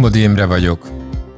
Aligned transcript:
Somodi 0.00 0.22
Imre 0.22 0.46
vagyok. 0.46 0.88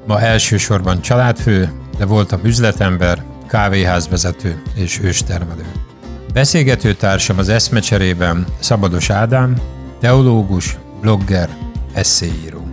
Ma 0.07 0.21
elsősorban 0.21 1.01
családfő, 1.01 1.73
de 1.99 2.07
voltam 2.07 2.41
üzletember, 2.45 3.25
kávéházvezető 3.49 4.63
és 4.75 5.01
őstermelő. 5.03 5.65
Beszélgető 6.33 6.95
társam 6.95 7.39
az 7.39 7.49
eszmecserében 7.49 8.47
Szabados 8.59 9.11
Ádám, 9.11 9.57
teológus, 10.01 10.79
blogger, 11.01 11.49
eszéíró. 11.93 12.67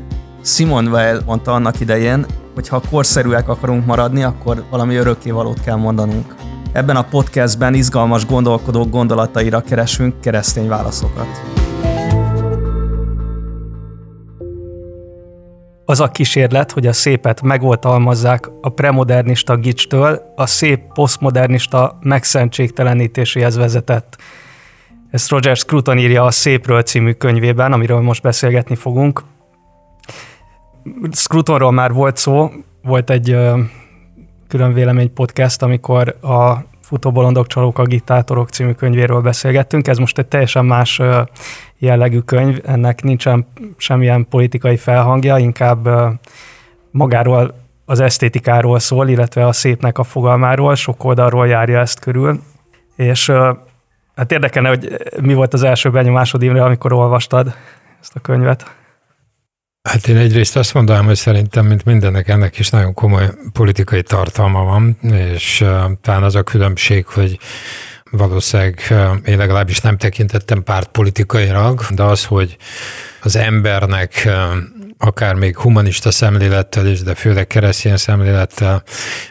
Simon 0.43 0.87
Weil 0.87 1.21
mondta 1.25 1.53
annak 1.53 1.79
idején, 1.79 2.25
hogy 2.53 2.67
ha 2.67 2.81
korszerűek 2.89 3.49
akarunk 3.49 3.85
maradni, 3.85 4.23
akkor 4.23 4.63
valami 4.69 4.95
örökkévalót 4.95 5.61
kell 5.61 5.75
mondanunk. 5.75 6.35
Ebben 6.71 6.95
a 6.95 7.03
podcastben 7.03 7.73
izgalmas 7.73 8.25
gondolkodók 8.25 8.89
gondolataira 8.89 9.61
keresünk 9.61 10.21
keresztény 10.21 10.67
válaszokat. 10.67 11.59
Az 15.89 15.99
a 15.99 16.11
kísérlet, 16.11 16.71
hogy 16.71 16.87
a 16.87 16.93
szépet 16.93 17.41
megoltalmazzák 17.41 18.49
a 18.61 18.69
premodernista 18.69 19.57
gicstől, 19.57 20.33
a 20.35 20.45
szép 20.45 20.81
posztmodernista 20.93 21.97
megszentségtelenítéséhez 22.01 23.55
vezetett. 23.55 24.17
Ezt 25.11 25.29
Roger 25.29 25.57
Scruton 25.57 25.97
írja 25.97 26.23
a 26.23 26.31
Szépről 26.31 26.81
című 26.81 27.11
könyvében, 27.11 27.73
amiről 27.73 28.01
most 28.01 28.21
beszélgetni 28.21 28.75
fogunk. 28.75 29.23
Scrutonról 31.11 31.71
már 31.71 31.93
volt 31.93 32.17
szó, 32.17 32.51
volt 32.83 33.09
egy 33.09 33.37
külön 34.47 34.73
vélemény 34.73 35.13
podcast, 35.13 35.61
amikor 35.61 36.17
a 36.21 36.63
Futóbolondok, 36.89 37.47
Csalók, 37.47 37.79
Agitátorok 37.79 38.49
című 38.49 38.71
könyvéről 38.71 39.21
beszélgettünk. 39.21 39.87
Ez 39.87 39.97
most 39.97 40.17
egy 40.17 40.25
teljesen 40.25 40.65
más 40.65 41.01
jellegű 41.77 42.19
könyv, 42.19 42.59
ennek 42.65 43.03
nincsen 43.03 43.47
semmilyen 43.77 44.27
politikai 44.29 44.77
felhangja, 44.77 45.37
inkább 45.37 45.89
magáról 46.91 47.53
az 47.85 47.99
esztétikáról 47.99 48.79
szól, 48.79 49.07
illetve 49.07 49.45
a 49.45 49.51
szépnek 49.51 49.97
a 49.97 50.03
fogalmáról, 50.03 50.75
sok 50.75 51.03
oldalról 51.03 51.47
járja 51.47 51.79
ezt 51.79 51.99
körül. 51.99 52.41
És 52.95 53.31
hát 54.15 54.31
érdekelne, 54.31 54.69
hogy 54.69 54.97
mi 55.21 55.33
volt 55.33 55.53
az 55.53 55.63
első 55.63 55.89
benyomásod, 55.89 56.41
Imre, 56.41 56.63
amikor 56.63 56.93
olvastad 56.93 57.55
ezt 58.01 58.15
a 58.15 58.19
könyvet? 58.19 58.78
Hát 59.81 60.07
én 60.07 60.17
egyrészt 60.17 60.55
azt 60.55 60.73
mondanám, 60.73 61.05
hogy 61.05 61.15
szerintem, 61.15 61.65
mint 61.65 61.85
mindennek, 61.85 62.27
ennek 62.27 62.59
is 62.59 62.69
nagyon 62.69 62.93
komoly 62.93 63.29
politikai 63.53 64.03
tartalma 64.03 64.63
van, 64.63 64.97
és 65.11 65.61
uh, 65.61 65.91
talán 66.01 66.23
az 66.23 66.35
a 66.35 66.43
különbség, 66.43 67.05
hogy 67.05 67.39
valószínűleg 68.11 68.81
én 69.25 69.37
legalábbis 69.37 69.79
nem 69.79 69.97
tekintettem 69.97 70.63
pártpolitikailag, 70.63 71.81
de 71.89 72.03
az, 72.03 72.25
hogy 72.25 72.57
az 73.21 73.35
embernek 73.35 74.29
akár 74.97 75.33
még 75.33 75.57
humanista 75.57 76.11
szemlélettel 76.11 76.87
is, 76.87 77.01
de 77.01 77.15
főleg 77.15 77.47
keresztény 77.47 77.97
szemlélettel 77.97 78.83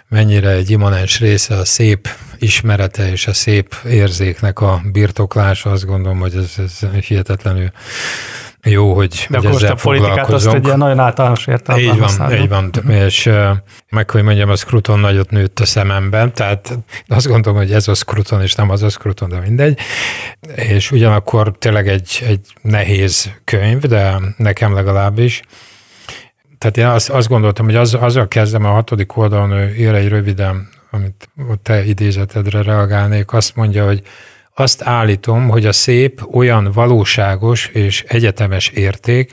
mennyire 0.08 0.50
egy 0.50 0.70
immanens 0.70 1.20
része 1.20 1.54
a 1.54 1.64
szép 1.64 2.08
ismerete 2.38 3.10
és 3.10 3.26
a 3.26 3.32
szép 3.32 3.74
érzéknek 3.88 4.60
a 4.60 4.80
birtoklása, 4.92 5.70
azt 5.70 5.86
gondolom, 5.86 6.18
hogy 6.18 6.34
ez, 6.36 6.54
ez 6.58 6.88
hihetetlenül 7.06 7.70
jó, 8.62 8.94
hogy, 8.94 9.26
De 9.30 9.36
hogy 9.36 9.46
akkor 9.46 9.56
ezzel 9.62 9.72
a 9.72 9.78
politikát 9.82 10.30
azt 10.30 10.46
egy 10.46 10.64
ilyen 10.64 10.78
nagyon 10.78 10.98
általános 10.98 11.46
értelemben 11.46 11.92
Így 11.92 11.98
van, 11.98 12.08
használni. 12.08 12.36
így 12.36 12.48
van. 12.48 12.70
És 12.86 13.30
meg, 13.90 14.10
hogy 14.10 14.22
mondjam, 14.22 14.50
a 14.50 14.56
Scruton 14.56 14.98
nagyot 14.98 15.30
nőtt 15.30 15.60
a 15.60 15.66
szememben, 15.66 16.32
tehát 16.32 16.78
azt 17.06 17.26
gondolom, 17.26 17.58
hogy 17.58 17.72
ez 17.72 17.88
a 17.88 17.94
Scruton, 17.94 18.42
és 18.42 18.54
nem 18.54 18.70
az 18.70 18.82
a 18.82 18.88
Scruton, 18.88 19.28
de 19.28 19.38
mindegy. 19.38 19.78
És 20.54 20.90
ugyanakkor 20.90 21.52
tényleg 21.58 21.88
egy, 21.88 22.22
egy 22.26 22.40
nehéz 22.62 23.30
könyv, 23.44 23.80
de 23.80 24.14
nekem 24.36 24.74
legalábbis. 24.74 25.42
Tehát 26.58 26.76
én 26.76 26.86
azt, 26.86 27.10
azt 27.10 27.28
gondoltam, 27.28 27.64
hogy 27.64 27.76
az, 27.76 27.94
azzal 27.94 28.28
kezdem 28.28 28.64
a 28.64 28.70
hatodik 28.70 29.16
oldalon, 29.16 29.50
ő 29.50 29.74
ír 29.74 29.94
egy 29.94 30.08
röviden, 30.08 30.68
amit 30.90 31.28
a 31.36 31.56
te 31.62 31.84
idézetedre 31.84 32.62
reagálnék, 32.62 33.32
azt 33.32 33.56
mondja, 33.56 33.84
hogy 33.86 34.02
azt 34.60 34.82
állítom, 34.82 35.48
hogy 35.48 35.66
a 35.66 35.72
szép 35.72 36.34
olyan 36.34 36.72
valóságos 36.72 37.66
és 37.66 38.04
egyetemes 38.08 38.68
érték, 38.68 39.32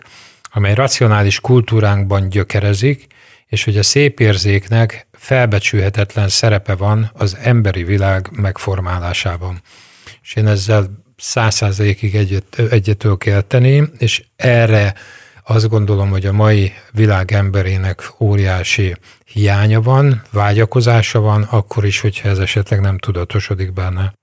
amely 0.52 0.74
racionális 0.74 1.40
kultúránkban 1.40 2.30
gyökerezik, 2.30 3.08
és 3.48 3.64
hogy 3.64 3.78
a 3.78 3.84
szép 3.84 4.20
érzéknek 4.20 5.08
felbecsülhetetlen 5.12 6.30
szerepe 6.30 6.76
van 6.76 7.12
az 7.14 7.38
emberi 7.42 7.84
világ 7.84 8.30
megformálásában. 8.32 9.62
És 10.22 10.36
én 10.36 10.48
ezzel 10.48 11.04
százszázalékig 11.18 12.16
egyet, 12.16 12.60
egyet 12.72 12.98
tudok 12.98 13.26
érteni, 13.26 13.90
és 13.98 14.24
erre 14.36 14.94
azt 15.44 15.70
gondolom, 15.70 16.10
hogy 16.10 16.26
a 16.26 16.32
mai 16.32 16.74
világ 16.92 17.32
emberének 17.32 18.14
óriási 18.20 18.96
hiánya 19.26 19.82
van, 19.82 20.22
vágyakozása 20.32 21.20
van, 21.20 21.42
akkor 21.44 21.86
is, 21.86 22.00
hogyha 22.00 22.30
ez 22.30 22.38
esetleg 22.38 22.82
nem 22.82 22.98
tudatosodik 22.98 23.74
benne. 23.74 24.14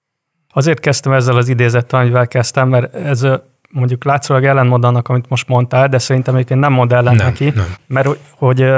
Azért 0.53 0.81
kezdtem 0.81 1.13
ezzel 1.13 1.37
az 1.37 1.49
idézettel, 1.49 2.01
amivel 2.01 2.29
kezdtem, 2.29 2.69
mert 2.69 2.95
ez 2.95 3.27
mondjuk 3.73 4.05
látszólag 4.05 4.45
ellentmond 4.45 4.85
annak, 4.85 5.09
amit 5.09 5.29
most 5.29 5.49
mondtál, 5.49 5.89
de 5.89 5.99
szerintem 5.99 6.35
egyébként 6.35 6.61
nem 6.61 6.73
mond 6.73 6.93
ellen 6.93 7.15
nem, 7.15 7.27
neki, 7.27 7.53
nem. 7.55 7.75
mert 7.87 8.09
hogy 8.31 8.71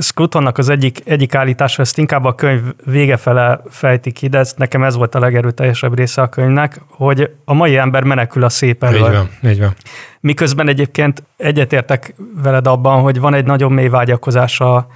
Scrutonnak 0.00 0.58
az 0.58 0.68
egyik, 0.68 1.00
egyik 1.04 1.34
állítása, 1.34 1.82
ezt 1.82 1.98
inkább 1.98 2.24
a 2.24 2.34
könyv 2.34 2.62
vége 2.84 3.16
fele 3.16 3.60
fejti 3.68 4.12
ki, 4.12 4.28
de 4.28 4.38
ez, 4.38 4.54
nekem 4.56 4.82
ez 4.82 4.96
volt 4.96 5.14
a 5.14 5.18
legerőteljesebb 5.18 5.96
része 5.96 6.22
a 6.22 6.28
könyvnek, 6.28 6.80
hogy 6.88 7.30
a 7.44 7.54
mai 7.54 7.76
ember 7.76 8.02
menekül 8.02 8.44
a 8.44 8.48
szép 8.48 8.84
elől. 8.84 9.08
Így 9.08 9.12
van, 9.12 9.50
így 9.50 9.60
van. 9.60 9.74
Miközben 10.20 10.68
egyébként 10.68 11.22
egyetértek 11.36 12.14
veled 12.42 12.66
abban, 12.66 13.00
hogy 13.00 13.20
van 13.20 13.34
egy 13.34 13.44
nagyon 13.44 13.72
mély 13.72 13.88
vágyakozás 13.88 14.60
a, 14.60 14.86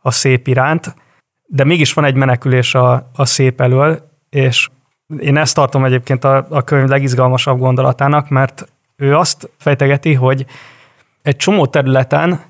a 0.00 0.10
szép 0.10 0.46
iránt, 0.46 0.94
de 1.46 1.64
mégis 1.64 1.92
van 1.92 2.04
egy 2.04 2.14
menekülés 2.14 2.74
a, 2.74 3.10
a 3.14 3.24
szép 3.24 3.60
elől, 3.60 4.08
és 4.30 4.68
én 5.18 5.36
ezt 5.36 5.54
tartom 5.54 5.84
egyébként 5.84 6.24
a, 6.24 6.46
a 6.50 6.62
könyv 6.62 6.88
legizgalmasabb 6.88 7.58
gondolatának, 7.58 8.28
mert 8.28 8.68
ő 8.96 9.16
azt 9.16 9.50
fejtegeti, 9.58 10.14
hogy 10.14 10.46
egy 11.22 11.36
csomó 11.36 11.66
területen 11.66 12.40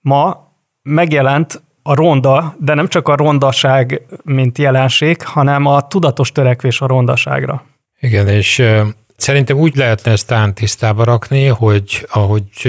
ma 0.00 0.52
megjelent 0.82 1.62
a 1.82 1.94
ronda, 1.94 2.54
de 2.58 2.74
nem 2.74 2.88
csak 2.88 3.08
a 3.08 3.16
rondaság, 3.16 4.02
mint 4.22 4.58
jelenség, 4.58 5.22
hanem 5.22 5.66
a 5.66 5.86
tudatos 5.86 6.32
törekvés 6.32 6.80
a 6.80 6.86
rondaságra. 6.86 7.64
Igen, 8.00 8.28
és 8.28 8.62
szerintem 9.16 9.56
úgy 9.56 9.76
lehetne 9.76 10.10
ezt 10.10 10.26
talán 10.26 10.54
tisztába 10.54 11.04
rakni, 11.04 11.46
hogy 11.46 12.06
ahogy 12.10 12.66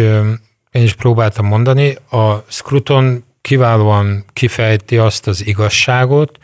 én 0.72 0.84
is 0.84 0.94
próbáltam 0.94 1.46
mondani, 1.46 1.98
a 2.10 2.36
Scruton 2.48 3.24
kiválóan 3.42 4.24
kifejti 4.34 4.98
azt 4.98 5.28
az 5.28 5.46
igazságot, 5.46 6.38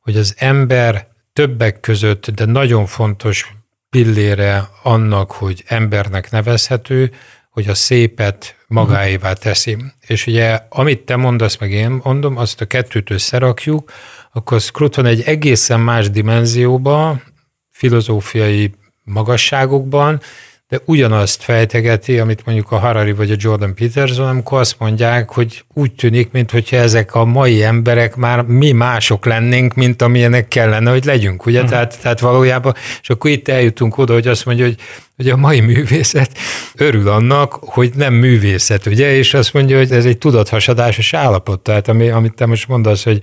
hogy 0.00 0.16
az 0.16 0.34
ember 0.38 1.06
többek 1.40 1.80
között, 1.80 2.30
de 2.30 2.44
nagyon 2.44 2.86
fontos 2.86 3.52
pillére 3.90 4.68
annak, 4.82 5.32
hogy 5.32 5.64
embernek 5.66 6.30
nevezhető, 6.30 7.12
hogy 7.50 7.68
a 7.68 7.74
szépet 7.74 8.56
magáévá 8.66 9.32
teszi. 9.32 9.76
És 10.06 10.26
ugye, 10.26 10.60
amit 10.68 11.00
te 11.00 11.16
mondasz, 11.16 11.56
meg 11.56 11.70
én 11.70 12.00
mondom, 12.02 12.36
azt 12.36 12.60
a 12.60 12.64
kettőt 12.64 13.10
összerakjuk, 13.10 13.92
akkor 14.32 14.60
Scruton 14.60 15.06
egy 15.06 15.20
egészen 15.20 15.80
más 15.80 16.10
dimenzióba, 16.10 17.20
filozófiai 17.70 18.74
magasságokban 19.04 20.20
de 20.70 20.80
ugyanazt 20.84 21.42
fejtegeti, 21.42 22.18
amit 22.18 22.44
mondjuk 22.44 22.72
a 22.72 22.78
Harari 22.78 23.12
vagy 23.12 23.30
a 23.30 23.34
Jordan 23.38 23.74
Peterson, 23.74 24.28
amikor 24.28 24.60
azt 24.60 24.78
mondják, 24.78 25.30
hogy 25.30 25.64
úgy 25.74 25.92
tűnik, 25.92 26.30
mintha 26.30 26.76
ezek 26.76 27.14
a 27.14 27.24
mai 27.24 27.62
emberek 27.62 28.16
már 28.16 28.42
mi 28.42 28.72
mások 28.72 29.24
lennénk, 29.24 29.74
mint 29.74 30.02
amilyenek 30.02 30.48
kellene, 30.48 30.90
hogy 30.90 31.04
legyünk, 31.04 31.46
ugye? 31.46 31.56
Uh-huh. 31.56 31.70
Tehát, 31.70 31.98
tehát 32.00 32.20
valójában, 32.20 32.74
és 33.02 33.10
akkor 33.10 33.30
itt 33.30 33.48
eljutunk 33.48 33.98
oda, 33.98 34.12
hogy 34.12 34.28
azt 34.28 34.44
mondja, 34.44 34.64
hogy, 34.64 34.76
hogy 35.16 35.28
a 35.28 35.36
mai 35.36 35.60
művészet 35.60 36.30
örül 36.74 37.08
annak, 37.08 37.52
hogy 37.52 37.90
nem 37.94 38.14
művészet, 38.14 38.86
ugye? 38.86 39.16
És 39.16 39.34
azt 39.34 39.52
mondja, 39.52 39.76
hogy 39.76 39.92
ez 39.92 40.04
egy 40.04 40.18
tudathasadásos 40.18 41.14
állapot, 41.14 41.60
tehát 41.60 41.88
ami, 41.88 42.08
amit 42.08 42.34
te 42.34 42.46
most 42.46 42.68
mondasz, 42.68 43.04
hogy 43.04 43.20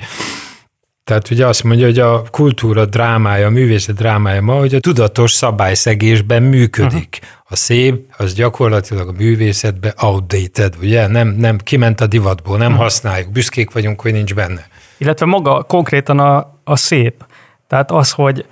tehát 1.08 1.30
ugye 1.30 1.48
azt 1.48 1.64
mondja, 1.64 1.86
hogy 1.86 2.00
a 2.00 2.24
kultúra 2.32 2.86
drámája, 2.86 3.48
a 3.48 3.50
művészet 3.50 3.96
drámája 3.96 4.42
ma, 4.42 4.54
hogy 4.54 4.76
a 4.76 4.80
tudatos 4.80 5.32
szabályszegésben 5.32 6.44
működik. 6.44 7.20
A 7.44 7.56
szép, 7.56 8.14
az 8.18 8.34
gyakorlatilag 8.34 9.08
a 9.08 9.12
művészetben 9.12 9.94
outdated, 10.02 10.76
ugye? 10.82 11.08
Nem, 11.08 11.28
nem 11.28 11.58
kiment 11.58 12.02
a 12.02 12.08
divatból, 12.08 12.58
nem 12.58 12.68
uh-huh. 12.68 12.84
használjuk, 12.84 13.32
büszkék 13.32 13.72
vagyunk, 13.72 14.02
hogy 14.02 14.12
nincs 14.12 14.34
benne. 14.34 14.68
Illetve 14.98 15.26
maga 15.26 15.64
konkrétan 15.64 16.20
a, 16.20 16.60
a 16.64 16.76
szép. 16.76 17.26
Tehát 17.68 17.92
az, 17.92 18.12
hogy, 18.12 18.46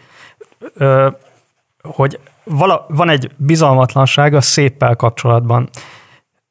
ö, 0.74 1.08
hogy 1.82 2.20
vala, 2.44 2.86
van 2.90 3.10
egy 3.10 3.32
bizalmatlanság 3.38 4.34
a 4.34 4.42
széppel 4.42 4.96
kapcsolatban. 4.96 5.70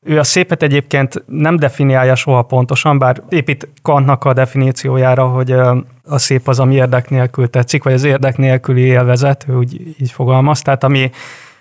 Ő 0.02 0.18
a 0.18 0.24
szépet 0.24 0.62
egyébként 0.62 1.24
nem 1.26 1.56
definiálja 1.56 2.14
soha 2.14 2.42
pontosan, 2.42 2.98
bár 2.98 3.22
épít 3.28 3.68
Kantnak 3.82 4.24
a 4.24 4.32
definíciójára, 4.32 5.26
hogy 5.26 5.54
a 6.06 6.18
szép 6.18 6.48
az, 6.48 6.60
ami 6.60 6.74
érdek 6.74 7.10
nélkül 7.10 7.50
tetszik, 7.50 7.82
vagy 7.82 7.92
az 7.92 8.04
érdek 8.04 8.36
nélküli 8.36 8.80
élvezet, 8.80 9.46
úgy 9.48 9.80
így 10.00 10.10
fogalmaz, 10.10 10.62
tehát 10.62 10.84
ami, 10.84 11.10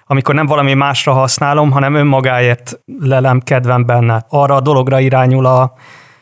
amikor 0.05 0.35
nem 0.35 0.45
valami 0.45 0.73
másra 0.73 1.13
használom, 1.13 1.71
hanem 1.71 1.93
önmagáért 1.93 2.79
lelem 2.99 3.39
kedvem 3.39 3.85
benne. 3.85 4.25
Arra 4.29 4.55
a 4.55 4.61
dologra 4.61 4.99
irányul 4.99 5.45
a 5.45 5.73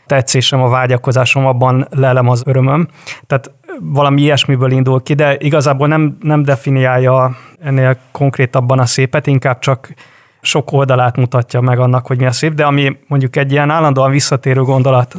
tetszésem, 0.05 0.61
a 0.61 0.69
vágyakozásom, 0.69 1.45
abban 1.45 1.87
lelem 1.89 2.29
az 2.29 2.43
örömöm. 2.45 2.87
Tehát 3.27 3.51
valami 3.79 4.21
ilyesmiből 4.21 4.71
indul 4.71 5.03
ki, 5.03 5.13
de 5.13 5.37
igazából 5.37 5.87
nem, 5.87 6.17
nem 6.19 6.43
definiálja 6.43 7.35
ennél 7.59 7.97
konkrétabban 8.11 8.79
a 8.79 8.85
szépet, 8.85 9.27
inkább 9.27 9.59
csak 9.59 9.93
sok 10.41 10.71
oldalát 10.71 11.17
mutatja 11.17 11.61
meg 11.61 11.79
annak, 11.79 12.07
hogy 12.07 12.17
mi 12.17 12.25
a 12.25 12.31
szép, 12.31 12.53
de 12.53 12.65
ami 12.65 12.97
mondjuk 13.07 13.35
egy 13.35 13.51
ilyen 13.51 13.69
állandóan 13.69 14.11
visszatérő 14.11 14.61
gondolat 14.61 15.15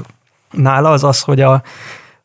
nála 0.51 0.91
az 0.91 1.05
az, 1.05 1.21
hogy 1.21 1.41
a, 1.41 1.63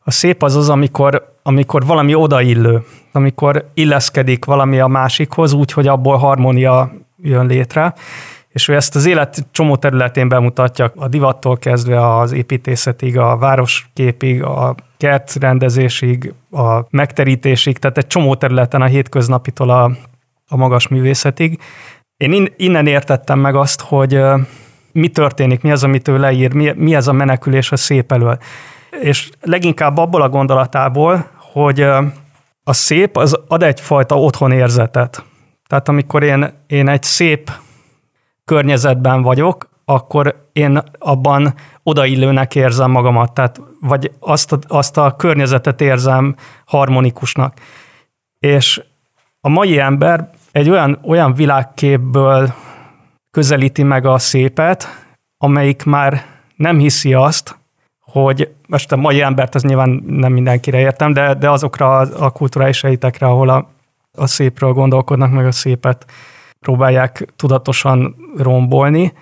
a 0.08 0.10
szép 0.10 0.42
az 0.42 0.56
az, 0.56 0.68
amikor, 0.68 1.32
amikor 1.42 1.86
valami 1.86 2.14
odaillő, 2.14 2.84
amikor 3.12 3.70
illeszkedik 3.74 4.44
valami 4.44 4.80
a 4.80 4.86
másikhoz, 4.86 5.52
úgy, 5.52 5.72
hogy 5.72 5.86
abból 5.86 6.16
harmónia 6.16 6.92
jön 7.22 7.46
létre, 7.46 7.94
és 8.48 8.68
ő 8.68 8.74
ezt 8.74 8.94
az 8.94 9.06
élet 9.06 9.46
csomó 9.50 9.76
területén 9.76 10.28
bemutatja, 10.28 10.92
a 10.96 11.08
divattól 11.08 11.56
kezdve 11.56 12.16
az 12.16 12.32
építészetig, 12.32 13.18
a 13.18 13.36
városképig, 13.36 14.42
a 14.42 14.74
kertrendezésig, 14.96 16.34
a 16.50 16.80
megterítésig, 16.90 17.78
tehát 17.78 17.98
egy 17.98 18.06
csomó 18.06 18.34
területen 18.34 18.82
a 18.82 18.86
hétköznapitól 18.86 19.70
a, 19.70 19.90
a 20.48 20.56
magas 20.56 20.88
művészetig. 20.88 21.58
Én 22.16 22.48
innen 22.56 22.86
értettem 22.86 23.38
meg 23.38 23.54
azt, 23.54 23.80
hogy 23.80 24.20
mi 24.92 25.08
történik, 25.08 25.62
mi 25.62 25.70
az, 25.70 25.84
amit 25.84 26.08
ő 26.08 26.18
leír, 26.18 26.52
mi, 26.52 26.72
mi 26.76 26.94
ez 26.94 27.08
a 27.08 27.12
menekülés 27.12 27.72
a 27.72 27.76
szép 27.76 28.12
elől. 28.12 28.38
És 28.90 29.30
leginkább 29.40 29.96
abból 29.96 30.22
a 30.22 30.28
gondolatából, 30.28 31.30
hogy 31.52 31.80
a 32.64 32.72
szép 32.72 33.16
az 33.16 33.40
ad 33.48 33.62
egyfajta 33.62 34.20
otthonérzetet. 34.20 35.24
Tehát 35.66 35.88
amikor 35.88 36.22
én, 36.22 36.52
én 36.66 36.88
egy 36.88 37.02
szép 37.02 37.50
környezetben 38.44 39.22
vagyok, 39.22 39.68
akkor 39.84 40.48
én 40.52 40.82
abban 40.98 41.54
odaillőnek 41.82 42.54
érzem 42.54 42.90
magamat, 42.90 43.32
tehát 43.32 43.60
vagy 43.80 44.10
azt 44.20 44.52
a, 44.52 44.58
azt 44.66 44.96
a 44.96 45.16
környezetet 45.16 45.80
érzem 45.80 46.34
harmonikusnak. 46.64 47.58
És 48.38 48.82
a 49.40 49.48
mai 49.48 49.78
ember 49.78 50.30
egy 50.52 50.70
olyan, 50.70 50.98
olyan 51.04 51.34
világképből 51.34 52.54
közelíti 53.30 53.82
meg 53.82 54.06
a 54.06 54.18
szépet, 54.18 54.88
amelyik 55.38 55.84
már 55.84 56.24
nem 56.56 56.78
hiszi 56.78 57.14
azt, 57.14 57.57
hogy 58.10 58.50
most 58.66 58.92
a 58.92 58.96
mai 58.96 59.22
embert 59.22 59.54
az 59.54 59.62
nyilván 59.62 60.02
nem 60.06 60.32
mindenkire 60.32 60.78
értem, 60.78 61.12
de, 61.12 61.34
de 61.34 61.50
azokra 61.50 61.98
a, 61.98 62.24
a 62.24 62.30
kulturális 62.30 62.80
helyítekre, 62.80 63.26
ahol 63.26 63.48
a, 63.48 63.68
a 64.12 64.26
szépről 64.26 64.72
gondolkodnak, 64.72 65.32
meg 65.32 65.46
a 65.46 65.52
szépet 65.52 66.06
próbálják 66.60 67.32
tudatosan 67.36 68.16
rombolni. 68.36 69.12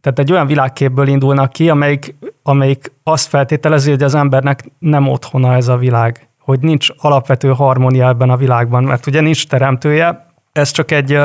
Tehát 0.00 0.18
egy 0.18 0.32
olyan 0.32 0.46
világképből 0.46 1.08
indulnak 1.08 1.52
ki, 1.52 1.70
amelyik, 1.70 2.14
amelyik 2.42 2.92
azt 3.02 3.28
feltételezi, 3.28 3.90
hogy 3.90 4.02
az 4.02 4.14
embernek 4.14 4.64
nem 4.78 5.08
otthona 5.08 5.54
ez 5.54 5.68
a 5.68 5.76
világ, 5.76 6.28
hogy 6.38 6.60
nincs 6.60 6.88
alapvető 6.96 7.48
harmónia 7.48 8.08
ebben 8.08 8.30
a 8.30 8.36
világban, 8.36 8.84
mert 8.84 9.06
ugye 9.06 9.20
nincs 9.20 9.46
teremtője, 9.46 10.26
ez 10.52 10.70
csak 10.70 10.90
egy, 10.90 11.18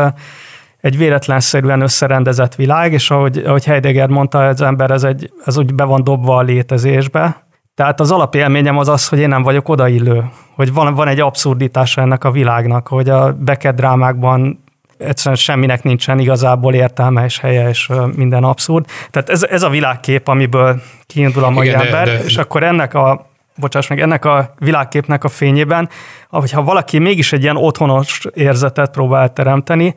egy 0.81 0.97
véletlenszerűen 0.97 1.81
összerendezett 1.81 2.55
világ, 2.55 2.93
és 2.93 3.11
ahogy, 3.11 3.37
ahogy 3.37 3.65
Heidegger 3.65 4.09
mondta, 4.09 4.47
az 4.47 4.61
ember 4.61 4.91
ez, 4.91 5.03
egy, 5.03 5.31
ez 5.45 5.57
úgy 5.57 5.73
be 5.73 5.83
van 5.83 6.03
dobva 6.03 6.35
a 6.35 6.41
létezésbe. 6.41 7.45
Tehát 7.75 7.99
az 7.99 8.11
alapélményem 8.11 8.77
az 8.77 8.87
az, 8.87 9.07
hogy 9.07 9.19
én 9.19 9.27
nem 9.27 9.43
vagyok 9.43 9.69
odaillő, 9.69 10.29
hogy 10.55 10.73
van, 10.73 10.93
van 10.93 11.07
egy 11.07 11.19
abszurditása 11.19 12.01
ennek 12.01 12.23
a 12.23 12.31
világnak, 12.31 12.87
hogy 12.87 13.09
a 13.09 13.33
Beckett 13.33 13.75
drámákban 13.75 14.63
egyszerűen 14.97 15.35
semminek 15.35 15.83
nincsen 15.83 16.19
igazából 16.19 16.73
értelme 16.73 17.23
és 17.23 17.39
helye, 17.39 17.69
és 17.69 17.89
minden 18.15 18.43
abszurd. 18.43 18.85
Tehát 19.09 19.29
ez, 19.29 19.43
ez 19.43 19.63
a 19.63 19.69
világkép, 19.69 20.27
amiből 20.27 20.81
kiindul 21.05 21.43
a 21.43 21.49
mai 21.49 21.67
Igen, 21.67 21.81
ember, 21.81 22.05
de, 22.05 22.17
de, 22.17 22.23
és 22.23 22.37
akkor 22.37 22.63
ennek 22.63 22.93
a 22.93 23.29
bocsáss 23.55 23.87
meg, 23.87 23.99
ennek 23.99 24.25
a 24.25 24.53
világképnek 24.59 25.23
a 25.23 25.27
fényében, 25.27 25.89
hogyha 26.29 26.63
valaki 26.63 26.99
mégis 26.99 27.33
egy 27.33 27.41
ilyen 27.41 27.57
otthonos 27.57 28.21
érzetet 28.33 28.91
próbál 28.91 29.33
teremteni, 29.33 29.95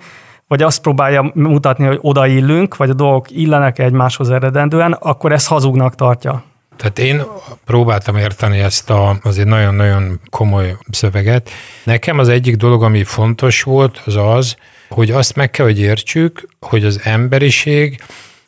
vagy 0.48 0.62
azt 0.62 0.80
próbálja 0.80 1.30
mutatni, 1.34 1.86
hogy 1.86 1.98
odaillünk, 2.00 2.76
vagy 2.76 2.90
a 2.90 2.94
dolgok 2.94 3.30
illenek 3.30 3.78
egymáshoz 3.78 4.30
eredendően, 4.30 4.92
akkor 4.92 5.32
ezt 5.32 5.46
hazugnak 5.46 5.94
tartja. 5.94 6.44
Tehát 6.76 6.98
én 6.98 7.22
próbáltam 7.64 8.16
érteni 8.16 8.58
ezt 8.58 8.90
a 8.90 9.16
azért 9.22 9.48
nagyon-nagyon 9.48 10.20
komoly 10.30 10.76
szöveget. 10.90 11.50
Nekem 11.84 12.18
az 12.18 12.28
egyik 12.28 12.56
dolog, 12.56 12.82
ami 12.82 13.04
fontos 13.04 13.62
volt, 13.62 14.02
az 14.04 14.16
az, 14.16 14.56
hogy 14.88 15.10
azt 15.10 15.36
meg 15.36 15.50
kell, 15.50 15.66
hogy 15.66 15.80
értsük, 15.80 16.48
hogy 16.60 16.84
az 16.84 17.00
emberiség 17.02 18.02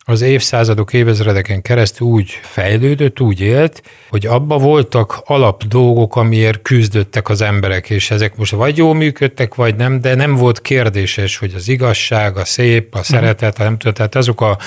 az 0.09 0.21
évszázadok, 0.21 0.93
évezredeken 0.93 1.63
keresztül 1.63 2.07
úgy 2.07 2.31
fejlődött, 2.43 3.21
úgy 3.21 3.41
élt, 3.41 3.83
hogy 4.11 4.27
abba 4.27 4.59
voltak 4.59 5.23
alap 5.25 5.65
dolgok, 5.65 6.17
amiért 6.17 6.63
küzdöttek 6.63 7.29
az 7.29 7.41
emberek, 7.41 7.91
és 7.91 8.11
ezek 8.11 8.37
most 8.37 8.53
vagy 8.53 8.77
jól 8.77 8.95
működtek, 8.95 9.55
vagy 9.55 9.77
nem, 9.77 10.01
de 10.01 10.15
nem 10.15 10.35
volt 10.35 10.61
kérdéses, 10.61 11.37
hogy 11.37 11.53
az 11.55 11.69
igazság, 11.69 12.37
a 12.37 12.45
szép, 12.45 12.95
a 12.95 13.03
szeretet, 13.03 13.59
a 13.59 13.63
nem 13.63 13.79
tudom, 13.79 13.95
tehát 13.95 14.15
azok 14.15 14.41
a 14.41 14.59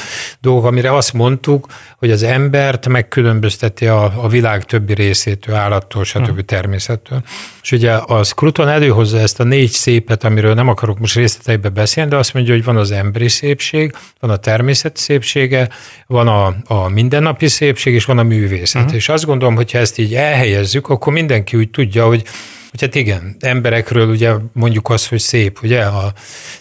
dolgok, 0.41 0.65
amire 0.65 0.95
azt 0.95 1.13
mondtuk, 1.13 1.67
hogy 1.97 2.11
az 2.11 2.23
embert 2.23 2.87
megkülönbözteti 2.87 3.87
a, 3.87 4.23
a 4.23 4.27
világ 4.27 4.63
többi 4.63 4.93
részétől, 4.93 5.55
állattól, 5.55 6.03
stb. 6.03 6.45
természettől. 6.45 7.21
És 7.61 7.71
ugye 7.71 7.91
a 7.93 8.23
Scruton 8.23 8.67
előhozza 8.67 9.19
ezt 9.19 9.39
a 9.39 9.43
négy 9.43 9.71
szépet, 9.71 10.23
amiről 10.23 10.53
nem 10.53 10.67
akarok 10.67 10.99
most 10.99 11.15
részleteibe 11.15 11.69
beszélni, 11.69 12.09
de 12.09 12.15
azt 12.15 12.33
mondja, 12.33 12.53
hogy 12.53 12.63
van 12.63 12.77
az 12.77 12.91
emberi 12.91 13.27
szépség, 13.27 13.95
van 14.19 14.29
a 14.29 14.37
természeti 14.37 15.01
szépsége, 15.29 15.69
van 16.07 16.27
a, 16.27 16.55
a 16.67 16.89
mindennapi 16.89 17.47
szépség, 17.47 17.93
és 17.93 18.05
van 18.05 18.17
a 18.17 18.23
művészet. 18.23 18.81
Uh-huh. 18.81 18.95
És 18.95 19.09
azt 19.09 19.25
gondolom, 19.25 19.55
hogy 19.55 19.71
ha 19.71 19.77
ezt 19.77 19.97
így 19.97 20.15
elhelyezzük, 20.15 20.89
akkor 20.89 21.13
mindenki 21.13 21.57
úgy 21.57 21.69
tudja, 21.69 22.05
hogy 22.05 22.23
hogy 22.69 22.81
hát 22.81 22.95
igen, 22.95 23.35
emberekről 23.39 24.09
ugye 24.09 24.31
mondjuk 24.53 24.89
azt, 24.89 25.07
hogy 25.07 25.19
szép, 25.19 25.59
ugye 25.63 25.83
a 25.83 26.13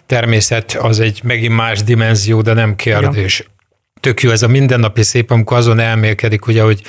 természet 0.06 0.72
az 0.72 1.00
egy 1.00 1.20
megint 1.22 1.54
más 1.54 1.82
dimenzió, 1.82 2.40
de 2.40 2.52
nem 2.52 2.76
kérdés. 2.76 3.38
Igen. 3.38 3.52
Tök 4.00 4.22
jó 4.22 4.30
ez 4.30 4.42
a 4.42 4.48
mindennapi 4.48 5.02
szép, 5.02 5.30
amikor 5.30 5.56
azon 5.56 5.78
elmélkedik, 5.78 6.46
ugye, 6.46 6.62
hogy, 6.62 6.82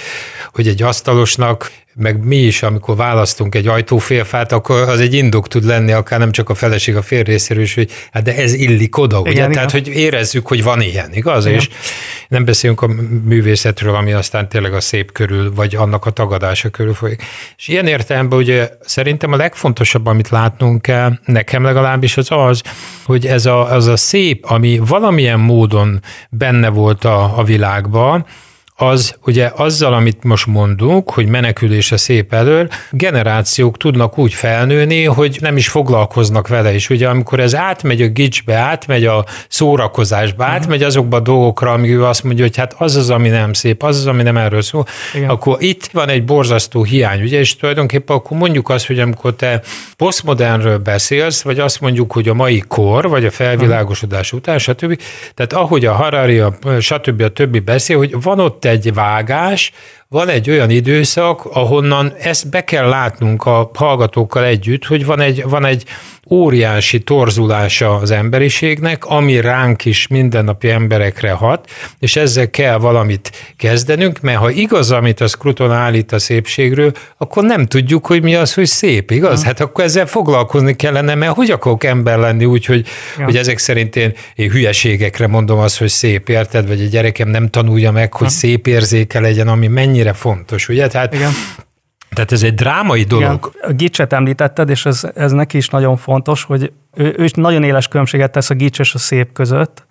hogy 0.51 0.67
egy 0.67 0.81
asztalosnak 0.81 1.71
meg 1.99 2.23
mi 2.23 2.35
is, 2.35 2.63
amikor 2.63 2.95
választunk 2.95 3.55
egy 3.55 3.67
ajtófélfát, 3.67 4.51
akkor 4.51 4.89
az 4.89 4.99
egy 4.99 5.13
indok 5.13 5.47
tud 5.47 5.65
lenni, 5.65 5.91
akár 5.91 6.19
nem 6.19 6.31
csak 6.31 6.49
a 6.49 6.55
feleség 6.55 6.95
a 6.95 7.01
fél 7.01 7.23
részéről 7.23 7.63
is, 7.63 7.73
hogy 7.73 7.91
hát 8.11 8.23
de 8.23 8.35
ez 8.35 8.53
illik 8.53 8.97
oda, 8.97 9.17
igen, 9.19 9.31
ugye? 9.31 9.41
Igen. 9.41 9.51
Tehát, 9.51 9.71
hogy 9.71 9.87
érezzük, 9.87 10.47
hogy 10.47 10.63
van 10.63 10.81
ilyen, 10.81 11.13
igaz? 11.13 11.45
Igen. 11.45 11.57
És 11.57 11.69
nem 12.27 12.45
beszélünk 12.45 12.81
a 12.81 12.87
művészetről, 13.23 13.95
ami 13.95 14.13
aztán 14.13 14.49
tényleg 14.49 14.73
a 14.73 14.81
szép 14.81 15.11
körül, 15.11 15.53
vagy 15.53 15.75
annak 15.75 16.05
a 16.05 16.11
tagadása 16.11 16.69
körül 16.69 16.93
folyik. 16.93 17.23
És 17.57 17.67
ilyen 17.67 17.87
értelemben 17.87 18.39
ugye 18.39 18.69
szerintem 18.81 19.31
a 19.31 19.35
legfontosabb, 19.35 20.05
amit 20.05 20.29
látnunk 20.29 20.81
kell, 20.81 21.13
nekem 21.25 21.63
legalábbis 21.63 22.17
az 22.17 22.27
az, 22.29 22.61
hogy 23.03 23.25
ez 23.25 23.45
a, 23.45 23.71
az 23.71 23.87
a 23.87 23.97
szép, 23.97 24.45
ami 24.45 24.79
valamilyen 24.85 25.39
módon 25.39 26.01
benne 26.29 26.69
volt 26.69 27.05
a, 27.05 27.37
a 27.37 27.43
világban, 27.43 28.25
az 28.81 29.15
ugye 29.25 29.51
azzal, 29.55 29.93
amit 29.93 30.23
most 30.23 30.45
mondunk, 30.45 31.11
hogy 31.11 31.27
menekülés 31.27 31.91
a 31.91 31.97
szép 31.97 32.33
elől, 32.33 32.67
generációk 32.91 33.77
tudnak 33.77 34.17
úgy 34.17 34.33
felnőni, 34.33 35.03
hogy 35.03 35.37
nem 35.41 35.57
is 35.57 35.67
foglalkoznak 35.67 36.47
vele, 36.47 36.73
és 36.73 36.89
ugye 36.89 37.07
amikor 37.09 37.39
ez 37.39 37.55
átmegy 37.55 38.01
a 38.01 38.07
gicsbe, 38.07 38.55
átmegy 38.55 39.05
a 39.05 39.25
szórakozásba, 39.47 40.43
uh-huh. 40.43 40.59
átmegy 40.59 40.83
azokba 40.83 41.17
a 41.17 41.19
dolgokra, 41.19 41.71
amíg 41.71 41.91
ő 41.91 42.05
azt 42.05 42.23
mondja, 42.23 42.43
hogy 42.43 42.57
hát 42.57 42.75
az 42.77 42.95
az, 42.95 43.09
ami 43.09 43.29
nem 43.29 43.53
szép, 43.53 43.83
az 43.83 43.97
az, 43.97 44.07
ami 44.07 44.23
nem 44.23 44.37
erről 44.37 44.61
szól, 44.61 44.85
Igen. 45.13 45.29
akkor 45.29 45.57
itt 45.59 45.89
van 45.93 46.09
egy 46.09 46.25
borzasztó 46.25 46.83
hiány, 46.83 47.21
ugye, 47.21 47.39
és 47.39 47.55
tulajdonképpen 47.55 48.15
akkor 48.15 48.37
mondjuk 48.37 48.69
azt, 48.69 48.87
hogy 48.87 48.99
amikor 48.99 49.33
te 49.35 49.61
posztmodernről 49.97 50.77
beszélsz, 50.77 51.41
vagy 51.41 51.59
azt 51.59 51.81
mondjuk, 51.81 52.11
hogy 52.11 52.27
a 52.27 52.33
mai 52.33 52.63
kor, 52.67 53.09
vagy 53.09 53.25
a 53.25 53.31
felvilágosodás 53.31 54.33
után, 54.33 54.57
stb. 54.57 55.01
Tehát 55.33 55.53
ahogy 55.53 55.85
a 55.85 55.93
Harari, 55.93 56.39
a, 56.39 56.53
stb. 56.79 57.21
a 57.21 57.29
többi 57.29 57.59
beszél, 57.59 57.97
hogy 57.97 58.21
van 58.21 58.39
ott 58.39 58.65
egy 58.69 58.93
vágás, 58.93 59.71
van 60.11 60.29
egy 60.29 60.49
olyan 60.49 60.69
időszak, 60.69 61.45
ahonnan 61.45 62.13
ezt 62.19 62.49
be 62.49 62.63
kell 62.63 62.87
látnunk 62.87 63.45
a 63.45 63.71
hallgatókkal 63.73 64.45
együtt, 64.45 64.85
hogy 64.85 65.05
van 65.05 65.19
egy, 65.19 65.43
van 65.43 65.65
egy 65.65 65.83
óriási 66.29 66.99
torzulása 66.99 67.95
az 67.95 68.11
emberiségnek, 68.11 69.05
ami 69.05 69.41
ránk 69.41 69.85
is 69.85 70.07
mindennapi 70.07 70.69
emberekre 70.69 71.31
hat, 71.31 71.69
és 71.99 72.15
ezzel 72.15 72.49
kell 72.49 72.77
valamit 72.77 73.53
kezdenünk, 73.57 74.19
mert 74.21 74.37
ha 74.37 74.49
igaz, 74.49 74.91
amit 74.91 75.21
a 75.21 75.27
Scruton 75.27 75.71
állít 75.71 76.11
a 76.11 76.19
szépségről, 76.19 76.91
akkor 77.17 77.43
nem 77.43 77.65
tudjuk, 77.65 78.05
hogy 78.05 78.23
mi 78.23 78.35
az, 78.35 78.53
hogy 78.53 78.65
szép, 78.65 79.11
igaz? 79.11 79.39
Ja. 79.39 79.45
Hát 79.45 79.59
akkor 79.59 79.83
ezzel 79.83 80.05
foglalkozni 80.05 80.75
kellene, 80.75 81.15
mert 81.15 81.33
hogy 81.35 81.51
akarok 81.51 81.83
ember 81.83 82.17
lenni 82.17 82.45
úgy, 82.45 82.65
hogy, 82.65 82.85
ja. 83.17 83.23
hogy 83.23 83.35
ezek 83.35 83.57
szerint 83.57 83.95
én, 83.95 84.13
én 84.35 84.49
hülyeségekre 84.51 85.27
mondom 85.27 85.59
azt, 85.59 85.77
hogy 85.77 85.89
szép, 85.89 86.29
érted? 86.29 86.67
Vagy 86.67 86.81
egy 86.81 86.89
gyerekem 86.89 87.27
nem 87.27 87.49
tanulja 87.49 87.91
meg, 87.91 88.13
hogy 88.13 88.27
ja. 88.27 88.33
szép 88.33 88.67
érzéke 88.67 89.19
legyen, 89.19 89.47
ami 89.47 89.67
mennyire 89.99 90.17
fontos, 90.17 90.69
ugye? 90.69 90.87
Tehát 90.87 91.13
Igen 91.13 91.31
Tehát 92.09 92.31
ez 92.31 92.43
egy 92.43 92.53
drámai 92.53 93.03
dolog. 93.03 93.51
Igen, 93.55 93.69
a 93.69 93.73
gicset 93.73 94.13
említetted, 94.13 94.69
és 94.69 94.85
ez, 94.85 95.07
ez 95.15 95.31
neki 95.31 95.57
is 95.57 95.69
nagyon 95.69 95.97
fontos, 95.97 96.43
hogy 96.43 96.71
ő, 96.93 97.15
ő 97.17 97.23
is 97.23 97.31
nagyon 97.31 97.63
éles 97.63 97.87
különbséget 97.87 98.31
tesz 98.31 98.49
a 98.49 98.53
gics 98.53 98.79
és 98.79 98.93
a 98.93 98.97
szép 98.97 99.31
között. 99.31 99.85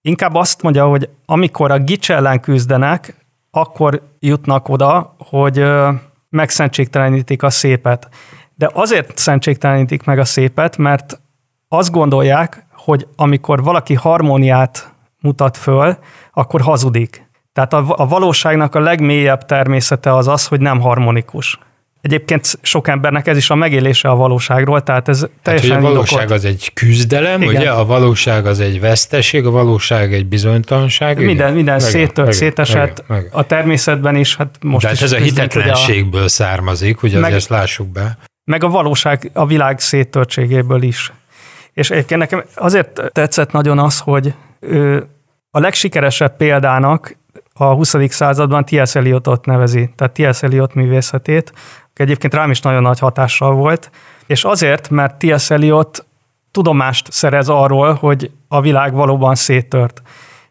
Inkább 0.00 0.34
azt 0.34 0.62
mondja, 0.62 0.86
hogy 0.86 1.08
amikor 1.26 1.70
a 1.70 1.78
gics 1.78 2.10
ellen 2.10 2.40
küzdenek, 2.40 3.14
akkor 3.50 4.02
jutnak 4.18 4.68
oda, 4.68 5.14
hogy 5.18 5.64
megszentségtelenítik 6.28 7.42
a 7.42 7.50
szépet. 7.50 8.08
De 8.54 8.70
azért 8.72 9.18
szentségtelenítik 9.18 10.04
meg 10.04 10.18
a 10.18 10.24
szépet, 10.24 10.76
mert 10.76 11.20
azt 11.68 11.90
gondolják, 11.90 12.66
hogy 12.72 13.06
amikor 13.16 13.62
valaki 13.62 13.94
harmóniát 13.94 14.92
mutat 15.20 15.56
föl, 15.56 15.96
akkor 16.32 16.60
hazudik. 16.60 17.30
Tehát 17.52 17.72
a, 17.72 17.94
a 17.96 18.06
valóságnak 18.06 18.74
a 18.74 18.80
legmélyebb 18.80 19.44
természete 19.44 20.14
az 20.16 20.28
az, 20.28 20.46
hogy 20.46 20.60
nem 20.60 20.80
harmonikus. 20.80 21.58
Egyébként 22.02 22.58
sok 22.62 22.88
embernek 22.88 23.26
ez 23.26 23.36
is 23.36 23.50
a 23.50 23.54
megélése 23.54 24.08
a 24.08 24.14
valóságról, 24.14 24.82
tehát 24.82 25.08
ez 25.08 25.26
teljesen 25.42 25.70
hát, 25.70 25.78
a 25.78 25.82
valóság 25.82 26.20
indokolt. 26.20 26.38
az 26.38 26.44
egy 26.44 26.70
küzdelem, 26.74 27.42
Igen. 27.42 27.54
ugye? 27.54 27.70
A 27.70 27.84
valóság 27.84 28.46
az 28.46 28.60
egy 28.60 28.80
veszteség, 28.80 29.46
a 29.46 29.50
valóság 29.50 30.14
egy 30.14 30.26
bizonytalanság. 30.26 31.24
Minden, 31.24 31.54
minden 31.54 31.78
széttört, 31.78 32.32
szétesett. 32.32 33.04
Meg, 33.06 33.22
meg. 33.22 33.28
A 33.32 33.46
természetben 33.46 34.16
is, 34.16 34.36
hát 34.36 34.58
most 34.60 34.90
is 34.92 35.02
ez 35.02 35.12
a 35.12 35.16
hitetlenségből 35.16 36.22
a... 36.22 36.28
származik, 36.28 37.02
ugye 37.02 37.18
meg, 37.18 37.30
azért 37.30 37.48
lássuk 37.48 37.88
be. 37.88 38.18
Meg 38.44 38.64
a 38.64 38.68
valóság 38.68 39.30
a 39.32 39.46
világ 39.46 39.80
széttörtségéből 39.80 40.82
is. 40.82 41.12
És 41.72 41.90
egyébként 41.90 42.20
nekem 42.20 42.44
azért 42.54 43.02
tetszett 43.12 43.52
nagyon 43.52 43.78
az, 43.78 43.98
hogy 43.98 44.34
ő 44.60 45.06
a 45.50 45.60
legsikeresebb 45.60 46.36
példának 46.36 47.16
a 47.52 47.64
20. 47.64 47.94
században 48.08 48.64
T.S. 48.64 48.94
Eliotot 48.94 49.46
nevezi, 49.46 49.90
tehát 49.96 50.12
T.S. 50.12 50.42
Eliot 50.42 50.74
művészetét, 50.74 51.52
aki 51.90 52.02
egyébként 52.02 52.34
rám 52.34 52.50
is 52.50 52.60
nagyon 52.60 52.82
nagy 52.82 52.98
hatással 52.98 53.54
volt, 53.54 53.90
és 54.26 54.44
azért, 54.44 54.90
mert 54.90 55.18
T.S. 55.18 55.50
Eliot 55.50 56.06
tudomást 56.50 57.12
szerez 57.12 57.48
arról, 57.48 57.94
hogy 57.94 58.30
a 58.48 58.60
világ 58.60 58.94
valóban 58.94 59.34
széttört. 59.34 60.02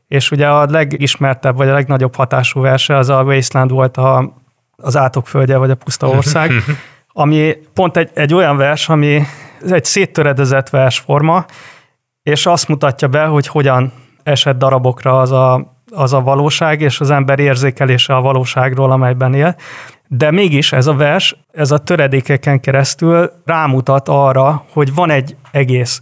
És 0.08 0.32
ugye 0.32 0.48
a 0.50 0.66
legismertebb, 0.66 1.56
vagy 1.56 1.68
a 1.68 1.74
legnagyobb 1.74 2.16
hatású 2.16 2.62
verse 2.62 2.96
az 2.96 3.10
a 3.10 3.24
Wasteland 3.24 3.72
volt 3.72 3.98
a, 3.98 4.34
az 4.76 4.98
átokföldje, 4.98 5.58
vagy 5.58 5.70
a 5.70 5.76
puszta 5.76 6.08
ország, 6.08 6.52
ami 7.14 7.58
pont 7.74 7.98
egy, 7.98 8.10
egy 8.14 8.34
olyan 8.34 8.58
vers, 8.58 8.90
ami 8.90 9.22
egy 9.70 9.86
széttöredezett 9.86 10.70
versforma, 10.70 11.46
és 12.24 12.46
azt 12.46 12.68
mutatja 12.68 13.08
be, 13.08 13.26
hogy 13.26 13.48
hogyan 13.48 13.94
esett 14.24 14.58
darabokra 14.58 15.20
az 15.20 15.32
a, 15.32 15.74
az 15.92 16.14
a 16.14 16.22
valóság, 16.22 16.82
és 16.82 17.00
az 17.00 17.10
ember 17.10 17.40
érzékelése 17.40 18.16
a 18.16 18.22
valóságról, 18.22 18.92
amelyben 18.92 19.34
él. 19.34 19.56
De 20.08 20.32
mégis 20.32 20.72
ez 20.72 20.88
a 20.88 20.94
vers, 20.94 21.36
ez 21.52 21.72
a 21.72 21.78
töredékeken 21.78 22.60
keresztül 22.60 23.32
rámutat 23.46 24.08
arra, 24.08 24.66
hogy 24.74 24.94
van 24.94 25.10
egy 25.10 25.36
egész. 25.52 26.02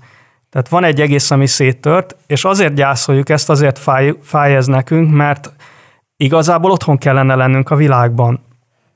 Tehát 0.50 0.70
van 0.70 0.84
egy 0.84 1.02
egész, 1.02 1.32
ami 1.32 1.48
széttört, 1.48 2.16
és 2.28 2.46
azért 2.46 2.74
gyászoljuk 2.74 3.30
ezt, 3.30 3.50
azért 3.50 3.80
fáj, 3.80 4.14
fáj 4.22 4.56
ez 4.56 4.66
nekünk, 4.66 5.12
mert 5.12 5.52
igazából 6.18 6.72
otthon 6.72 6.98
kellene 6.98 7.36
lennünk 7.36 7.70
a 7.70 7.76
világban 7.76 8.48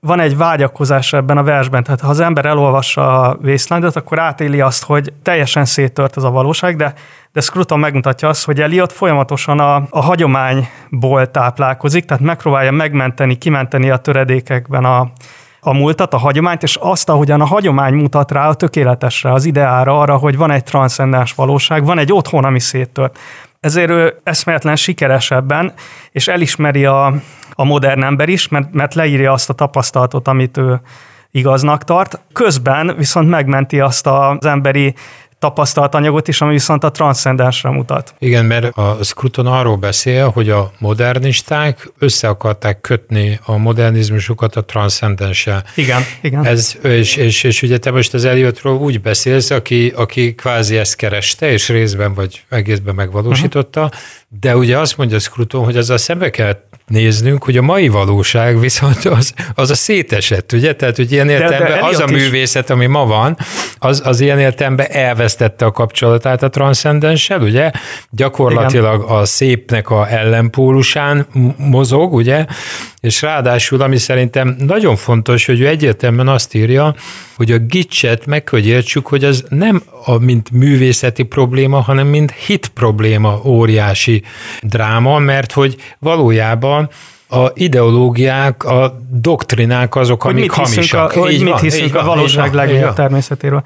van 0.05 0.19
egy 0.19 0.37
vágyakozás 0.37 1.13
ebben 1.13 1.37
a 1.37 1.43
versben, 1.43 1.83
tehát 1.83 2.01
ha 2.01 2.07
az 2.07 2.19
ember 2.19 2.45
elolvassa 2.45 3.21
a 3.21 3.37
Wastelandot, 3.43 3.95
akkor 3.95 4.19
átéli 4.19 4.61
azt, 4.61 4.83
hogy 4.83 5.13
teljesen 5.21 5.65
széttört 5.65 6.17
ez 6.17 6.23
a 6.23 6.29
valóság, 6.29 6.75
de, 6.75 6.93
de 7.31 7.41
Scruton 7.41 7.79
megmutatja 7.79 8.27
azt, 8.27 8.45
hogy 8.45 8.61
Eliot 8.61 8.91
folyamatosan 8.91 9.59
a, 9.59 9.75
a 9.89 10.01
hagyományból 10.01 11.31
táplálkozik, 11.31 12.05
tehát 12.05 12.23
megpróbálja 12.23 12.71
megmenteni, 12.71 13.37
kimenteni 13.37 13.89
a 13.89 13.97
töredékekben 13.97 14.85
a, 14.85 15.11
a 15.59 15.73
múltat, 15.73 16.13
a 16.13 16.17
hagyományt, 16.17 16.63
és 16.63 16.75
azt, 16.75 17.09
ahogyan 17.09 17.41
a 17.41 17.45
hagyomány 17.45 17.93
mutat 17.93 18.31
rá 18.31 18.49
a 18.49 18.53
tökéletesre, 18.53 19.31
az 19.31 19.45
ideára, 19.45 19.99
arra, 19.99 20.17
hogy 20.17 20.37
van 20.37 20.51
egy 20.51 20.63
transzcendens 20.63 21.33
valóság, 21.33 21.85
van 21.85 21.97
egy 21.97 22.13
otthon, 22.13 22.45
ami 22.45 22.59
széttört. 22.59 23.19
Ezért 23.63 23.89
ő 23.89 24.19
eszméletlen 24.23 24.75
sikeresebben, 24.75 25.73
és 26.11 26.27
elismeri 26.27 26.85
a, 26.85 27.13
a 27.53 27.63
modern 27.63 28.03
ember 28.03 28.29
is, 28.29 28.47
mert, 28.47 28.73
mert 28.73 28.93
leírja 28.93 29.31
azt 29.31 29.49
a 29.49 29.53
tapasztalatot, 29.53 30.27
amit 30.27 30.57
ő 30.57 30.81
igaznak 31.31 31.83
tart. 31.83 32.19
Közben 32.33 32.95
viszont 32.97 33.29
megmenti 33.29 33.79
azt 33.79 34.07
az 34.07 34.45
emberi 34.45 34.95
tapasztalanyagot 35.43 36.27
is, 36.27 36.41
ami 36.41 36.51
viszont 36.51 36.83
a 36.83 36.91
transzcendensre 36.91 37.69
mutat. 37.69 38.13
Igen, 38.19 38.45
mert 38.45 38.77
a 38.77 38.97
Scruton 39.01 39.47
arról 39.47 39.75
beszél, 39.75 40.29
hogy 40.29 40.49
a 40.49 40.71
modernisták 40.79 41.91
össze 41.99 42.27
akarták 42.27 42.81
kötni 42.81 43.39
a 43.45 43.57
modernizmusukat 43.57 44.55
a 44.55 44.61
transzcendenssel. 44.65 45.63
Igen, 45.75 46.01
igen. 46.21 46.45
Ez, 46.45 46.75
és, 46.83 47.15
és, 47.15 47.43
és 47.43 47.61
ugye 47.61 47.77
te 47.77 47.91
most 47.91 48.13
az 48.13 48.25
Eliotról 48.25 48.77
úgy 48.77 49.01
beszélsz, 49.01 49.49
aki, 49.49 49.93
aki 49.95 50.35
kvázi 50.35 50.77
ezt 50.77 50.95
kereste, 50.95 51.51
és 51.51 51.69
részben 51.69 52.13
vagy 52.13 52.43
egészben 52.49 52.95
megvalósította, 52.95 53.81
uh-huh. 53.81 53.99
de 54.41 54.57
ugye 54.57 54.79
azt 54.79 54.97
mondja 54.97 55.19
Scruton, 55.19 55.63
hogy 55.63 55.77
ezzel 55.77 55.97
szembe 55.97 56.29
kell 56.29 56.57
néznünk, 56.87 57.43
hogy 57.43 57.57
a 57.57 57.61
mai 57.61 57.87
valóság 57.87 58.59
viszont 58.59 59.05
az, 59.05 59.33
az 59.55 59.69
a 59.69 59.75
szétesett, 59.75 60.51
ugye? 60.51 60.75
Tehát, 60.75 60.95
hogy 60.95 61.11
ilyen 61.11 61.29
értelemben 61.29 61.83
az 61.83 61.99
a 61.99 62.07
művészet, 62.07 62.69
ami 62.69 62.85
ma 62.85 63.05
van, 63.05 63.37
az, 63.77 64.01
az 64.05 64.19
ilyen 64.19 64.39
értelemben 64.39 64.87
elvesztette 64.89 65.65
a 65.65 65.71
kapcsolatát 65.71 66.43
a 66.43 66.49
transzcendenssel, 66.49 67.41
ugye? 67.41 67.71
Gyakorlatilag 68.09 69.03
Igen. 69.03 69.15
a 69.15 69.25
szépnek 69.25 69.89
a 69.89 70.11
ellenpólusán 70.11 71.27
mozog, 71.57 72.13
ugye? 72.13 72.45
És 72.99 73.21
ráadásul, 73.21 73.81
ami 73.81 73.97
szerintem 73.97 74.55
nagyon 74.59 74.95
fontos, 74.95 75.45
hogy 75.45 75.61
ő 75.61 75.67
egyértelműen 75.67 76.27
azt 76.27 76.53
írja, 76.53 76.95
hogy 77.35 77.51
a 77.51 77.57
gicset 77.57 78.25
meg, 78.25 78.49
hogy 78.49 78.67
értsük, 78.67 79.07
hogy 79.07 79.23
az 79.23 79.43
nem 79.49 79.83
a 80.05 80.17
mint 80.17 80.51
művészeti 80.51 81.23
probléma, 81.23 81.81
hanem 81.81 82.07
mint 82.07 82.31
hit 82.31 82.67
probléma 82.67 83.39
óriási 83.43 84.23
dráma, 84.61 85.19
mert 85.19 85.51
hogy 85.51 85.75
valójában 85.99 86.89
a 87.33 87.51
ideológiák, 87.53 88.63
a 88.63 88.99
doktrinák 89.11 89.95
azok, 89.95 90.21
hogy 90.21 90.31
amik 90.31 90.51
hamisak. 90.51 91.11
A, 91.11 91.19
hogy 91.19 91.39
mit 91.39 91.49
van, 91.49 91.59
hiszünk 91.59 91.95
a 91.95 92.03
valóság 92.03 92.53
legnagyobb 92.53 92.93
természetéről. 92.93 93.63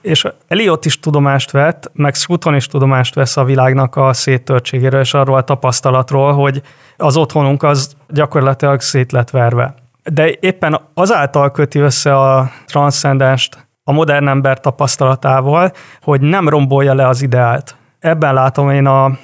És 0.00 0.24
Eliot 0.48 0.84
is 0.84 1.00
tudomást 1.00 1.50
vett, 1.50 1.90
meg 1.94 2.14
Scruton 2.14 2.54
is 2.54 2.66
tudomást 2.66 3.14
vesz 3.14 3.36
a 3.36 3.44
világnak 3.44 3.96
a 3.96 4.12
széttörtségéről, 4.12 5.00
és 5.00 5.14
arról 5.14 5.36
a 5.36 5.42
tapasztalatról, 5.42 6.32
hogy 6.32 6.62
az 6.96 7.16
otthonunk 7.16 7.62
az 7.62 7.92
gyakorlatilag 8.08 8.80
szét 8.80 9.12
lett 9.12 9.30
verve. 9.30 9.74
De 10.02 10.30
éppen 10.40 10.80
azáltal 10.94 11.50
köti 11.50 11.78
össze 11.78 12.18
a 12.18 12.50
transzcendenst 12.66 13.66
a 13.84 13.92
modern 13.92 14.28
ember 14.28 14.60
tapasztalatával, 14.60 15.72
hogy 16.02 16.20
nem 16.20 16.48
rombolja 16.48 16.94
le 16.94 17.06
az 17.06 17.22
ideált. 17.22 17.76
Ebben 17.98 18.34
látom 18.34 18.70
én 18.70 18.86
a 18.86 19.18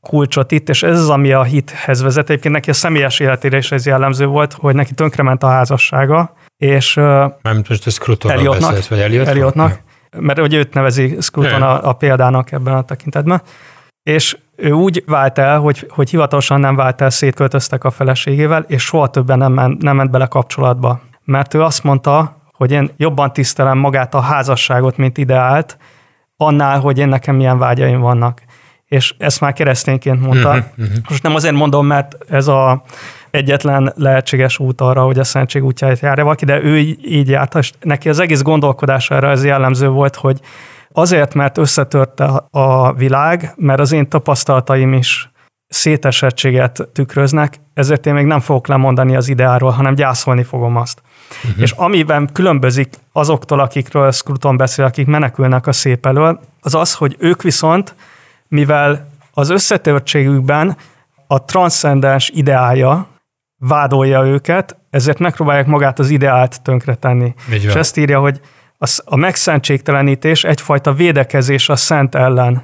kulcsot 0.00 0.52
itt, 0.52 0.68
és 0.68 0.82
ez 0.82 0.98
az, 0.98 1.10
ami 1.10 1.32
a 1.32 1.42
hithez 1.42 2.02
vezet. 2.02 2.30
Egyébként 2.30 2.54
neki 2.54 2.70
a 2.70 2.72
személyes 2.72 3.20
életére 3.20 3.56
is 3.56 3.72
ez 3.72 3.86
jellemző 3.86 4.26
volt, 4.26 4.52
hogy 4.52 4.74
neki 4.74 4.94
tönkrement 4.94 5.42
a 5.42 5.48
házassága, 5.48 6.34
és 6.56 6.94
Nem 6.94 7.62
most 7.68 7.86
a 7.86 7.90
Scrutonról 7.90 8.58
beszélsz, 8.58 8.88
vagy 8.88 9.00
Eliotnak? 9.00 9.34
Eliotnak, 9.34 9.78
mert 10.16 10.38
hogy 10.38 10.54
őt 10.54 10.74
nevezi 10.74 11.16
Scruton 11.20 11.62
a, 11.62 11.88
a 11.88 11.92
példának 11.92 12.52
ebben 12.52 12.74
a 12.74 12.82
tekintetben. 12.82 13.42
És 14.02 14.36
ő 14.56 14.72
úgy 14.72 15.02
vált 15.06 15.38
el, 15.38 15.58
hogy, 15.58 15.86
hogy 15.88 16.10
hivatalosan 16.10 16.60
nem 16.60 16.76
vált 16.76 17.00
el, 17.00 17.10
szétköltöztek 17.10 17.84
a 17.84 17.90
feleségével, 17.90 18.64
és 18.68 18.82
soha 18.82 19.08
többen 19.08 19.38
nem, 19.38 19.76
nem 19.80 19.96
ment 19.96 20.10
bele 20.10 20.26
kapcsolatba. 20.26 21.00
Mert 21.24 21.54
ő 21.54 21.62
azt 21.62 21.82
mondta, 21.82 22.37
hogy 22.58 22.72
én 22.72 22.90
jobban 22.96 23.32
tisztelem 23.32 23.78
magát 23.78 24.14
a 24.14 24.20
házasságot, 24.20 24.96
mint 24.96 25.18
ideált, 25.18 25.78
annál, 26.36 26.80
hogy 26.80 26.98
én 26.98 27.08
nekem 27.08 27.36
milyen 27.36 27.58
vágyaim 27.58 28.00
vannak. 28.00 28.42
És 28.84 29.14
ezt 29.18 29.40
már 29.40 29.52
keresztényként 29.52 30.20
mondta. 30.20 30.48
Uh-huh, 30.48 30.64
uh-huh. 30.78 30.96
Most 31.08 31.22
nem 31.22 31.34
azért 31.34 31.54
mondom, 31.54 31.86
mert 31.86 32.16
ez 32.28 32.48
a 32.48 32.82
egyetlen 33.30 33.92
lehetséges 33.96 34.58
út 34.58 34.80
arra, 34.80 35.02
hogy 35.04 35.18
a 35.18 35.24
szentség 35.24 35.64
útjáit 35.64 36.00
járja 36.00 36.24
valaki, 36.24 36.44
de 36.44 36.62
ő 36.62 36.78
így, 36.78 37.12
így 37.12 37.28
járt, 37.28 37.54
és 37.54 37.72
neki 37.80 38.08
az 38.08 38.18
egész 38.18 38.42
gondolkodására 38.42 39.30
ez 39.30 39.44
jellemző 39.44 39.88
volt, 39.88 40.16
hogy 40.16 40.40
Azért, 40.92 41.34
mert 41.34 41.58
összetörte 41.58 42.24
a 42.50 42.92
világ, 42.92 43.52
mert 43.56 43.80
az 43.80 43.92
én 43.92 44.08
tapasztalataim 44.08 44.92
is 44.92 45.30
szétesettséget 45.68 46.88
tükröznek, 46.92 47.60
ezért 47.74 48.06
én 48.06 48.14
még 48.14 48.24
nem 48.24 48.40
fogok 48.40 48.66
lemondani 48.66 49.16
az 49.16 49.28
ideáról, 49.28 49.70
hanem 49.70 49.94
gyászolni 49.94 50.42
fogom 50.42 50.76
azt. 50.76 51.02
Uh-huh. 51.44 51.62
És 51.62 51.70
amiben 51.70 52.28
különbözik 52.32 52.88
azoktól, 53.12 53.60
akikről 53.60 54.12
Scruton 54.12 54.56
beszél, 54.56 54.84
akik 54.84 55.06
menekülnek 55.06 55.66
a 55.66 55.72
szép 55.72 56.06
elől, 56.06 56.40
az 56.60 56.74
az, 56.74 56.94
hogy 56.94 57.16
ők 57.18 57.42
viszont, 57.42 57.94
mivel 58.48 59.10
az 59.32 59.48
összetörtségükben 59.50 60.76
a 61.26 61.44
transzcendens 61.44 62.30
ideája 62.34 63.06
vádolja 63.58 64.26
őket, 64.26 64.76
ezért 64.90 65.18
megpróbálják 65.18 65.66
magát 65.66 65.98
az 65.98 66.10
ideált 66.10 66.62
tönkretenni. 66.62 67.34
És 67.50 67.74
ezt 67.74 67.96
írja, 67.96 68.20
hogy 68.20 68.40
a 69.04 69.16
megszentségtelenítés 69.16 70.44
egyfajta 70.44 70.92
védekezés 70.92 71.68
a 71.68 71.76
szent 71.76 72.14
ellen. 72.14 72.62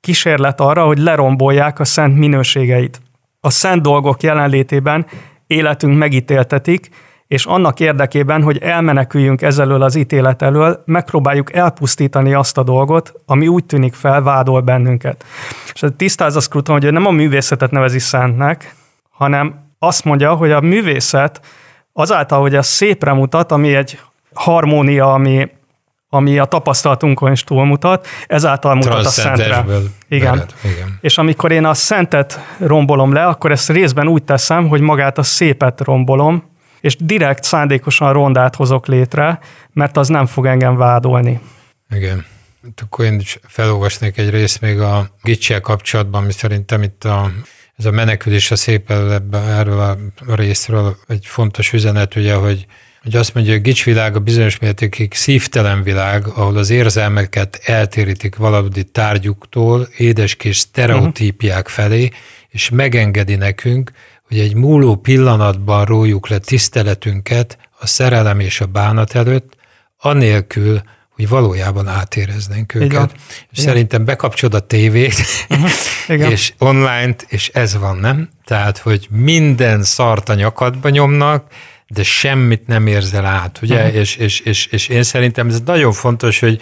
Kísérlet 0.00 0.60
arra, 0.60 0.84
hogy 0.84 0.98
lerombolják 0.98 1.78
a 1.78 1.84
szent 1.84 2.16
minőségeit. 2.16 3.00
A 3.40 3.50
szent 3.50 3.82
dolgok 3.82 4.22
jelenlétében 4.22 5.06
életünk 5.46 5.98
megítéltetik, 5.98 6.90
és 7.30 7.46
annak 7.46 7.80
érdekében, 7.80 8.42
hogy 8.42 8.58
elmeneküljünk 8.58 9.42
ezelől 9.42 9.82
az 9.82 9.94
ítélet 9.94 10.42
elől, 10.42 10.82
megpróbáljuk 10.86 11.52
elpusztítani 11.54 12.34
azt 12.34 12.58
a 12.58 12.62
dolgot, 12.62 13.12
ami 13.26 13.48
úgy 13.48 13.64
tűnik 13.64 13.94
fel, 13.94 14.22
vádol 14.22 14.60
bennünket. 14.60 15.24
És 15.72 15.84
tisztázza 15.96 16.40
Scruton, 16.40 16.80
hogy 16.80 16.92
nem 16.92 17.06
a 17.06 17.10
művészetet 17.10 17.70
nevezi 17.70 17.98
szentnek, 17.98 18.74
hanem 19.10 19.54
azt 19.78 20.04
mondja, 20.04 20.34
hogy 20.34 20.50
a 20.50 20.60
művészet 20.60 21.40
azáltal, 21.92 22.40
hogy 22.40 22.54
ez 22.54 22.66
szépre 22.66 23.12
mutat, 23.12 23.52
ami 23.52 23.74
egy 23.74 24.00
harmónia, 24.34 25.12
ami, 25.12 25.48
ami 26.08 26.38
a 26.38 26.44
tapasztalatunkon 26.44 27.32
is 27.32 27.44
túlmutat, 27.44 28.06
ezáltal 28.26 28.74
mutat 28.74 29.04
a 29.04 29.08
szentre. 29.08 29.64
Igen. 30.08 30.34
Mered, 30.34 30.54
igen. 30.64 30.98
És 31.00 31.18
amikor 31.18 31.52
én 31.52 31.64
a 31.64 31.74
szentet 31.74 32.40
rombolom 32.58 33.12
le, 33.12 33.26
akkor 33.26 33.50
ezt 33.50 33.70
részben 33.70 34.08
úgy 34.08 34.22
teszem, 34.22 34.68
hogy 34.68 34.80
magát 34.80 35.18
a 35.18 35.22
szépet 35.22 35.80
rombolom, 35.80 36.49
és 36.80 36.96
direkt 36.96 37.42
szándékosan 37.42 38.12
rondát 38.12 38.54
hozok 38.54 38.86
létre, 38.86 39.38
mert 39.72 39.96
az 39.96 40.08
nem 40.08 40.26
fog 40.26 40.46
engem 40.46 40.76
vádolni. 40.76 41.40
Igen. 41.90 42.24
Akkor 42.82 43.04
én 43.04 43.20
is 43.20 43.38
felolvasnék 43.42 44.18
egy 44.18 44.30
részt 44.30 44.60
még 44.60 44.80
a 44.80 45.10
Gicsiel 45.22 45.60
kapcsolatban, 45.60 46.22
ami 46.22 46.32
szerintem 46.32 46.82
itt 46.82 47.04
a, 47.04 47.30
ez 47.76 47.84
a 47.84 47.90
menekülés 47.90 48.50
a 48.50 48.56
szép 48.56 48.90
erről 49.32 49.80
a 49.80 49.96
részről 50.34 50.96
egy 51.08 51.26
fontos 51.26 51.72
üzenet, 51.72 52.16
ugye, 52.16 52.34
hogy 52.34 52.66
hogy 53.02 53.16
azt 53.16 53.34
mondja, 53.34 53.52
hogy 53.52 53.62
Gics 53.62 53.84
világ 53.84 54.16
a 54.16 54.20
bizonyos 54.20 54.58
mértékig 54.58 55.14
szívtelen 55.14 55.82
világ, 55.82 56.26
ahol 56.26 56.56
az 56.56 56.70
érzelmeket 56.70 57.60
eltérítik 57.64 58.36
valódi 58.36 58.84
tárgyuktól, 58.84 59.88
édeskés 59.96 60.58
sztereotípiák 60.58 61.68
felé, 61.68 62.10
és 62.48 62.68
megengedi 62.68 63.34
nekünk, 63.34 63.90
hogy 64.30 64.38
egy 64.38 64.54
múló 64.54 64.96
pillanatban 64.96 65.84
rójuk 65.84 66.28
le 66.28 66.38
tiszteletünket 66.38 67.58
a 67.78 67.86
szerelem 67.86 68.40
és 68.40 68.60
a 68.60 68.66
bánat 68.66 69.14
előtt, 69.14 69.56
anélkül, 69.98 70.82
hogy 71.10 71.28
valójában 71.28 71.88
átéreznénk 71.88 72.74
őket. 72.74 72.90
Igen. 72.90 73.10
És 73.50 73.58
Igen. 73.58 73.64
szerintem 73.64 74.04
bekapcsolod 74.04 74.54
a 74.54 74.66
tévét, 74.66 75.14
uh-huh. 76.08 76.30
és 76.30 76.52
online-t, 76.58 77.26
és 77.28 77.48
ez 77.48 77.76
van, 77.78 77.96
nem? 77.96 78.28
Tehát, 78.44 78.78
hogy 78.78 79.06
minden 79.10 79.82
szart 79.82 80.28
a 80.28 80.34
nyakadba 80.34 80.88
nyomnak, 80.88 81.44
de 81.88 82.02
semmit 82.02 82.66
nem 82.66 82.86
érzel 82.86 83.24
át, 83.24 83.58
ugye? 83.62 83.82
Uh-huh. 83.82 83.96
És, 83.96 84.16
és, 84.16 84.40
és, 84.40 84.66
és 84.66 84.88
én 84.88 85.02
szerintem 85.02 85.48
ez 85.48 85.60
nagyon 85.64 85.92
fontos, 85.92 86.38
hogy 86.38 86.60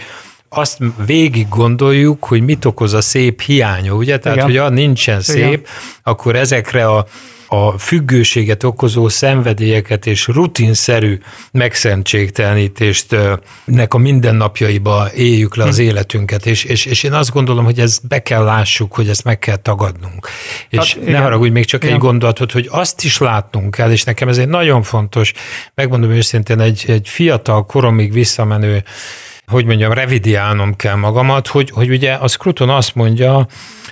azt 0.48 0.78
végig 1.06 1.48
gondoljuk, 1.48 2.24
hogy 2.24 2.42
mit 2.42 2.64
okoz 2.64 2.94
a 2.94 3.00
szép 3.00 3.40
hiánya, 3.40 3.92
ugye? 3.92 4.18
Tehát, 4.18 4.38
Igen. 4.38 4.48
hogy 4.50 4.58
ha 4.58 4.68
nincsen 4.68 5.20
szép, 5.20 5.46
Igen. 5.46 5.62
akkor 6.02 6.36
ezekre 6.36 6.86
a 6.86 7.06
a 7.50 7.78
függőséget 7.78 8.62
okozó 8.62 9.08
szenvedélyeket 9.08 10.06
és 10.06 10.26
rutinszerű 10.26 11.18
megszentségtelenítést 11.52 13.16
nek 13.64 13.94
a 13.94 13.98
mindennapjaiba 13.98 15.08
éljük 15.14 15.56
le 15.56 15.64
az 15.64 15.76
hm. 15.76 15.82
életünket, 15.82 16.46
és, 16.46 16.64
és, 16.64 16.84
és 16.84 17.02
én 17.02 17.12
azt 17.12 17.30
gondolom, 17.30 17.64
hogy 17.64 17.80
ezt 17.80 18.06
be 18.06 18.22
kell 18.22 18.44
lássuk, 18.44 18.94
hogy 18.94 19.08
ezt 19.08 19.24
meg 19.24 19.38
kell 19.38 19.56
tagadnunk. 19.56 20.28
És 20.68 20.94
hát, 20.94 21.04
ne 21.04 21.18
haragudj, 21.18 21.50
még 21.50 21.64
csak 21.64 21.82
igen. 21.82 21.94
egy 21.94 22.00
gondolatot, 22.00 22.52
hogy 22.52 22.68
azt 22.70 23.04
is 23.04 23.18
látnunk 23.18 23.74
kell, 23.74 23.90
és 23.90 24.04
nekem 24.04 24.28
ez 24.28 24.38
egy 24.38 24.48
nagyon 24.48 24.82
fontos, 24.82 25.32
megmondom 25.74 26.10
őszintén, 26.10 26.60
egy, 26.60 26.84
egy 26.86 27.08
fiatal 27.08 27.66
koromig 27.66 28.12
visszamenő 28.12 28.84
hogy 29.48 29.64
mondjam, 29.64 29.92
revidiálnom 29.92 30.76
kell 30.76 30.94
magamat, 30.94 31.46
hogy, 31.46 31.70
hogy 31.70 31.90
ugye 31.90 32.12
a 32.12 32.28
Scruton 32.28 32.68
azt 32.68 32.94
mondja, 32.94 33.46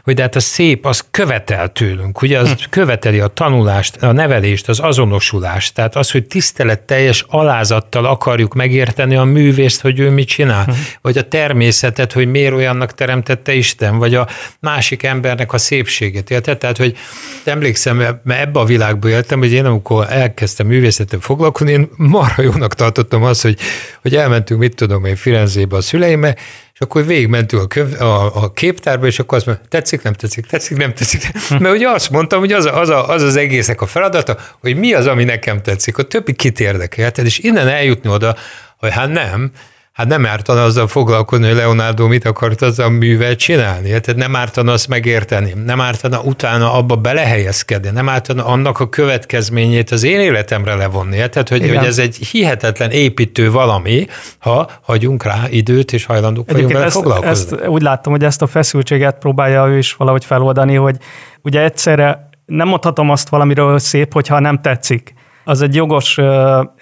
hogy 0.05 0.15
de 0.15 0.23
hát 0.23 0.37
a 0.37 0.41
szép 0.41 0.87
az 0.87 1.05
követel 1.11 1.73
tőlünk, 1.73 2.23
ugye 2.23 2.39
az 2.39 2.49
hm. 2.49 2.71
követeli 2.71 3.21
a 3.21 3.27
tanulást, 3.27 4.03
a 4.03 4.13
nevelést, 4.13 4.69
az 4.69 4.81
azonosulást, 4.81 5.75
tehát 5.75 5.97
az, 5.97 6.11
hogy 6.11 6.27
tiszteletteljes 6.27 7.25
alázattal 7.29 8.05
akarjuk 8.05 8.55
megérteni 8.55 9.17
a 9.17 9.25
művészt, 9.25 9.81
hogy 9.81 9.99
ő 9.99 10.11
mit 10.11 10.29
csinál, 10.29 10.65
hm. 10.65 10.71
vagy 11.01 11.19
a 11.19 11.29
természetet, 11.29 12.13
hogy 12.13 12.31
miért 12.31 12.55
olyannak 12.55 12.95
teremtette 12.95 13.55
Isten, 13.55 13.99
vagy 13.99 14.15
a 14.15 14.29
másik 14.61 15.03
embernek 15.03 15.53
a 15.53 15.59
szépségét, 15.59 16.31
érted? 16.31 16.59
Tehát, 16.59 16.77
hogy 16.77 16.97
emlékszem, 17.45 17.97
mert 17.97 18.41
ebbe 18.41 18.61
a 18.61 18.65
világba 18.65 19.09
éltem, 19.09 19.39
hogy 19.39 19.53
én 19.53 19.65
amikor 19.65 20.07
elkezdtem 20.11 20.67
művészettel 20.67 21.21
foglalkozni, 21.21 21.73
én 21.73 21.89
marha 21.97 22.43
jónak 22.43 22.75
tartottam 22.75 23.23
azt, 23.23 23.43
hogy, 23.43 23.59
hogy 24.03 24.17
elmentünk, 24.17 24.61
mit 24.61 24.75
tudom 24.75 25.05
én, 25.05 25.17
Firenzébe 25.47 25.77
a 25.77 25.81
szüleimmel, 25.81 26.37
és 26.75 26.81
akkor 26.81 27.07
végigmentünk 27.07 27.63
a, 27.63 27.67
köv, 27.67 28.01
a, 28.01 28.43
a 28.43 28.53
képtárba, 28.53 29.07
és 29.07 29.19
akkor 29.19 29.37
azt 29.37 29.47
mondja, 29.47 29.65
tetszik, 29.69 30.03
nem 30.03 30.13
tetszik, 30.13 30.47
tetszik, 30.47 30.77
nem 30.77 30.95
tetszik. 30.95 31.31
Mert 31.59 31.75
ugye 31.75 31.89
azt 31.89 32.11
mondtam, 32.11 32.39
hogy 32.39 32.53
az, 32.53 32.65
a, 32.65 32.81
az, 32.81 32.89
a, 32.89 33.09
az 33.09 33.23
az 33.23 33.37
egésznek 33.37 33.81
a 33.81 33.87
feladata, 33.87 34.39
hogy 34.61 34.77
mi 34.77 34.93
az, 34.93 35.07
ami 35.07 35.25
nekem 35.25 35.63
tetszik, 35.63 35.99
a 35.99 36.03
többi 36.03 36.33
kit 36.33 36.61
érdekel. 36.61 37.11
És 37.11 37.39
innen 37.39 37.69
eljutni 37.69 38.11
oda, 38.11 38.37
hogy 38.77 38.93
hát 38.93 39.09
nem, 39.09 39.51
hát 39.97 40.07
nem 40.07 40.27
ártana 40.27 40.63
azzal 40.63 40.87
foglalkozni, 40.87 41.47
hogy 41.47 41.57
Leonardo 41.57 42.07
mit 42.07 42.25
akart 42.25 42.63
az 42.63 42.79
a 42.79 42.89
művel 42.89 43.37
csinálni. 43.37 43.89
Tehát 43.89 44.17
nem 44.17 44.37
ártana 44.37 44.73
azt 44.73 44.89
megérteni, 44.89 45.53
nem 45.65 45.81
ártana 45.81 46.21
utána 46.21 46.73
abba 46.73 46.97
belehelyezkedni, 46.97 47.91
nem 47.91 48.09
ártana 48.09 48.45
annak 48.45 48.81
a 48.81 48.89
következményét 48.89 49.91
az 49.91 50.03
én 50.03 50.21
életemre 50.21 50.75
levonni. 50.75 51.17
Tehát, 51.17 51.49
hogy, 51.49 51.61
hogy 51.61 51.87
ez 51.87 51.99
egy 51.99 52.17
hihetetlen 52.17 52.91
építő 52.91 53.51
valami, 53.51 54.07
ha 54.39 54.71
hagyunk 54.83 55.23
rá 55.23 55.43
időt 55.51 55.93
és 55.93 56.05
hajlandók 56.05 56.51
vagyunk 56.51 56.73
vele 56.73 56.91
foglalkozni. 56.91 57.57
Ezt 57.57 57.67
úgy 57.67 57.83
láttam, 57.83 58.13
hogy 58.13 58.25
ezt 58.25 58.43
a 58.43 58.47
feszültséget 58.47 59.19
próbálja 59.19 59.67
ő 59.67 59.79
is 59.79 59.95
valahogy 59.95 60.25
feloldani, 60.25 60.75
hogy 60.75 60.97
ugye 61.43 61.63
egyszerre 61.63 62.29
nem 62.47 62.69
mondhatom 62.69 63.11
azt 63.11 63.29
valamiről 63.29 63.79
szép, 63.79 64.13
hogyha 64.13 64.41
nem 64.41 64.61
tetszik. 64.61 65.15
Az 65.45 65.63
egy 65.63 65.75
jogos 65.75 66.19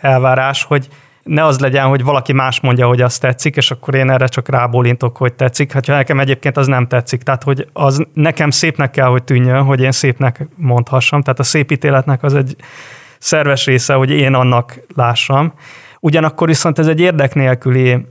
elvárás, 0.00 0.64
hogy 0.64 0.88
ne 1.24 1.44
az 1.44 1.58
legyen, 1.58 1.86
hogy 1.86 2.04
valaki 2.04 2.32
más 2.32 2.60
mondja, 2.60 2.86
hogy 2.86 3.00
azt 3.00 3.20
tetszik, 3.20 3.56
és 3.56 3.70
akkor 3.70 3.94
én 3.94 4.10
erre 4.10 4.26
csak 4.26 4.48
rábólintok, 4.48 5.16
hogy 5.16 5.32
tetszik. 5.32 5.72
Hát, 5.72 5.86
ha 5.86 5.92
nekem 5.92 6.20
egyébként 6.20 6.56
az 6.56 6.66
nem 6.66 6.86
tetszik. 6.86 7.22
Tehát, 7.22 7.42
hogy 7.42 7.68
az 7.72 8.06
nekem 8.12 8.50
szépnek 8.50 8.90
kell, 8.90 9.06
hogy 9.06 9.22
tűnjön, 9.22 9.62
hogy 9.62 9.80
én 9.80 9.92
szépnek 9.92 10.46
mondhassam. 10.56 11.22
Tehát 11.22 11.38
a 11.38 11.42
szép 11.42 11.70
ítéletnek 11.70 12.22
az 12.22 12.34
egy 12.34 12.56
szerves 13.18 13.64
része, 13.64 13.94
hogy 13.94 14.10
én 14.10 14.34
annak 14.34 14.80
lássam. 14.94 15.52
Ugyanakkor 16.00 16.48
viszont 16.48 16.78
ez 16.78 16.86
egy 16.86 17.00
érdek 17.00 17.34
nélküli 17.34 18.06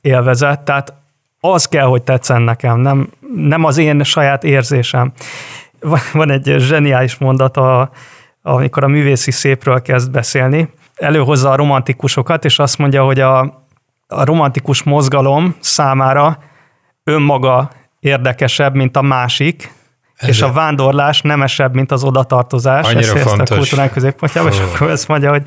élvezet, 0.00 0.60
tehát 0.60 0.92
az 1.40 1.68
kell, 1.68 1.86
hogy 1.86 2.02
tetszen 2.02 2.42
nekem, 2.42 2.80
nem, 2.80 3.08
nem 3.34 3.64
az 3.64 3.78
én 3.78 4.02
saját 4.02 4.44
érzésem. 4.44 5.12
Van 6.12 6.30
egy 6.30 6.54
zseniális 6.58 7.18
mondata, 7.18 7.90
amikor 8.42 8.84
a 8.84 8.88
művészi 8.88 9.30
szépről 9.30 9.82
kezd 9.82 10.10
beszélni, 10.10 10.68
előhozza 10.94 11.50
a 11.50 11.56
romantikusokat, 11.56 12.44
és 12.44 12.58
azt 12.58 12.78
mondja, 12.78 13.04
hogy 13.04 13.20
a, 13.20 13.40
a 14.06 14.24
romantikus 14.24 14.82
mozgalom 14.82 15.56
számára 15.60 16.38
önmaga 17.04 17.70
érdekesebb, 18.00 18.74
mint 18.74 18.96
a 18.96 19.02
másik, 19.02 19.72
ez 20.16 20.28
és 20.28 20.42
a 20.42 20.52
vándorlás 20.52 21.22
nemesebb, 21.22 21.74
mint 21.74 21.92
az 21.92 22.04
odatartozás. 22.04 22.86
Annyira 22.86 23.14
ezt 23.14 23.28
fontos. 23.28 23.50
a 23.50 23.54
kultúránk 23.54 23.92
középpontjába, 23.92 24.48
és 24.48 24.58
akkor 24.58 24.90
ezt 24.90 25.08
mondja, 25.08 25.30
hogy 25.30 25.42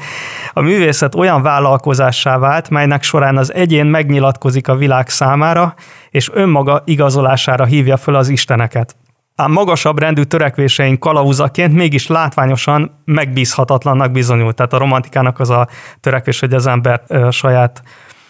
a 0.53 0.61
művészet 0.61 1.15
olyan 1.15 1.41
vállalkozássá 1.41 2.37
vált, 2.37 2.69
melynek 2.69 3.03
során 3.03 3.37
az 3.37 3.53
egyén 3.53 3.85
megnyilatkozik 3.85 4.67
a 4.67 4.75
világ 4.75 5.09
számára, 5.09 5.73
és 6.09 6.29
önmaga 6.33 6.81
igazolására 6.85 7.65
hívja 7.65 7.97
föl 7.97 8.15
az 8.15 8.29
isteneket 8.29 8.95
ám 9.37 9.51
magasabb 9.51 9.99
rendű 9.99 10.23
törekvéseink 10.23 10.99
kalauzaként 10.99 11.73
mégis 11.73 12.07
látványosan 12.07 13.01
megbízhatatlannak 13.05 14.11
bizonyult. 14.11 14.55
Tehát 14.55 14.73
a 14.73 14.77
romantikának 14.77 15.39
az 15.39 15.49
a 15.49 15.67
törekvés, 15.99 16.39
hogy 16.39 16.53
az 16.53 16.67
ember 16.67 17.01
saját 17.29 17.83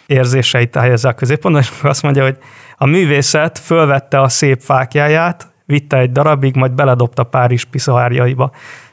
érzéseit 0.06 0.76
helyezze 0.76 1.08
a 1.08 1.12
középpontban, 1.12 1.62
és 1.62 1.70
azt 1.82 2.02
mondja, 2.02 2.22
hogy 2.22 2.38
a 2.76 2.86
művészet 2.86 3.58
fölvette 3.58 4.20
a 4.20 4.28
szép 4.28 4.60
fákjáját, 4.60 5.52
vitte 5.64 5.96
egy 5.96 6.12
darabig, 6.12 6.56
majd 6.56 6.72
beledobta 6.72 7.24
Párizs 7.24 7.64
piszoárjaiba, 7.64 8.50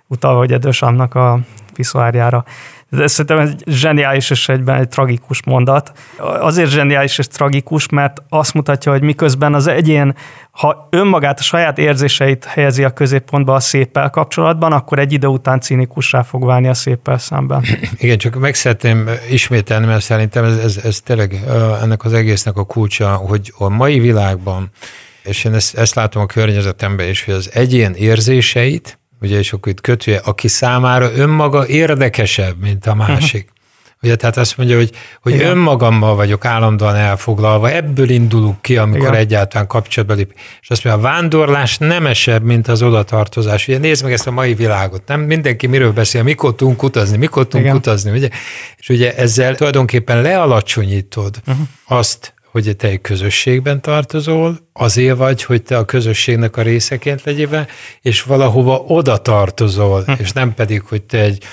utalva 0.08 0.38
hogy 0.38 0.56
Dösamnak 0.60 1.16
a 1.16 1.40
piszoárjára. 1.74 2.44
Ez 3.00 3.12
szerintem 3.12 3.40
egy 3.40 3.64
zseniális 3.66 4.30
és 4.30 4.50
egyben 4.50 4.80
egy 4.80 4.88
tragikus 4.88 5.44
mondat. 5.46 5.92
Azért 6.40 6.70
zseniális 6.70 7.18
és 7.18 7.28
tragikus, 7.28 7.90
mert 7.90 8.24
azt 8.30 8.54
mutatja, 8.54 8.92
hogy 8.92 9.02
miközben 9.02 9.54
az 9.54 9.68
egyén, 9.68 10.16
ha 10.52 10.88
önmagát, 10.92 11.40
a 11.40 11.44
saját 11.44 11.78
érzéseit 11.78 12.46
helyezi 12.46 12.84
a 12.84 12.90
középpontba 12.90 13.54
a 13.54 13.60
széppel 13.60 14.10
kapcsolatban, 14.10 14.72
akkor 14.72 15.00
egy 15.00 15.14
idő 15.14 15.28
után 15.28 15.60
cinikussá 15.60 16.22
fog 16.22 16.46
válni 16.46 16.68
a 16.68 16.74
széppel 16.74 17.18
szemben. 17.18 17.64
Igen, 17.98 18.18
csak 18.18 18.36
meg 18.36 18.56
szeretném 18.56 19.10
ismételni, 19.30 19.86
mert 19.86 20.02
szerintem 20.02 20.44
ez, 20.44 20.58
ez, 20.58 20.78
ez 20.84 21.00
tényleg 21.02 21.44
ennek 21.82 22.04
az 22.04 22.14
egésznek 22.14 22.58
a 22.58 22.64
kulcsa, 22.64 23.16
hogy 23.16 23.54
a 23.58 23.70
mai 23.70 24.00
világban, 24.00 24.70
és 25.24 25.44
én 25.44 25.54
ezt, 25.54 25.78
ezt 25.78 25.96
látom 25.96 26.22
a 26.22 26.26
környezetemben 26.26 27.10
is, 27.10 27.24
hogy 27.24 27.34
az 27.34 27.50
egyén 27.54 27.94
érzéseit, 27.94 29.00
ugye, 29.26 29.38
és 29.38 29.54
akkor 29.54 29.72
itt 29.72 29.82
kötője, 29.82 30.22
aki 30.24 30.48
számára 30.48 31.12
önmaga 31.16 31.68
érdekesebb, 31.68 32.56
mint 32.62 32.86
a 32.86 32.96
másik. 32.96 33.42
Uh-huh. 33.42 33.54
Ugye, 34.06 34.16
tehát 34.16 34.38
azt 34.38 34.58
mondja, 34.58 34.76
hogy, 34.76 34.92
hogy 35.22 35.34
Igen. 35.34 35.50
önmagammal 35.50 36.16
vagyok 36.16 36.46
állandóan 36.46 36.96
elfoglalva, 36.96 37.72
ebből 37.72 38.10
indulunk 38.10 38.62
ki, 38.62 38.78
amikor 38.78 39.08
Igen. 39.08 39.14
egyáltalán 39.14 39.68
kapcsolatba 39.68 40.14
lép. 40.14 40.34
És 40.62 40.70
azt 40.70 40.84
mondja, 40.84 41.02
a 41.02 41.12
vándorlás 41.12 41.78
nemesebb, 41.78 42.44
mint 42.44 42.68
az 42.68 42.82
odatartozás. 42.82 43.68
Ugye 43.68 43.78
nézd 43.78 44.04
meg 44.04 44.14
ezt 44.14 44.28
a 44.28 44.32
mai 44.32 44.54
világot, 44.54 45.08
nem 45.08 45.22
mindenki 45.22 45.68
miről 45.68 45.92
beszél, 45.92 46.24
mikor 46.24 46.56
tudunk 46.56 46.84
utazni, 46.84 47.18
mikor 47.18 47.44
tudunk 47.44 47.66
Igen. 47.66 47.76
utazni, 47.76 48.12
ugye? 48.12 48.30
És 48.78 48.90
ugye 48.90 49.16
ezzel 49.16 49.56
tulajdonképpen 49.56 50.22
lealacsonyítod 50.22 51.42
uh-huh. 51.48 51.68
azt, 51.88 52.34
hogy 52.56 52.76
te 52.76 52.88
egy 52.88 53.02
közösségben 53.02 53.82
tartozol, 53.82 54.58
azért 54.74 55.18
vagy, 55.18 55.44
hogy 55.44 55.64
te 55.64 55.78
a 55.78 55.86
közösségnek 55.86 56.58
a 56.58 56.62
részeként 56.62 57.24
legyél 57.24 57.68
és 58.02 58.24
valahova 58.24 58.84
oda 58.88 59.18
tartozol, 59.18 60.04
hm. 60.06 60.12
és 60.18 60.32
nem 60.32 60.54
pedig, 60.54 60.82
hogy 60.82 61.02
te 61.02 61.20
egy 61.20 61.44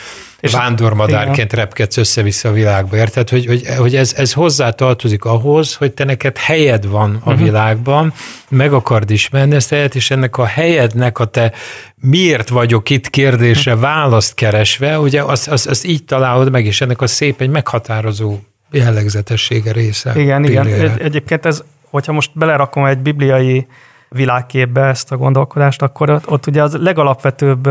és 0.40 0.52
vándormadárként 0.52 1.52
repkedsz 1.52 1.96
össze-vissza 1.96 2.48
a 2.48 2.52
világba. 2.52 2.96
Érted, 2.96 3.28
hogy, 3.28 3.46
hogy, 3.46 3.66
hogy 3.78 3.96
ez, 3.96 4.14
ez 4.16 4.32
hozzá 4.32 4.70
tartozik 4.70 5.24
ahhoz, 5.24 5.74
hogy 5.74 5.92
te 5.92 6.04
neked 6.04 6.38
helyed 6.38 6.86
van 6.86 7.20
a 7.24 7.30
uh-huh. 7.30 7.44
világban, 7.44 8.12
meg 8.48 8.72
akard 8.72 9.10
ismerni 9.10 9.54
ezt 9.54 9.70
helyet, 9.70 9.94
és 9.94 10.10
ennek 10.10 10.36
a 10.38 10.44
helyednek 10.44 11.18
a 11.18 11.24
te 11.24 11.52
miért 11.94 12.48
vagyok 12.48 12.90
itt 12.90 13.10
kérdésre 13.10 13.76
választ 13.76 14.34
keresve, 14.34 14.98
ugye 14.98 15.22
azt, 15.22 15.48
azt, 15.48 15.66
azt 15.66 15.86
így 15.86 16.04
találod 16.04 16.50
meg, 16.50 16.66
és 16.66 16.80
ennek 16.80 17.00
a 17.00 17.06
szép 17.06 17.40
egy 17.40 17.50
meghatározó 17.50 18.38
jellegzetessége 18.72 19.72
része. 19.72 20.12
Igen, 20.20 20.44
igen. 20.44 20.66
Egy, 20.66 21.00
egyébként 21.00 21.46
ez, 21.46 21.62
hogyha 21.90 22.12
most 22.12 22.30
belerakom 22.34 22.84
egy 22.84 22.98
bibliai 22.98 23.66
világképbe 24.08 24.80
ezt 24.80 25.12
a 25.12 25.16
gondolkodást, 25.16 25.82
akkor 25.82 26.10
ott, 26.10 26.28
ott 26.28 26.46
ugye 26.46 26.62
az 26.62 26.76
legalapvetőbb 26.76 27.68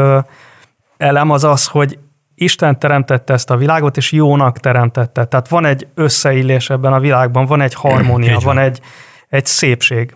elem 0.98 1.30
az 1.30 1.44
az, 1.44 1.68
hogy 1.68 1.98
Isten 2.36 2.80
teremtette 2.80 3.34
ezt 3.34 3.50
a 3.50 3.58
világot, 3.58 3.98
és 3.98 4.12
jónak 4.12 4.58
teremtette. 4.58 5.26
Tehát 5.26 5.48
van 5.48 5.66
egy 5.66 5.88
összeillés 5.94 6.70
ebben 6.70 6.94
a 6.94 7.00
világban, 7.00 7.46
van 7.46 7.62
egy 7.62 7.74
harmónia, 7.74 8.40
van 8.50 8.58
egy, 8.58 8.82
egy 9.30 9.46
szépség. 9.46 10.16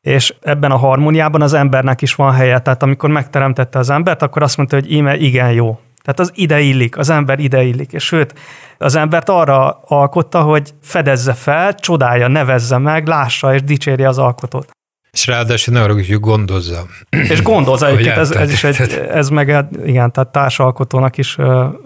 És 0.00 0.34
ebben 0.40 0.70
a 0.70 0.76
harmóniában 0.76 1.42
az 1.42 1.52
embernek 1.52 2.02
is 2.02 2.14
van 2.14 2.32
helye. 2.32 2.58
Tehát 2.58 2.82
amikor 2.82 3.10
megteremtette 3.10 3.78
az 3.78 3.90
embert, 3.90 4.22
akkor 4.22 4.42
azt 4.42 4.56
mondta, 4.56 4.76
hogy 4.76 4.92
íme 4.92 5.16
igen 5.16 5.52
jó. 5.52 5.80
Tehát 6.08 6.20
az 6.20 6.32
ide 6.34 6.60
illik, 6.60 6.96
az 6.96 7.10
ember 7.10 7.38
ide 7.38 7.62
illik. 7.62 7.92
És 7.92 8.04
sőt, 8.04 8.34
az 8.78 8.94
embert 8.94 9.28
arra 9.28 9.80
alkotta, 9.84 10.42
hogy 10.42 10.74
fedezze 10.82 11.32
fel, 11.32 11.74
csodálja, 11.74 12.28
nevezze 12.28 12.78
meg, 12.78 13.06
lássa 13.06 13.54
és 13.54 13.62
dicsérje 13.62 14.08
az 14.08 14.18
alkotót. 14.18 14.70
És 15.10 15.26
ráadásul 15.26 15.74
ne 15.74 15.82
arra, 15.82 15.92
hogy 15.92 16.20
gondozza. 16.20 16.86
És 17.32 17.42
gondozza 17.42 17.86
egyébként, 17.86 18.16
ez, 18.16 18.30
ez, 18.30 18.52
is 18.52 18.64
egy, 18.64 18.92
ez 19.10 19.28
meg 19.28 19.66
igen, 19.84 20.12
tehát 20.12 20.32
társalkotónak 20.32 21.18
is 21.18 21.36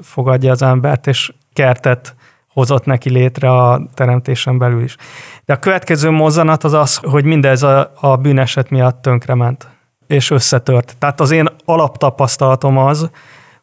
fogadja 0.03 0.51
az 0.51 0.63
embert, 0.63 1.07
és 1.07 1.33
kertet 1.53 2.15
hozott 2.49 2.85
neki 2.85 3.11
létre 3.11 3.51
a 3.51 3.83
teremtésen 3.95 4.59
belül 4.59 4.83
is. 4.83 4.97
De 5.45 5.53
a 5.53 5.59
következő 5.59 6.11
mozzanat 6.11 6.65
az 6.65 6.73
az, 6.73 6.97
hogy 6.97 7.25
mindez 7.25 7.63
a, 7.63 7.93
a 8.01 8.17
bűneset 8.17 8.71
miatt 8.71 9.03
tönkrement, 9.03 9.69
és 10.07 10.31
összetört. 10.31 10.97
Tehát 10.99 11.21
az 11.21 11.31
én 11.31 11.49
alaptapasztalatom 11.65 12.79
az, 12.79 13.11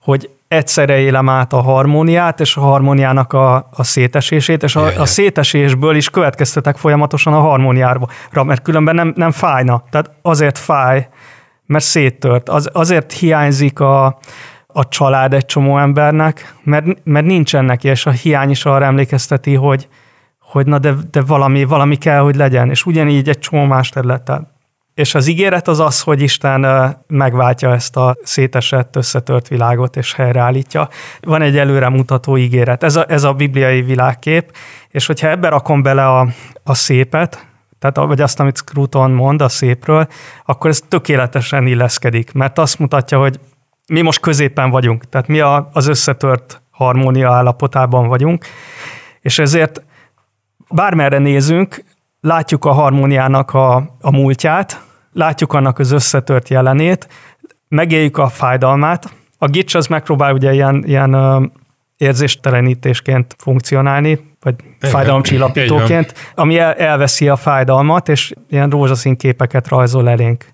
hogy 0.02 0.30
egyszerre 0.50 0.98
élem 0.98 1.30
át 1.30 1.54
a 1.54 1.62
harmóniát, 1.62 2.40
és 2.40 2.56
a 2.56 2.62
harmóniának 2.62 3.34
a, 3.34 3.56
a 3.56 3.84
szétesését, 3.84 4.64
és 4.64 4.76
a, 4.76 5.00
a 5.00 5.06
szétesésből 5.06 5.96
is 5.96 6.10
következtetek 6.10 6.78
folyamatosan 6.78 7.34
a 7.34 7.40
harmóniára, 7.40 8.00
mert 8.34 8.62
különben 8.62 8.96
nem, 8.96 9.14
nem 9.16 9.32
fájna. 9.32 9.84
Tehát 9.90 10.12
azért 10.22 10.58
fáj, 10.58 11.08
mert 11.66 11.84
széttört. 11.84 12.50
Az, 12.50 12.70
azért 12.74 13.12
hiányzik 13.12 13.80
a, 13.80 14.06
a 14.68 14.88
család 14.88 15.34
egy 15.34 15.46
csomó 15.46 15.78
embernek, 15.78 16.56
mert, 16.64 16.86
mert 17.04 17.26
nincsen 17.26 17.66
neki, 17.66 17.88
és 17.88 18.06
a 18.06 18.12
hiány 18.12 18.50
is 18.50 18.66
arra 18.66 18.86
emlékezteti, 18.86 19.56
hogy, 19.56 19.88
hogy 20.40 20.66
na 20.66 20.80
de, 20.80 20.94
de 21.12 21.22
valami, 21.22 21.64
valami 21.64 21.96
kell, 21.96 22.20
hogy 22.20 22.36
legyen. 22.36 22.70
És 22.70 22.86
ugyanígy 22.86 23.30
egy 23.30 23.40
csomó 23.40 23.66
más 23.66 23.90
területen. 23.90 24.48
És 25.00 25.16
az 25.16 25.28
ígéret 25.28 25.68
az 25.68 25.80
az, 25.80 26.02
hogy 26.02 26.22
Isten 26.22 26.96
megváltja 27.08 27.74
ezt 27.74 27.96
a 27.96 28.18
szétesett, 28.24 28.96
összetört 28.96 29.48
világot, 29.48 29.96
és 29.96 30.14
helyreállítja. 30.14 30.90
Van 31.22 31.42
egy 31.42 31.58
előremutató 31.58 32.38
ígéret. 32.38 32.84
Ez 32.84 32.96
a, 32.96 33.06
ez 33.10 33.24
a 33.24 33.34
bibliai 33.34 33.82
világkép, 33.82 34.52
és 34.90 35.06
hogyha 35.06 35.30
ebbe 35.30 35.50
rakom 35.50 35.82
bele 35.82 36.08
a, 36.08 36.28
a 36.64 36.74
szépet, 36.74 37.48
tehát 37.80 37.96
vagy 37.96 38.22
azt, 38.22 38.40
amit 38.40 38.58
Scruton 38.58 39.12
mond 39.12 39.42
a 39.42 39.50
szépről, 39.50 40.08
akkor 40.46 40.70
ez 40.70 40.82
tökéletesen 40.88 41.68
illeszkedik, 41.68 42.34
mert 42.34 42.58
azt 42.58 42.80
mutatja, 42.80 43.20
hogy 43.20 43.40
mi 43.88 44.02
most 44.02 44.20
középen 44.20 44.70
vagyunk, 44.70 45.10
tehát 45.10 45.28
mi 45.28 45.40
a, 45.40 45.70
az 45.74 45.88
összetört 45.88 46.62
harmónia 46.72 47.32
állapotában 47.32 48.08
vagyunk, 48.08 48.46
és 49.22 49.40
ezért 49.40 49.84
bármerre 50.70 51.18
nézünk, 51.18 51.84
látjuk 52.22 52.66
a 52.66 52.72
harmóniának 52.72 53.54
a, 53.54 53.76
a 54.02 54.12
múltját, 54.12 54.88
látjuk 55.12 55.54
annak 55.54 55.80
az 55.80 55.92
összetört 55.92 56.50
jelenét, 56.50 57.08
megéljük 57.68 58.18
a 58.18 58.28
fájdalmát. 58.28 59.14
A 59.38 59.48
gics 59.48 59.76
az 59.76 59.88
megpróbál 59.88 60.34
ugye 60.34 60.54
ilyen, 60.54 60.84
ilyen 60.86 61.52
érzéstelenítésként 61.98 63.36
funkcionálni, 63.38 64.36
vagy 64.42 64.56
fájdalomcsillapítóként, 64.80 66.14
ami 66.36 66.58
el, 66.58 66.74
elveszi 66.74 67.28
a 67.30 67.36
fájdalmat, 67.36 68.10
és 68.10 68.34
ilyen 68.50 68.70
rózsaszín 68.70 69.18
képeket 69.18 69.68
rajzol 69.68 70.10
elénk. 70.10 70.46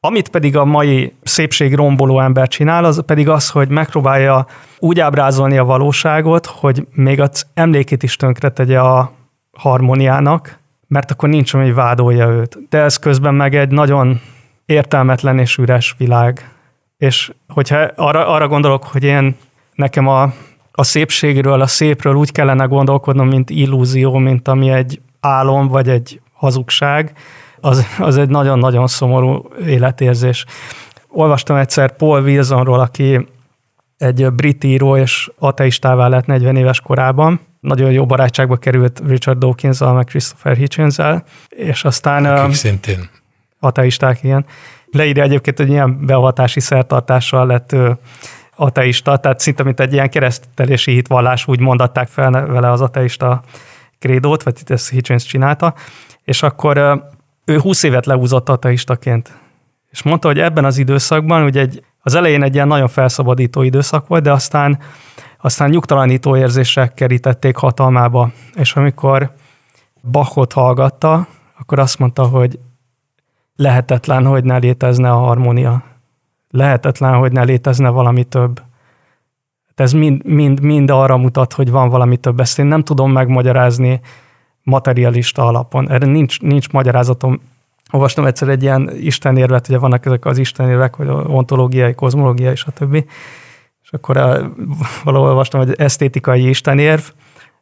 Amit 0.00 0.28
pedig 0.28 0.56
a 0.56 0.64
mai 0.64 1.14
szépség 1.22 1.74
romboló 1.74 2.20
ember 2.20 2.48
csinál, 2.48 2.84
az 2.84 3.02
pedig 3.06 3.28
az, 3.28 3.50
hogy 3.50 3.68
megpróbálja 3.68 4.46
úgy 4.78 5.00
ábrázolni 5.00 5.58
a 5.58 5.64
valóságot, 5.64 6.46
hogy 6.46 6.86
még 6.94 7.20
az 7.20 7.46
emlékét 7.54 8.02
is 8.02 8.16
tönkre 8.16 8.50
tegye 8.50 8.80
a 8.80 9.12
harmóniának, 9.56 10.58
mert 10.88 11.10
akkor 11.10 11.28
nincs, 11.28 11.54
ami 11.54 11.72
vádolja 11.72 12.28
őt. 12.28 12.58
De 12.68 12.78
ez 12.78 12.96
közben 12.96 13.34
meg 13.34 13.54
egy 13.54 13.70
nagyon 13.70 14.20
értelmetlen 14.66 15.38
és 15.38 15.56
üres 15.56 15.94
világ. 15.98 16.50
És 16.96 17.32
hogyha 17.48 17.76
arra, 17.94 18.26
arra 18.26 18.48
gondolok, 18.48 18.84
hogy 18.84 19.04
én 19.04 19.36
nekem 19.74 20.08
a, 20.08 20.32
a 20.72 20.82
szépségről, 20.82 21.60
a 21.60 21.66
szépről 21.66 22.14
úgy 22.14 22.32
kellene 22.32 22.64
gondolkodnom, 22.64 23.28
mint 23.28 23.50
illúzió, 23.50 24.16
mint 24.16 24.48
ami 24.48 24.70
egy 24.70 25.00
álom, 25.20 25.68
vagy 25.68 25.88
egy 25.88 26.20
hazugság, 26.32 27.12
az, 27.60 27.86
az 27.98 28.16
egy 28.16 28.28
nagyon-nagyon 28.28 28.86
szomorú 28.86 29.48
életérzés. 29.66 30.44
Olvastam 31.08 31.56
egyszer 31.56 31.96
Paul 31.96 32.22
Wilsonról, 32.22 32.80
aki 32.80 33.28
egy 33.98 34.32
brit 34.32 34.64
író, 34.64 34.96
és 34.96 35.30
ateistává 35.38 36.08
lett 36.08 36.26
40 36.26 36.56
éves 36.56 36.80
korában. 36.80 37.40
Nagyon 37.60 37.92
jó 37.92 38.06
barátságba 38.06 38.56
került 38.56 39.02
Richard 39.06 39.38
dawkins 39.38 39.78
meg 39.78 40.04
Christopher 40.04 40.56
hitchens 40.56 40.96
és 41.48 41.84
aztán... 41.84 42.24
Akik 42.24 42.54
szintén. 42.54 43.08
Ateisták, 43.60 44.22
igen. 44.22 44.46
Leírja 44.90 45.22
egyébként, 45.22 45.58
hogy 45.58 45.68
ilyen 45.68 46.06
beavatási 46.06 46.60
szertartással 46.60 47.46
lett 47.46 47.76
ateista, 48.56 49.16
tehát 49.16 49.40
szinte 49.40 49.62
mint 49.62 49.80
egy 49.80 49.92
ilyen 49.92 50.10
keresztelési 50.10 50.92
hitvallás, 50.92 51.46
úgy 51.46 51.60
mondatták 51.60 52.08
fel 52.08 52.30
vele 52.30 52.70
az 52.70 52.80
ateista 52.80 53.42
krédót, 53.98 54.42
vagy 54.42 54.54
ezt 54.66 54.90
Hitchens 54.90 55.24
csinálta, 55.24 55.74
és 56.24 56.42
akkor 56.42 57.02
ő 57.44 57.58
20 57.58 57.82
évet 57.82 58.06
leúzott 58.06 58.48
ateistaként. 58.48 59.32
És 59.90 60.02
mondta, 60.02 60.28
hogy 60.28 60.38
ebben 60.38 60.64
az 60.64 60.78
időszakban, 60.78 61.42
ugye 61.42 61.60
egy, 61.60 61.82
az 62.00 62.14
elején 62.14 62.42
egy 62.42 62.54
ilyen 62.54 62.68
nagyon 62.68 62.88
felszabadító 62.88 63.62
időszak 63.62 64.06
volt, 64.06 64.22
de 64.22 64.32
aztán, 64.32 64.78
aztán 65.40 65.70
nyugtalanító 65.70 66.36
érzések 66.36 66.94
kerítették 66.94 67.56
hatalmába. 67.56 68.30
És 68.54 68.74
amikor 68.74 69.32
Bachot 70.10 70.52
hallgatta, 70.52 71.26
akkor 71.58 71.78
azt 71.78 71.98
mondta, 71.98 72.26
hogy 72.26 72.58
lehetetlen, 73.56 74.26
hogy 74.26 74.44
ne 74.44 74.56
létezne 74.56 75.10
a 75.10 75.16
harmónia. 75.16 75.82
Lehetetlen, 76.50 77.14
hogy 77.14 77.32
ne 77.32 77.42
létezne 77.42 77.88
valami 77.88 78.24
több. 78.24 78.62
Ez 79.74 79.92
mind, 79.92 80.24
mind, 80.24 80.60
mind 80.60 80.90
arra 80.90 81.16
mutat, 81.16 81.52
hogy 81.52 81.70
van 81.70 81.88
valami 81.88 82.16
több. 82.16 82.40
Ezt 82.40 82.58
én 82.58 82.66
nem 82.66 82.82
tudom 82.82 83.12
megmagyarázni 83.12 84.00
materialista 84.62 85.46
alapon. 85.46 85.90
Erre 85.90 86.06
nincs, 86.06 86.40
nincs 86.40 86.70
magyarázatom. 86.70 87.40
Olvastam 87.90 88.24
egyszer 88.24 88.48
egy 88.48 88.62
ilyen 88.62 88.90
istenérvet, 89.00 89.68
ugye 89.68 89.78
vannak 89.78 90.06
ezek 90.06 90.24
az 90.24 90.38
istenérvek, 90.38 90.96
vagy 90.96 91.08
ontológiai, 91.08 91.94
kozmológiai, 91.94 92.56
stb. 92.56 93.04
És 93.90 93.94
akkor 93.94 94.16
valahol 95.04 95.28
olvastam, 95.28 95.60
hogy 95.60 95.74
esztétikai 95.78 96.48
istenérv, 96.48 97.02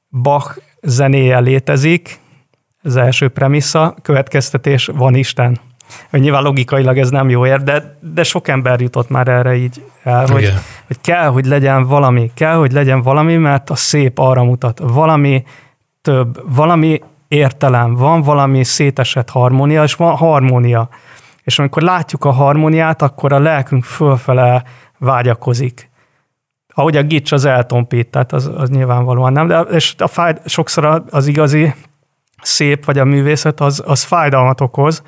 Bach 0.08 0.58
zenéje 0.82 1.38
létezik, 1.38 2.18
az 2.82 2.96
első 2.96 3.28
premissza, 3.28 3.94
következtetés, 4.02 4.86
van 4.86 5.14
Isten. 5.14 5.58
Hogy 6.10 6.20
nyilván 6.20 6.42
logikailag 6.42 6.98
ez 6.98 7.10
nem 7.10 7.28
jó 7.28 7.46
ér, 7.46 7.62
de, 7.62 7.98
de 8.00 8.22
sok 8.22 8.48
ember 8.48 8.80
jutott 8.80 9.08
már 9.08 9.28
erre 9.28 9.54
így 9.54 9.84
el, 10.02 10.26
hogy, 10.26 10.52
hogy 10.86 11.00
kell, 11.00 11.26
hogy 11.26 11.46
legyen 11.46 11.86
valami, 11.86 12.30
kell, 12.34 12.54
hogy 12.54 12.72
legyen 12.72 13.02
valami, 13.02 13.36
mert 13.36 13.70
a 13.70 13.74
szép 13.74 14.18
arra 14.18 14.44
mutat. 14.44 14.80
Valami 14.82 15.44
több, 16.02 16.54
valami 16.54 17.00
értelem, 17.28 17.94
van 17.94 18.22
valami 18.22 18.64
szétesett 18.64 19.30
harmónia, 19.30 19.82
és 19.82 19.94
van 19.94 20.16
harmónia. 20.16 20.88
És 21.42 21.58
amikor 21.58 21.82
látjuk 21.82 22.24
a 22.24 22.30
harmóniát, 22.30 23.02
akkor 23.02 23.32
a 23.32 23.38
lelkünk 23.38 23.84
fölfele 23.84 24.64
vágyakozik. 24.98 25.90
Ahogy 26.78 26.96
a 26.96 27.02
gics 27.02 27.32
az 27.32 27.44
eltompít, 27.44 28.08
tehát 28.08 28.32
az, 28.32 28.50
az 28.56 28.68
nyilvánvalóan 28.68 29.32
nem, 29.32 29.46
de 29.46 29.60
és 29.60 29.94
a 29.98 30.06
fáj, 30.06 30.34
sokszor 30.44 31.02
az 31.10 31.26
igazi 31.26 31.74
szép, 32.42 32.84
vagy 32.84 32.98
a 32.98 33.04
művészet, 33.04 33.60
az, 33.60 33.82
az 33.86 34.02
fájdalmat 34.02 34.60
okoz, 34.60 35.02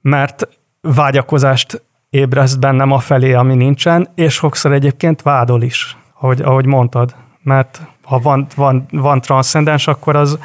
mert 0.00 0.48
vágyakozást 0.80 1.82
ébreszt 2.10 2.60
bennem 2.60 2.92
a 2.92 2.98
felé, 2.98 3.32
ami 3.32 3.54
nincsen, 3.54 4.08
és 4.14 4.34
sokszor 4.34 4.72
egyébként 4.72 5.22
vádol 5.22 5.62
is, 5.62 5.96
ahogy, 6.20 6.40
ahogy 6.42 6.66
mondtad. 6.66 7.14
Mert 7.42 7.80
ha 8.02 8.18
van, 8.18 8.46
van, 8.54 8.86
van 8.90 9.20
transzcendens, 9.20 9.86
akkor 9.86 10.16
az 10.16 10.38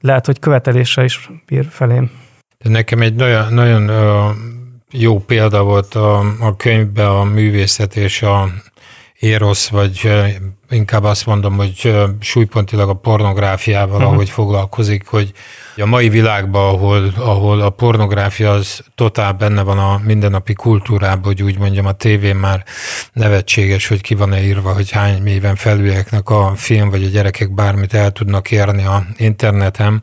lehet, 0.00 0.26
hogy 0.26 0.38
követelése 0.38 1.04
is 1.04 1.30
bír 1.46 1.66
felém. 1.70 2.10
De 2.58 2.70
nekem 2.70 3.00
egy 3.00 3.14
nagyon, 3.14 3.52
nagyon 3.52 3.90
jó 4.90 5.18
példa 5.18 5.62
volt 5.62 5.94
a, 5.94 6.18
a 6.40 6.56
könyvben 6.56 7.06
a 7.06 7.24
művészet 7.24 7.96
és 7.96 8.22
a 8.22 8.48
érosz, 9.20 9.68
vagy 9.68 10.10
inkább 10.70 11.04
azt 11.04 11.26
mondom, 11.26 11.56
hogy 11.56 11.94
súlypontilag 12.20 12.88
a 12.88 12.94
pornográfiával, 12.94 13.96
uh-huh. 13.96 14.12
ahogy 14.12 14.30
foglalkozik, 14.30 15.06
hogy 15.06 15.32
a 15.76 15.86
mai 15.86 16.08
világban, 16.08 16.74
ahol, 16.74 17.12
ahol 17.16 17.60
a 17.60 17.70
pornográfia 17.70 18.50
az 18.50 18.84
totál 18.94 19.32
benne 19.32 19.62
van 19.62 19.78
a 19.78 20.00
mindennapi 20.04 20.52
kultúrában, 20.52 21.24
hogy 21.24 21.42
úgy 21.42 21.58
mondjam, 21.58 21.86
a 21.86 21.92
tévén 21.92 22.36
már 22.36 22.64
nevetséges, 23.12 23.88
hogy 23.88 24.00
ki 24.00 24.14
van-e 24.14 24.42
írva, 24.42 24.72
hogy 24.72 24.90
hány 24.90 25.26
éven 25.26 25.56
felülieknek 25.56 26.30
a 26.30 26.52
film, 26.56 26.90
vagy 26.90 27.04
a 27.04 27.08
gyerekek 27.08 27.54
bármit 27.54 27.94
el 27.94 28.10
tudnak 28.10 28.50
érni 28.50 28.84
a 28.84 29.06
interneten, 29.16 30.02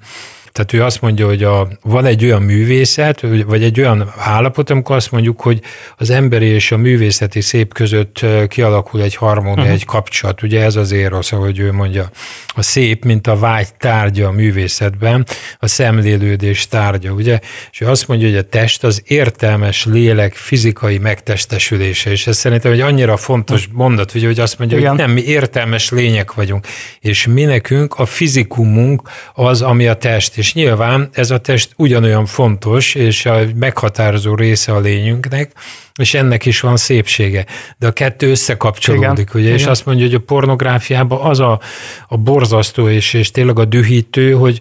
tehát 0.57 0.73
ő 0.73 0.83
azt 0.83 1.01
mondja, 1.01 1.25
hogy 1.25 1.43
a, 1.43 1.67
van 1.81 2.05
egy 2.05 2.25
olyan 2.25 2.41
művészet, 2.41 3.23
vagy 3.45 3.63
egy 3.63 3.79
olyan 3.79 4.13
állapot, 4.17 4.69
amikor 4.69 4.95
azt 4.95 5.11
mondjuk, 5.11 5.41
hogy 5.41 5.61
az 5.97 6.09
emberi 6.09 6.45
és 6.45 6.71
a 6.71 6.77
művészeti 6.77 7.41
szép 7.41 7.73
között 7.73 8.25
kialakul 8.47 9.01
egy 9.01 9.15
harmónia, 9.15 9.61
uh-huh. 9.61 9.71
egy 9.71 9.85
kapcsolat. 9.85 10.43
Ugye 10.43 10.63
ez 10.63 10.75
az 10.75 10.91
érosz, 10.91 11.31
ahogy 11.31 11.59
ő 11.59 11.71
mondja. 11.71 12.09
A 12.47 12.61
szép, 12.61 13.05
mint 13.05 13.27
a 13.27 13.37
vágy 13.37 13.67
tárgya 13.73 14.27
a 14.27 14.31
művészetben, 14.31 15.25
a 15.59 15.67
szemlélődés 15.67 16.67
tárgya, 16.67 17.11
ugye? 17.11 17.39
És 17.71 17.81
ő 17.81 17.87
azt 17.87 18.07
mondja, 18.07 18.27
hogy 18.27 18.37
a 18.37 18.43
test 18.43 18.83
az 18.83 19.01
értelmes 19.05 19.85
lélek 19.85 20.33
fizikai 20.33 20.97
megtestesülése, 20.97 22.11
és 22.11 22.27
ez 22.27 22.37
szerintem 22.37 22.71
egy 22.71 22.81
annyira 22.81 23.17
fontos 23.17 23.67
mondat, 23.71 24.13
ugye, 24.15 24.25
hogy 24.25 24.39
azt 24.39 24.59
mondja, 24.59 24.77
Igen. 24.77 24.89
hogy 24.89 24.99
nem, 24.99 25.11
mi 25.11 25.21
értelmes 25.21 25.89
lények 25.89 26.33
vagyunk, 26.33 26.67
és 26.99 27.27
mi 27.27 27.43
nekünk 27.43 27.93
a 27.95 28.05
fizikumunk 28.05 29.01
az, 29.33 29.61
ami 29.61 29.87
a 29.87 29.93
test, 29.93 30.37
és 30.37 30.46
és 30.47 30.53
nyilván 30.53 31.10
ez 31.12 31.31
a 31.31 31.38
test 31.38 31.73
ugyanolyan 31.75 32.25
fontos, 32.25 32.95
és 32.95 33.25
a 33.25 33.39
meghatározó 33.55 34.36
része 34.36 34.71
a 34.71 34.79
lényünknek, 34.79 35.51
és 35.95 36.13
ennek 36.13 36.45
is 36.45 36.60
van 36.60 36.77
szépsége. 36.77 37.45
De 37.77 37.88
a 37.88 37.91
kettő 37.91 38.29
összekapcsolódik, 38.29 39.29
Igen. 39.29 39.41
ugye, 39.41 39.53
és 39.53 39.60
Igen. 39.60 39.71
azt 39.71 39.86
mondja, 39.86 40.05
hogy 40.05 40.13
a 40.13 40.19
pornográfiában 40.19 41.21
az 41.21 41.39
a, 41.39 41.60
a 42.07 42.17
borzasztó 42.17 42.89
és, 42.89 43.13
és 43.13 43.31
tényleg 43.31 43.60
a 43.60 43.65
dühítő, 43.65 44.31
hogy 44.31 44.60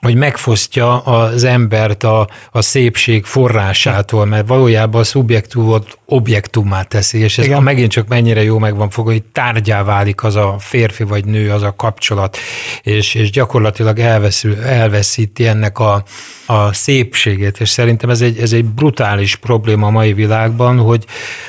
hogy 0.00 0.14
megfosztja 0.14 0.98
az 0.98 1.44
embert 1.44 2.04
a, 2.04 2.28
a 2.50 2.62
szépség 2.62 3.24
forrásától, 3.24 4.26
mert 4.26 4.48
valójában 4.48 5.00
a 5.00 5.04
szubjektumot 5.04 5.98
objektummá 6.04 6.82
teszi, 6.82 7.18
és 7.18 7.38
ez 7.38 7.44
Igen. 7.44 7.62
megint 7.62 7.90
csak 7.90 8.08
mennyire 8.08 8.42
jó 8.42 8.58
megvan 8.58 8.90
fogva, 8.90 9.10
hogy 9.10 9.22
tárgyá 9.22 9.82
válik 9.82 10.24
az 10.24 10.36
a 10.36 10.56
férfi 10.58 11.02
vagy 11.02 11.24
nő, 11.24 11.50
az 11.50 11.62
a 11.62 11.74
kapcsolat, 11.76 12.36
és, 12.82 13.14
és 13.14 13.30
gyakorlatilag 13.30 13.98
elveszül, 13.98 14.62
elveszíti 14.62 15.46
ennek 15.46 15.78
a, 15.78 16.02
a 16.46 16.72
szépségét, 16.72 17.60
és 17.60 17.68
szerintem 17.68 18.10
ez 18.10 18.20
egy, 18.20 18.38
ez 18.38 18.52
egy 18.52 18.64
brutális 18.64 19.36
probléma 19.36 19.86
a 19.86 19.90
mai 19.90 20.12
világban, 20.12 20.78
hogy, 20.78 21.04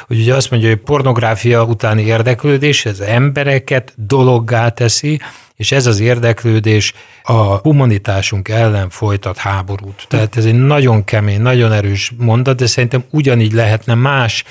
hogy 0.08 0.20
ugye 0.20 0.36
azt 0.36 0.52
mondja, 0.52 0.70
hogy 0.70 0.80
pornográfia 0.80 1.64
utáni 1.64 2.04
érdeklődés, 2.04 2.86
ez 2.86 3.00
embereket 3.00 3.94
dologgá 3.96 4.70
teszi, 4.70 5.20
és 5.60 5.72
ez 5.72 5.86
az 5.86 6.00
érdeklődés 6.00 6.94
a 7.24 7.58
humanitásunk 7.58 8.48
ellen 8.48 8.90
folytat 8.90 9.38
háborút. 9.38 10.06
Tehát 10.08 10.38
ez 10.38 10.46
egy 10.46 10.54
nagyon 10.56 11.04
kemény, 11.04 11.42
nagyon 11.42 11.72
erős 11.72 12.14
mondat, 12.18 12.58
de 12.58 12.66
szerintem 12.66 13.04
ugyanígy 13.10 13.52
lehetne 13.52 13.94
más 13.94 14.44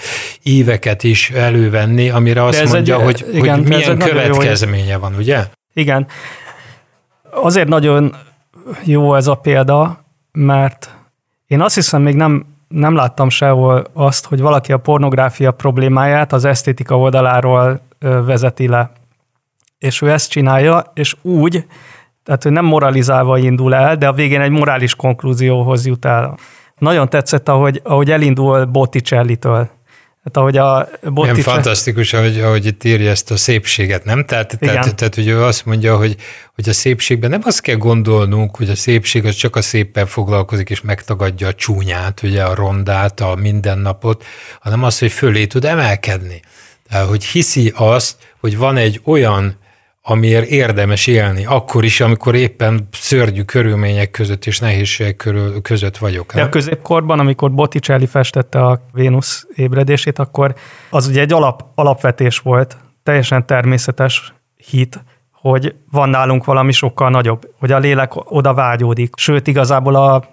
éveket 0.43 1.05
is 1.05 1.31
elővenni, 1.31 2.11
amire 2.11 2.45
azt 2.45 2.73
mondja, 2.73 2.99
egy, 2.99 3.05
hogy, 3.05 3.25
igen, 3.33 3.59
hogy 3.59 3.69
milyen 3.69 3.99
következménye 3.99 4.97
van, 4.97 5.15
ugye? 5.15 5.47
Igen. 5.73 6.07
Azért 7.31 7.69
nagyon 7.69 8.15
jó 8.85 9.15
ez 9.15 9.27
a 9.27 9.35
példa, 9.35 10.05
mert 10.33 10.95
én 11.47 11.61
azt 11.61 11.75
hiszem, 11.75 12.03
még 12.03 12.15
nem, 12.15 12.47
nem 12.69 12.95
láttam 12.95 13.29
sehol 13.29 13.87
azt, 13.93 14.27
hogy 14.27 14.41
valaki 14.41 14.73
a 14.73 14.79
pornográfia 14.79 15.51
problémáját 15.51 16.33
az 16.33 16.45
esztétika 16.45 16.99
oldaláról 16.99 17.81
vezeti 17.99 18.69
le 18.69 18.91
és 19.79 20.03
ő 20.03 20.11
ezt 20.11 20.31
csinálja, 20.31 20.93
és 20.95 21.17
úgy, 21.23 21.65
tehát 22.25 22.45
ő 22.45 22.51
nem 22.51 22.65
moralizálva 22.65 23.39
indul 23.39 23.75
el, 23.75 23.97
de 23.97 24.09
a 24.09 24.13
végén 24.13 24.41
egy 24.41 24.51
morális 24.51 24.95
konklúzióhoz 24.95 25.87
jut 25.87 26.05
el. 26.05 26.39
Nagyon 26.79 27.09
tetszett, 27.09 27.49
ahogy, 27.49 27.81
ahogy 27.85 28.11
elindul 28.11 28.65
Botticelli-től. 28.65 29.71
Hát 30.25 30.37
ahogy 30.37 30.57
a 30.57 30.89
Botticelli... 31.03 31.43
Nem 31.43 31.55
fantasztikus, 31.55 32.13
ahogy, 32.13 32.41
ahogy 32.41 32.67
itt 32.67 32.85
írja 32.85 33.11
ezt 33.11 33.31
a 33.31 33.37
szépséget, 33.37 34.05
nem? 34.05 34.25
Tehát, 34.25 34.59
tehát, 34.59 34.95
tehát 34.95 35.15
hogy 35.15 35.29
ő 35.29 35.43
azt 35.43 35.67
mondja, 35.67 35.97
hogy, 35.97 36.17
hogy 36.55 36.69
a 36.69 36.73
szépségben 36.73 37.31
nem 37.31 37.41
azt 37.45 37.61
kell 37.61 37.77
gondolnunk, 37.77 38.57
hogy 38.57 38.71
a 38.71 38.75
szépség 38.75 39.25
az 39.25 39.35
csak 39.35 39.57
a 39.57 39.63
széppen 39.63 40.07
foglalkozik, 40.07 40.71
és 40.71 40.81
megtagadja 40.81 41.47
a 41.47 41.55
csúnyát, 41.55 42.23
ugye 42.23 42.45
a 42.45 42.55
rondát, 42.55 43.21
a 43.21 43.35
mindennapot, 43.35 44.25
hanem 44.61 44.83
az, 44.83 44.99
hogy 44.99 45.13
fölé 45.13 45.47
tud 45.47 45.65
emelkedni. 45.65 46.41
Tehát, 46.89 47.09
hogy 47.09 47.25
hiszi 47.25 47.73
azt, 47.77 48.17
hogy 48.41 48.59
van 48.59 48.77
egy 48.77 49.01
olyan 49.05 49.57
amiért 50.11 50.47
érdemes 50.47 51.07
élni, 51.07 51.47
akkor 51.47 51.85
is, 51.85 52.01
amikor 52.01 52.35
éppen 52.35 52.89
szörnyű 52.93 53.43
körülmények 53.43 54.11
között 54.11 54.47
és 54.47 54.59
nehézségek 54.59 55.17
körül, 55.17 55.63
között 55.63 55.97
vagyok. 55.97 56.35
De 56.35 56.43
a 56.43 56.49
középkorban, 56.49 57.19
amikor 57.19 57.53
Botticelli 57.53 58.07
festette 58.07 58.65
a 58.65 58.81
Vénusz 58.93 59.47
ébredését, 59.55 60.19
akkor 60.19 60.55
az 60.91 61.07
ugye 61.07 61.21
egy 61.21 61.33
alap, 61.33 61.65
alapvetés 61.75 62.39
volt, 62.39 62.77
teljesen 63.03 63.47
természetes 63.47 64.33
hit, 64.57 65.05
hogy 65.33 65.75
van 65.91 66.09
nálunk 66.09 66.45
valami 66.45 66.73
sokkal 66.73 67.11
nagyobb, 67.11 67.51
hogy 67.59 67.73
a 67.73 67.79
lélek 67.79 68.13
oda 68.15 68.55
vágyódik. 68.55 69.15
Sőt, 69.17 69.47
igazából 69.47 69.95
a, 69.95 70.25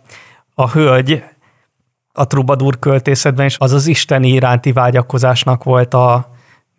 a 0.54 0.70
hölgy 0.72 1.24
a 2.14 2.28
trubadur 2.28 2.80
költészetben 2.80 3.46
is 3.46 3.56
az 3.58 3.72
az 3.72 3.88
isteni 3.88 4.30
iránti 4.30 4.72
vágyakozásnak 4.72 5.64
volt 5.64 5.94
a, 5.94 6.35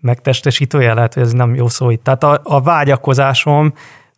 megtestesítője, 0.07 0.95
lehet, 0.95 1.15
hogy 1.15 1.23
ez 1.23 1.33
nem 1.33 1.55
jó 1.55 1.69
szó 1.69 1.91
itt. 1.91 2.05
Tehát 2.05 2.25
a, 2.25 2.41
a 2.43 2.61
vágyakozásom 2.61 3.73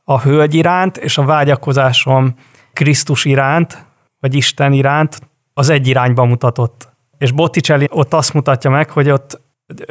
a 0.05 0.20
hölgy 0.20 0.55
iránt, 0.55 0.96
és 0.96 1.18
a 1.18 1.24
vágyakozásom 1.24 2.35
Krisztus 2.72 3.24
iránt, 3.24 3.87
vagy 4.20 4.35
Isten 4.35 4.72
iránt 4.72 5.18
az 5.55 5.68
egy 5.68 5.87
irányba 5.87 6.24
mutatott. 6.24 6.88
És 7.18 7.33
Botticelli 7.33 7.87
ott 7.90 8.14
azt 8.14 8.35
mutatja 8.35 8.70
meg, 8.70 8.90
hogy 8.90 9.11
ott 9.11 9.40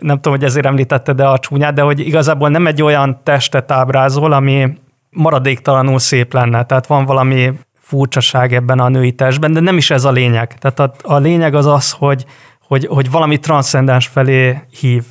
nem 0.02 0.16
tudom, 0.16 0.34
hogy 0.34 0.44
ezért 0.44 0.66
említette, 0.66 1.14
de 1.14 1.28
a 1.28 1.40
csúnyát, 1.40 1.74
de 1.74 1.82
hogy 1.82 2.00
igazából 2.00 2.50
nem 2.50 2.68
egy 2.68 2.82
olyan 2.82 3.20
testet 3.24 3.72
ábrázol, 3.72 4.32
ami 4.32 4.78
maradéktalanul 5.10 6.00
szép 6.00 6.34
lenne. 6.34 6.64
Tehát 6.64 6.88
van 6.88 7.06
valami 7.06 7.54
furcsaság 7.74 8.54
ebben 8.54 8.80
a 8.80 8.90
női 8.90 9.12
testben, 9.12 9.54
de 9.54 9.60
nem 9.60 9.78
is 9.78 9.92
ez 9.92 10.04
a 10.04 10.12
lényeg. 10.12 10.58
Tehát 10.58 10.80
a, 10.80 10.94
a 11.02 11.18
lényeg 11.18 11.54
az 11.54 11.66
az, 11.66 11.92
hogy, 11.92 12.26
hogy, 12.68 12.86
hogy 12.86 13.12
valami 13.12 13.40
transzcendens 13.40 14.08
felé 14.08 14.62
hív. 14.80 15.04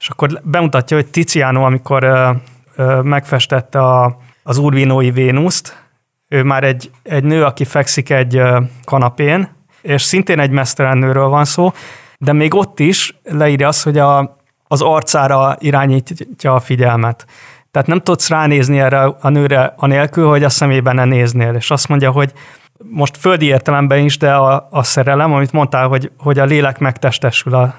És 0.00 0.08
akkor 0.08 0.40
bemutatja, 0.42 0.96
hogy 0.96 1.06
Tiziano, 1.06 1.62
amikor 1.62 2.02
ö, 2.02 2.30
ö, 2.76 3.00
megfestette 3.02 3.78
a, 3.78 4.16
az 4.42 4.58
Urbinói 4.58 5.10
Vénuszt, 5.10 5.88
ő 6.28 6.42
már 6.42 6.64
egy, 6.64 6.90
egy 7.02 7.24
nő, 7.24 7.44
aki 7.44 7.64
fekszik 7.64 8.10
egy 8.10 8.36
ö, 8.36 8.60
kanapén, 8.84 9.48
és 9.80 10.02
szintén 10.02 10.38
egy 10.38 10.50
mesztelen 10.50 10.98
nőről 10.98 11.28
van 11.28 11.44
szó, 11.44 11.72
de 12.18 12.32
még 12.32 12.54
ott 12.54 12.80
is 12.80 13.18
leírja 13.22 13.68
azt, 13.68 13.82
hogy 13.82 13.98
a, 13.98 14.36
az 14.68 14.82
arcára 14.82 15.56
irányítja 15.58 16.54
a 16.54 16.60
figyelmet. 16.60 17.26
Tehát 17.70 17.88
nem 17.88 18.00
tudsz 18.00 18.28
ránézni 18.28 18.80
erre 18.80 19.02
a 19.20 19.28
nőre 19.28 19.74
anélkül, 19.76 20.28
hogy 20.28 20.44
a 20.44 20.48
szemében 20.48 20.94
ne 20.94 21.04
néznél. 21.04 21.54
És 21.54 21.70
azt 21.70 21.88
mondja, 21.88 22.10
hogy 22.10 22.32
most 22.78 23.16
földi 23.16 23.46
értelemben 23.46 24.04
is, 24.04 24.18
de 24.18 24.34
a, 24.34 24.68
a 24.70 24.82
szerelem, 24.82 25.32
amit 25.32 25.52
mondtál, 25.52 25.88
hogy, 25.88 26.10
hogy 26.18 26.38
a 26.38 26.44
lélek 26.44 26.78
megtestesül 26.78 27.54
a, 27.54 27.74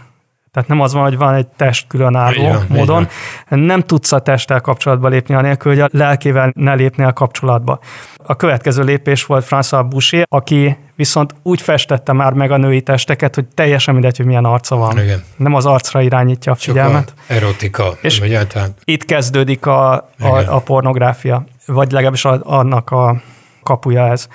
tehát 0.52 0.70
nem 0.70 0.82
az 0.82 0.94
van, 0.94 1.04
hogy 1.04 1.18
van 1.18 1.34
egy 1.34 1.48
test 1.48 1.88
különálló 1.88 2.42
igen, 2.42 2.66
módon. 2.68 3.08
Igen. 3.46 3.60
Nem 3.60 3.82
tudsz 3.82 4.12
a 4.12 4.20
testtel 4.20 4.62
kapcsolatba 4.62 5.08
lépni 5.08 5.36
anélkül, 5.36 5.72
hogy 5.72 5.82
a 5.82 5.90
lelkével 5.92 6.52
ne 6.56 6.74
lépnél 6.74 7.12
kapcsolatba. 7.12 7.80
A 8.18 8.36
következő 8.36 8.84
lépés 8.84 9.26
volt 9.26 9.46
François 9.50 9.86
Boucher, 9.90 10.26
aki 10.30 10.78
viszont 10.96 11.36
úgy 11.44 11.62
festette 11.62 12.14
már 12.14 12.34
meg 12.34 12.52
a 12.52 12.58
női 12.58 12.82
testeket, 12.82 13.36
hogy 13.36 13.46
teljesen 13.46 13.94
mindegy, 13.94 14.18
hogy 14.18 14.26
milyen 14.26 14.46
arca 14.46 14.76
van. 14.76 15.00
Igen. 15.00 15.24
Nem 15.36 15.54
az 15.54 15.66
arcra 15.66 16.02
irányítja 16.02 16.52
a 16.52 16.56
figyelmet. 16.56 17.06
Csak 17.06 17.18
a 17.28 17.34
erotika. 17.34 17.94
És 18.02 18.20
tehát... 18.48 18.72
itt 18.84 19.06
kezdődik 19.06 19.66
a, 19.66 19.94
a, 20.20 20.38
a 20.48 20.60
pornográfia, 20.60 21.44
vagy 21.66 21.92
legalábbis 21.92 22.26
a, 22.26 22.40
annak 22.44 22.90
a 22.90 23.22
kapuja 23.64 24.08
ez. 24.08 24.28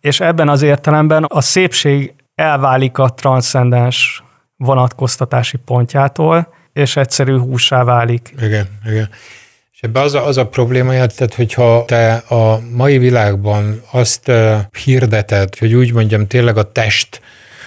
És 0.00 0.20
ebben 0.20 0.48
az 0.48 0.62
értelemben 0.62 1.24
a 1.24 1.40
szépség 1.40 2.14
elválik 2.34 2.98
a 2.98 3.08
transzcendens 3.08 4.22
vonatkoztatási 4.64 5.56
pontjától, 5.56 6.54
és 6.72 6.96
egyszerű 6.96 7.38
húsá 7.38 7.84
válik. 7.84 8.34
Igen, 8.40 8.68
igen. 8.86 9.08
És 9.72 9.80
ebbe 9.80 10.00
az 10.00 10.14
a, 10.14 10.26
az 10.26 10.36
a 10.36 10.46
probléma, 10.46 10.90
tehát 10.90 11.34
hogyha 11.34 11.84
te 11.86 12.12
a 12.14 12.60
mai 12.72 12.98
világban 12.98 13.82
azt 13.90 14.28
uh, 14.28 14.56
hirdeted, 14.84 15.56
hogy 15.56 15.74
úgy 15.74 15.92
mondjam, 15.92 16.26
tényleg 16.26 16.56
a 16.56 16.72
test 16.72 17.20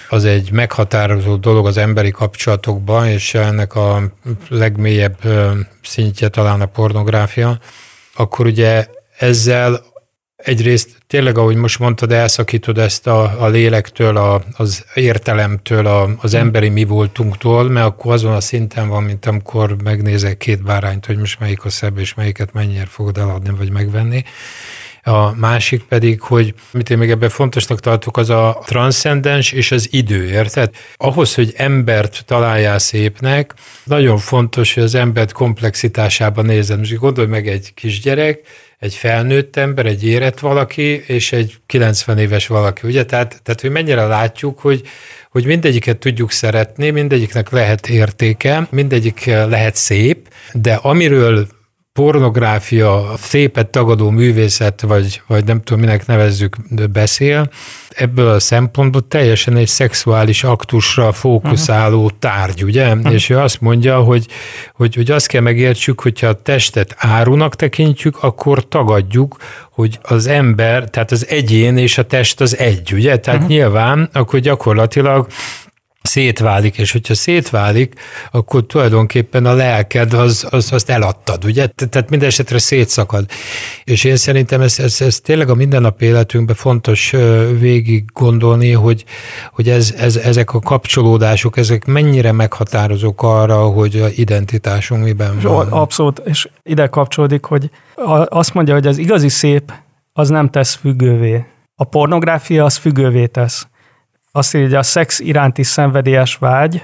az 0.08 0.24
egy 0.24 0.52
meghatározó 0.52 1.36
dolog 1.36 1.66
az 1.66 1.76
emberi 1.76 2.10
kapcsolatokban, 2.10 3.06
és 3.06 3.34
ennek 3.34 3.74
a 3.74 4.02
legmélyebb 4.48 5.16
szintje 5.82 6.28
talán 6.28 6.60
a 6.60 6.66
pornográfia, 6.66 7.58
akkor 8.14 8.46
ugye 8.46 8.86
ezzel 9.18 9.80
egyrészt 10.36 10.96
tényleg, 11.06 11.38
ahogy 11.38 11.56
most 11.56 11.78
mondtad, 11.78 12.12
elszakítod 12.12 12.78
ezt 12.78 13.06
a, 13.06 13.42
a 13.42 13.48
lélektől, 13.48 14.16
a, 14.16 14.42
az 14.56 14.84
értelemtől, 14.94 15.86
a, 15.86 16.10
az 16.18 16.34
emberi 16.34 16.68
mi 16.68 16.84
voltunktól, 16.84 17.64
mert 17.64 17.86
akkor 17.86 18.12
azon 18.12 18.32
a 18.32 18.40
szinten 18.40 18.88
van, 18.88 19.02
mint 19.02 19.26
amikor 19.26 19.76
megnézek 19.82 20.36
két 20.36 20.62
bárányt, 20.62 21.06
hogy 21.06 21.16
most 21.16 21.40
melyik 21.40 21.64
a 21.64 21.70
szebb, 21.70 21.98
és 21.98 22.14
melyiket 22.14 22.52
mennyire 22.52 22.86
fogod 22.86 23.18
eladni, 23.18 23.50
vagy 23.58 23.70
megvenni. 23.70 24.24
A 25.02 25.34
másik 25.34 25.82
pedig, 25.82 26.20
hogy 26.20 26.54
mit 26.70 26.90
én 26.90 26.98
még 26.98 27.10
ebben 27.10 27.28
fontosnak 27.28 27.80
tartok, 27.80 28.16
az 28.16 28.30
a 28.30 28.62
transzcendens 28.64 29.52
és 29.52 29.70
az 29.72 29.88
idő, 29.90 30.28
érted? 30.28 30.70
Ahhoz, 30.96 31.34
hogy 31.34 31.52
embert 31.56 32.22
találjál 32.24 32.78
szépnek, 32.78 33.54
nagyon 33.84 34.18
fontos, 34.18 34.74
hogy 34.74 34.82
az 34.82 34.94
embert 34.94 35.32
komplexitásában 35.32 36.44
nézed. 36.44 36.78
Most 36.78 36.94
gondolj 36.94 37.26
meg 37.26 37.48
egy 37.48 37.74
kisgyerek, 37.74 38.40
egy 38.78 38.94
felnőtt 38.94 39.56
ember, 39.56 39.86
egy 39.86 40.04
érett 40.04 40.38
valaki, 40.38 41.04
és 41.06 41.32
egy 41.32 41.54
90 41.66 42.18
éves 42.18 42.46
valaki, 42.46 42.86
ugye? 42.86 43.04
Tehát, 43.04 43.40
tehát 43.42 43.60
hogy 43.60 43.70
mennyire 43.70 44.06
látjuk, 44.06 44.58
hogy, 44.58 44.82
hogy 45.30 45.44
mindegyiket 45.44 45.98
tudjuk 45.98 46.30
szeretni, 46.30 46.90
mindegyiknek 46.90 47.50
lehet 47.50 47.88
értéke, 47.88 48.66
mindegyik 48.70 49.24
lehet 49.24 49.74
szép, 49.74 50.28
de 50.52 50.74
amiről 50.74 51.46
pornográfia, 51.96 53.12
szépet 53.16 53.66
tagadó 53.66 54.10
művészet, 54.10 54.80
vagy, 54.80 55.22
vagy 55.26 55.44
nem 55.44 55.62
tudom, 55.62 55.80
minek 55.80 56.06
nevezzük, 56.06 56.56
beszél, 56.92 57.50
ebből 57.88 58.28
a 58.28 58.40
szempontból 58.40 59.08
teljesen 59.08 59.56
egy 59.56 59.66
szexuális 59.66 60.44
aktusra 60.44 61.12
fókuszáló 61.12 62.04
uh-huh. 62.04 62.18
tárgy, 62.18 62.64
ugye? 62.64 62.92
Uh-huh. 62.92 63.12
És 63.12 63.30
ő 63.30 63.38
azt 63.38 63.60
mondja, 63.60 64.00
hogy, 64.00 64.26
hogy, 64.74 64.94
hogy 64.94 65.10
azt 65.10 65.26
kell 65.26 65.40
megértsük, 65.40 66.00
hogyha 66.00 66.26
a 66.26 66.42
testet 66.42 66.94
árunak 66.98 67.56
tekintjük, 67.56 68.22
akkor 68.22 68.68
tagadjuk, 68.68 69.36
hogy 69.70 69.98
az 70.02 70.26
ember, 70.26 70.90
tehát 70.90 71.10
az 71.10 71.26
egyén 71.28 71.76
és 71.76 71.98
a 71.98 72.06
test 72.06 72.40
az 72.40 72.58
egy, 72.58 72.92
ugye? 72.92 73.16
Tehát 73.16 73.40
uh-huh. 73.40 73.56
nyilván 73.56 74.08
akkor 74.12 74.40
gyakorlatilag 74.40 75.26
szétválik, 76.06 76.78
és 76.78 76.92
hogyha 76.92 77.14
szétválik, 77.14 77.94
akkor 78.30 78.66
tulajdonképpen 78.66 79.46
a 79.46 79.52
lelked 79.52 80.12
az, 80.12 80.46
az, 80.50 80.72
azt 80.72 80.90
eladtad, 80.90 81.44
ugye? 81.44 81.66
Tehát 81.66 82.10
minden 82.10 82.28
esetre 82.28 82.58
szétszakad. 82.58 83.26
És 83.84 84.04
én 84.04 84.16
szerintem 84.16 84.60
ez, 84.60 84.78
ez, 84.78 85.00
ez 85.00 85.20
tényleg 85.20 85.48
a 85.48 85.54
mindennapi 85.54 86.04
életünkben 86.04 86.56
fontos 86.56 87.14
végig 87.58 88.04
gondolni, 88.12 88.72
hogy, 88.72 89.04
hogy 89.52 89.68
ez, 89.68 89.94
ez, 89.98 90.16
ezek 90.16 90.54
a 90.54 90.60
kapcsolódások, 90.60 91.56
ezek 91.56 91.84
mennyire 91.84 92.32
meghatározók 92.32 93.22
arra, 93.22 93.56
hogy 93.56 94.00
a 94.00 94.08
identitásunk 94.14 95.04
miben 95.04 95.38
van. 95.42 95.68
Abszolút, 95.68 96.22
és 96.24 96.48
ide 96.62 96.86
kapcsolódik, 96.86 97.44
hogy 97.44 97.70
azt 98.28 98.54
mondja, 98.54 98.74
hogy 98.74 98.86
az 98.86 98.98
igazi 98.98 99.28
szép 99.28 99.72
az 100.12 100.28
nem 100.28 100.50
tesz 100.50 100.74
függővé. 100.74 101.44
A 101.74 101.84
pornográfia 101.84 102.64
az 102.64 102.76
függővé 102.76 103.26
tesz 103.26 103.66
azt 104.36 104.54
írja, 104.54 104.66
hogy 104.66 104.76
a 104.76 104.82
szex 104.82 105.20
iránti 105.20 105.62
szenvedélyes 105.62 106.36
vágy 106.36 106.82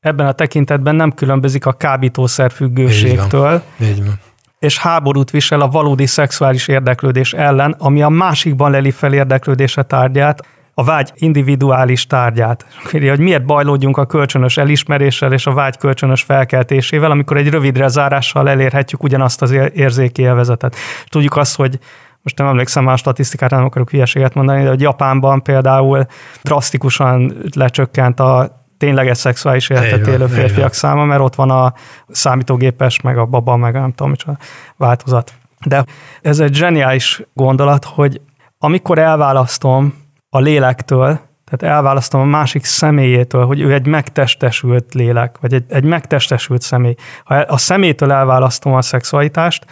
ebben 0.00 0.26
a 0.26 0.32
tekintetben 0.32 0.94
nem 0.94 1.12
különbözik 1.12 1.66
a 1.66 1.72
kábítószer 1.72 2.50
függőségtől, 2.52 3.52
Így 3.52 3.62
van. 3.78 3.88
Így 3.88 4.04
van. 4.04 4.20
és 4.58 4.78
háborút 4.78 5.30
visel 5.30 5.60
a 5.60 5.68
valódi 5.68 6.06
szexuális 6.06 6.68
érdeklődés 6.68 7.32
ellen, 7.32 7.74
ami 7.78 8.02
a 8.02 8.08
másikban 8.08 8.70
leli 8.70 8.90
fel 8.90 9.12
érdeklődése 9.12 9.82
tárgyát, 9.82 10.46
a 10.74 10.84
vágy 10.84 11.12
individuális 11.14 12.06
tárgyát. 12.06 12.66
Írja, 12.92 13.10
hogy 13.10 13.20
miért 13.20 13.44
bajlódjunk 13.44 13.96
a 13.96 14.06
kölcsönös 14.06 14.56
elismeréssel 14.56 15.32
és 15.32 15.46
a 15.46 15.52
vágy 15.52 15.76
kölcsönös 15.76 16.22
felkeltésével, 16.22 17.10
amikor 17.10 17.36
egy 17.36 17.48
rövidre 17.48 17.88
zárással 17.88 18.48
elérhetjük 18.48 19.02
ugyanazt 19.02 19.42
az 19.42 19.50
érzéki 19.74 20.22
élvezetet. 20.22 20.76
Tudjuk 21.08 21.36
azt, 21.36 21.56
hogy 21.56 21.78
most 22.22 22.38
nem 22.38 22.46
emlékszem 22.46 22.84
már 22.84 22.94
a 22.94 22.96
statisztikára, 22.96 23.56
nem 23.56 23.64
akarok 23.64 23.90
hülyeséget 23.90 24.34
mondani, 24.34 24.62
de 24.62 24.68
hogy 24.68 24.80
Japánban 24.80 25.42
például 25.42 26.06
drasztikusan 26.42 27.36
lecsökkent 27.54 28.20
a 28.20 28.62
tényleges 28.78 29.18
szexuális 29.18 29.68
életet 29.68 30.06
élő 30.06 30.26
férfiak 30.26 30.72
száma, 30.72 31.04
mert 31.04 31.20
ott 31.20 31.34
van 31.34 31.50
a 31.50 31.72
számítógépes, 32.08 33.00
meg 33.00 33.18
a 33.18 33.24
baba, 33.26 33.56
meg 33.56 33.72
nem 33.72 33.90
tudom, 33.90 34.10
micsoda 34.10 34.38
változat. 34.76 35.32
De 35.64 35.84
ez 36.22 36.40
egy 36.40 36.54
zseniális 36.54 37.22
gondolat, 37.34 37.84
hogy 37.84 38.20
amikor 38.58 38.98
elválasztom 38.98 39.94
a 40.30 40.38
lélektől, 40.38 41.20
tehát 41.50 41.76
elválasztom 41.76 42.20
a 42.20 42.24
másik 42.24 42.64
személyétől, 42.64 43.46
hogy 43.46 43.60
ő 43.60 43.72
egy 43.72 43.86
megtestesült 43.86 44.94
lélek, 44.94 45.36
vagy 45.40 45.54
egy, 45.54 45.64
egy 45.68 45.84
megtestesült 45.84 46.62
személy. 46.62 46.94
Ha 47.24 47.34
a 47.34 47.56
személytől 47.56 48.12
elválasztom 48.12 48.74
a 48.74 48.82
szexualitást, 48.82 49.66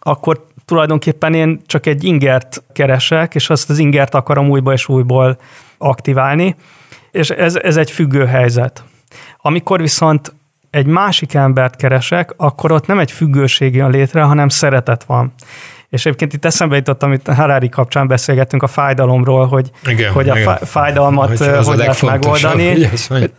akkor 0.00 0.46
tulajdonképpen 0.64 1.34
én 1.34 1.60
csak 1.66 1.86
egy 1.86 2.04
ingert 2.04 2.62
keresek, 2.72 3.34
és 3.34 3.50
azt 3.50 3.70
az 3.70 3.78
ingert 3.78 4.14
akarom 4.14 4.48
újból 4.50 4.72
és 4.72 4.88
újból 4.88 5.38
aktiválni, 5.78 6.56
és 7.10 7.30
ez, 7.30 7.56
ez 7.56 7.76
egy 7.76 7.90
függő 7.90 8.26
helyzet. 8.26 8.84
Amikor 9.36 9.80
viszont 9.80 10.34
egy 10.70 10.86
másik 10.86 11.34
embert 11.34 11.76
keresek, 11.76 12.34
akkor 12.36 12.72
ott 12.72 12.86
nem 12.86 12.98
egy 12.98 13.12
függőség 13.12 13.74
jön 13.74 13.90
létre, 13.90 14.22
hanem 14.22 14.48
szeretet 14.48 15.04
van. 15.04 15.32
És 15.90 16.06
egyébként 16.06 16.32
itt 16.32 16.44
eszembe 16.44 16.76
jutott, 16.76 17.02
amit 17.02 17.28
Harari 17.28 17.68
kapcsán 17.68 18.06
beszélgettünk 18.06 18.62
a 18.62 18.66
fájdalomról, 18.66 19.46
hogy, 19.46 19.70
igen, 19.84 20.12
hogy 20.12 20.28
a 20.28 20.38
igen. 20.38 20.56
fájdalmat 20.56 21.38
hogy, 21.38 21.64
hogy 21.64 21.76
lehet 21.76 22.02
megoldani. 22.02 22.88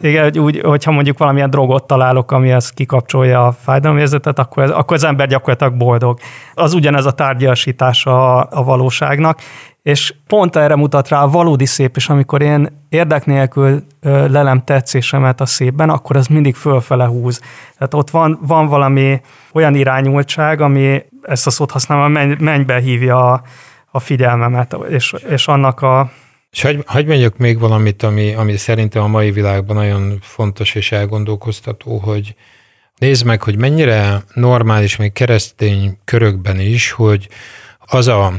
Igen, 0.02 0.24
hogy 0.24 0.40
úgy, 0.40 0.62
hogyha 0.64 0.92
mondjuk 0.92 1.18
valamilyen 1.18 1.50
drogot 1.50 1.88
találok, 1.88 2.32
ami 2.32 2.52
ezt 2.52 2.74
kikapcsolja 2.74 3.48
a 3.48 3.52
fájdalomérzetet, 3.52 4.40
akkor, 4.40 4.64
ez, 4.64 4.70
akkor 4.70 4.96
az 4.96 5.04
ember 5.04 5.28
gyakorlatilag 5.28 5.74
boldog. 5.74 6.20
Az 6.54 6.74
ugyanez 6.74 7.06
a 7.06 7.12
tárgyasítása 7.12 8.38
a, 8.38 8.48
a 8.52 8.64
valóságnak, 8.64 9.40
és 9.84 10.14
pont 10.28 10.56
erre 10.56 10.76
mutat 10.76 11.10
rá 11.10 11.24
a 11.24 11.30
valódi 11.30 11.66
szép, 11.66 11.96
és 11.96 12.10
amikor 12.10 12.42
én 12.42 12.86
érdek 12.90 13.26
nélkül 13.26 13.84
lelem 14.02 14.64
tetszésemet 14.64 15.42
a 15.42 15.46
szépben, 15.46 15.90
akkor 15.90 16.16
az 16.16 16.28
mindig 16.28 16.56
fölfele 16.56 17.06
húz. 17.06 17.40
Tehát 17.78 17.94
ott 17.94 18.10
van, 18.10 18.40
van 18.42 18.68
valami 18.68 19.22
olyan 19.54 19.76
irányultság, 19.76 20.62
ami 20.62 21.04
ezt 21.22 21.48
a 21.48 21.50
szót 21.50 21.72
használva 21.72 22.08
mennybe 22.40 22.80
hívja 22.80 23.32
a, 23.32 23.42
a 23.92 24.00
figyelmemet, 24.00 24.76
és, 24.90 25.16
és 25.30 25.48
annak 25.48 25.82
a... 25.82 26.12
És 26.52 26.62
hagy, 26.62 26.84
hagy 26.86 27.06
mondjak 27.06 27.38
még 27.38 27.60
valamit, 27.60 28.04
ami, 28.04 28.34
ami 28.34 28.58
szerintem 28.58 29.04
a 29.04 29.08
mai 29.08 29.32
világban 29.32 29.76
nagyon 29.76 30.18
fontos 30.22 30.76
és 30.76 30.92
elgondolkoztató, 30.92 31.98
hogy 31.98 32.36
nézd 32.98 33.26
meg, 33.26 33.42
hogy 33.44 33.58
mennyire 33.58 34.24
normális, 34.34 34.96
még 34.96 35.14
keresztény 35.14 35.98
körökben 36.06 36.60
is, 36.60 36.92
hogy 36.92 37.28
az 37.80 38.08
a 38.08 38.34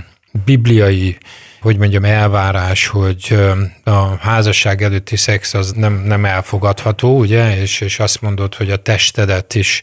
bibliai 0.45 1.19
hogy 1.63 1.77
mondjam, 1.77 2.05
elvárás, 2.05 2.87
hogy 2.87 3.39
a 3.85 4.17
házasság 4.21 4.83
előtti 4.83 5.17
szex 5.17 5.55
az 5.55 5.73
nem, 5.73 6.03
nem 6.07 6.25
elfogadható, 6.25 7.19
ugye, 7.19 7.61
és, 7.61 7.81
és 7.81 7.99
azt 7.99 8.21
mondod, 8.21 8.55
hogy 8.55 8.71
a 8.71 8.77
testedet 8.77 9.55
is 9.55 9.83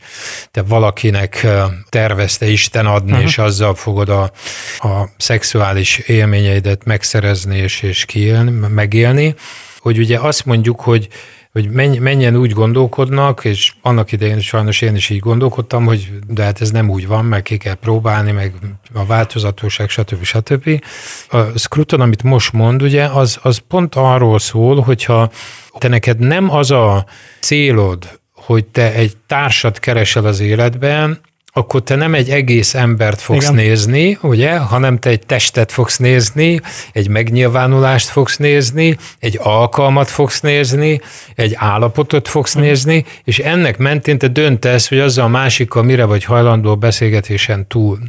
te 0.52 0.62
valakinek 0.62 1.48
tervezte 1.90 2.48
Isten 2.48 2.86
adni, 2.86 3.12
uh-huh. 3.12 3.26
és 3.26 3.38
azzal 3.38 3.76
fogod 3.76 4.10
a, 4.10 4.32
a 4.80 5.10
szexuális 5.18 5.98
élményeidet 5.98 6.86
megszerezni 6.86 7.58
és, 7.58 7.82
és 7.82 8.06
kiélni, 8.06 8.68
megélni, 8.68 9.36
hogy 9.80 9.98
ugye 9.98 10.20
azt 10.20 10.46
mondjuk, 10.46 10.80
hogy 10.80 11.08
hogy 11.52 11.70
mennyien 12.00 12.36
úgy 12.36 12.52
gondolkodnak, 12.52 13.46
és 13.46 13.74
annak 13.82 14.12
idején 14.12 14.40
sajnos 14.40 14.82
én 14.82 14.96
is 14.96 15.10
így 15.10 15.20
gondolkodtam, 15.20 15.86
hogy 15.86 16.10
de 16.28 16.44
hát 16.44 16.62
ez 16.62 16.72
nem 16.72 16.90
úgy 16.90 17.08
van, 17.08 17.26
meg 17.26 17.42
ki 17.42 17.58
kell 17.58 17.74
próbálni, 17.74 18.32
meg 18.32 18.54
a 18.94 19.06
változatosság, 19.06 19.90
stb. 19.90 20.24
stb. 20.24 20.84
A 21.30 21.38
Scruton, 21.56 22.02
amit 22.02 22.24
most 22.24 22.54
mond, 22.54 22.82
ugye, 22.82 23.06
az, 23.06 23.40
az 23.42 23.58
pont 23.68 23.96
arról 23.96 24.40
szól, 24.40 24.82
hogyha 24.82 25.32
te 25.78 25.88
neked 25.88 26.20
nem 26.20 26.52
az 26.52 26.72
a 26.72 27.06
célod, 27.40 28.20
hogy 28.34 28.66
te 28.66 28.94
egy 28.94 29.18
társat 29.28 29.80
keresel 29.80 30.26
az 30.26 30.40
életben, 30.40 31.20
akkor 31.52 31.84
te 31.84 31.96
nem 31.96 32.14
egy 32.14 32.30
egész 32.30 32.74
embert 32.74 33.22
fogsz 33.22 33.44
Igen. 33.44 33.56
nézni, 33.56 34.18
ugye, 34.22 34.58
hanem 34.58 35.00
te 35.00 35.10
egy 35.10 35.26
testet 35.26 35.72
fogsz 35.72 35.98
nézni, 35.98 36.62
egy 36.92 37.10
megnyilvánulást 37.10 38.08
fogsz 38.08 38.38
nézni, 38.38 38.98
egy 39.20 39.40
alkalmat 39.42 40.10
fogsz 40.10 40.40
nézni, 40.40 41.02
egy 41.36 41.54
állapotot 41.56 42.28
fogsz 42.28 42.54
Igen. 42.54 42.68
nézni, 42.68 43.06
és 43.24 43.40
ennek 43.40 43.78
mentén 43.78 44.18
te 44.18 44.28
döntesz, 44.28 44.90
hogy 44.90 45.00
azzal 45.00 45.26
a 45.26 45.28
másikkal 45.28 45.84
mire 45.84 46.06
vagy 46.06 46.24
hajlandó 46.24 46.78
beszélgetésen 46.78 47.68
túl. 47.68 48.00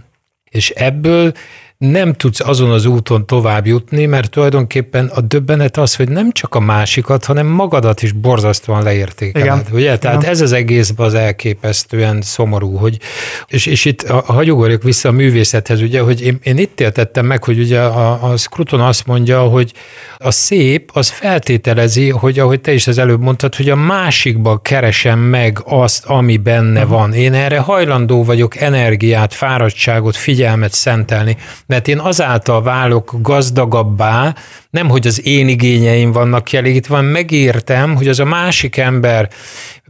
És 0.51 0.71
ebből 0.71 1.33
nem 1.81 2.13
tudsz 2.13 2.41
azon 2.41 2.71
az 2.71 2.85
úton 2.87 3.27
tovább 3.27 3.67
jutni, 3.67 4.07
mert 4.07 4.31
tulajdonképpen 4.31 5.07
a 5.07 5.21
döbbenet 5.21 5.77
az, 5.77 5.97
hogy 5.97 6.09
nem 6.09 6.33
csak 6.33 6.55
a 6.55 6.61
másikat, 6.61 7.25
hanem 7.25 7.47
magadat 7.47 8.03
is 8.03 8.13
borzasztóan 8.13 8.83
leértékeled. 8.83 9.47
Igen. 9.47 9.67
Ugye? 9.73 9.99
Tehát 9.99 10.21
Igen. 10.21 10.31
ez 10.31 10.41
az 10.41 10.53
egészben 10.53 11.07
az 11.07 11.15
elképesztően 11.15 12.23
szomorú, 12.23 12.77
hogy, 12.77 12.99
és, 13.47 13.67
és 13.67 13.85
itt 13.85 14.07
hagyugorjuk 14.09 14.83
vissza 14.83 15.09
a 15.09 15.13
művészethez, 15.13 15.81
ugye, 15.81 16.01
hogy 16.01 16.23
én, 16.23 16.39
én 16.43 16.59
itt 16.59 16.81
értettem 16.81 17.27
meg, 17.27 17.45
hogy 17.45 17.59
ugye 17.59 17.81
a, 17.81 18.31
a 18.31 18.37
Scruton 18.37 18.81
azt 18.81 19.07
mondja, 19.07 19.41
hogy 19.43 19.73
a 20.17 20.31
szép 20.31 20.91
az 20.93 21.09
feltételezi, 21.09 22.11
hogy 22.11 22.39
ahogy 22.39 22.61
te 22.61 22.73
is 22.73 22.87
az 22.87 22.99
előbb 22.99 23.21
mondtad, 23.21 23.55
hogy 23.55 23.69
a 23.69 23.77
másikba 23.77 24.59
keresem 24.59 25.19
meg 25.19 25.59
azt, 25.65 26.05
ami 26.05 26.37
benne 26.37 26.83
uh-huh. 26.83 26.99
van. 26.99 27.13
Én 27.13 27.35
erre 27.35 27.59
hajlandó 27.59 28.25
vagyok 28.25 28.57
energiát, 28.57 29.35
fáradtságot, 29.35 30.17
figyelmet 30.17 30.73
szentelni, 30.73 31.37
mert 31.71 31.89
én 31.89 31.99
azáltal 31.99 32.63
válok 32.63 33.15
gazdagabbá, 33.23 34.35
nem 34.71 34.89
hogy 34.89 35.07
az 35.07 35.27
én 35.27 35.49
igényeim 35.49 36.13
vannak 36.13 36.45
kielégítve, 36.45 36.95
hanem 36.95 37.11
megértem, 37.11 37.95
hogy 37.95 38.09
az 38.09 38.21
a 38.21 38.25
másik 38.25 38.77
ember 38.77 39.29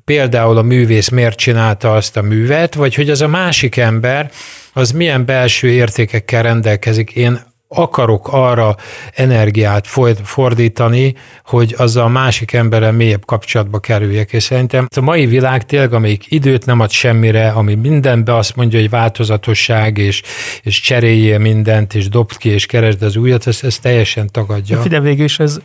például 0.05 0.57
a 0.57 0.63
művész 0.63 1.09
miért 1.09 1.37
csinálta 1.37 1.95
azt 1.95 2.17
a 2.17 2.23
művet, 2.23 2.75
vagy 2.75 2.95
hogy 2.95 3.11
az 3.11 3.21
a 3.21 3.29
másik 3.29 3.77
ember 3.77 4.31
az 4.73 4.91
milyen 4.91 5.25
belső 5.25 5.69
értékekkel 5.69 6.43
rendelkezik. 6.43 7.11
Én 7.11 7.41
akarok 7.75 8.29
arra 8.29 8.77
energiát 9.15 9.87
fordítani, 10.23 11.15
hogy 11.45 11.75
azzal 11.79 12.05
a 12.05 12.09
másik 12.09 12.53
emberrel 12.53 12.93
mélyebb 12.93 13.25
kapcsolatba 13.25 13.79
kerüljek. 13.79 14.33
És 14.33 14.43
szerintem 14.43 14.87
a 14.97 15.01
mai 15.01 15.27
világ 15.27 15.67
tényleg, 15.67 15.93
amelyik 15.93 16.33
időt 16.33 16.67
nem 16.67 16.81
ad 16.81 16.91
semmire, 16.91 17.51
ami 17.51 17.75
mindenbe 17.75 18.37
azt 18.37 18.57
mondja, 18.57 18.79
hogy 18.81 18.91
változatosság, 18.91 19.99
és, 19.99 20.23
és 20.63 20.81
cseréljél 20.81 21.39
mindent, 21.39 21.95
és 21.95 22.09
dobd 22.09 22.37
ki, 22.37 22.49
és 22.49 22.67
keresd 22.67 23.03
az 23.03 23.17
újat, 23.17 23.47
ez, 23.47 23.59
ez 23.63 23.79
teljesen 23.79 24.29
tagadja. 24.33 24.77
De 24.77 24.83
figyelj, 24.83 25.03
végül 25.03 25.25
is 25.25 25.39
ez 25.39 25.59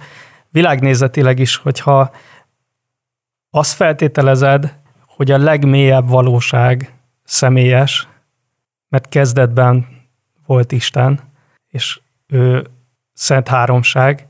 világnézetileg 0.51 1.39
is, 1.39 1.55
hogyha 1.55 2.11
azt 3.49 3.73
feltételezed, 3.73 4.73
hogy 5.05 5.31
a 5.31 5.37
legmélyebb 5.37 6.09
valóság 6.09 6.93
személyes, 7.23 8.07
mert 8.89 9.09
kezdetben 9.09 9.87
volt 10.45 10.71
Isten, 10.71 11.24
és 11.75 11.99
ő 12.27 12.67
szent 13.13 13.47
háromság. 13.47 14.27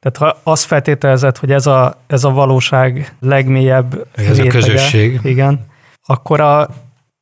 Tehát 0.00 0.16
ha 0.16 0.50
azt 0.50 0.64
feltételezed, 0.64 1.36
hogy 1.36 1.52
ez 1.52 1.66
a, 1.66 2.00
ez 2.06 2.24
a 2.24 2.30
valóság 2.30 3.16
legmélyebb 3.20 4.06
Ez 4.14 4.26
rétege, 4.26 4.48
a 4.48 4.52
közösség. 4.52 5.20
Igen, 5.22 5.66
akkor 6.06 6.40
a, 6.40 6.60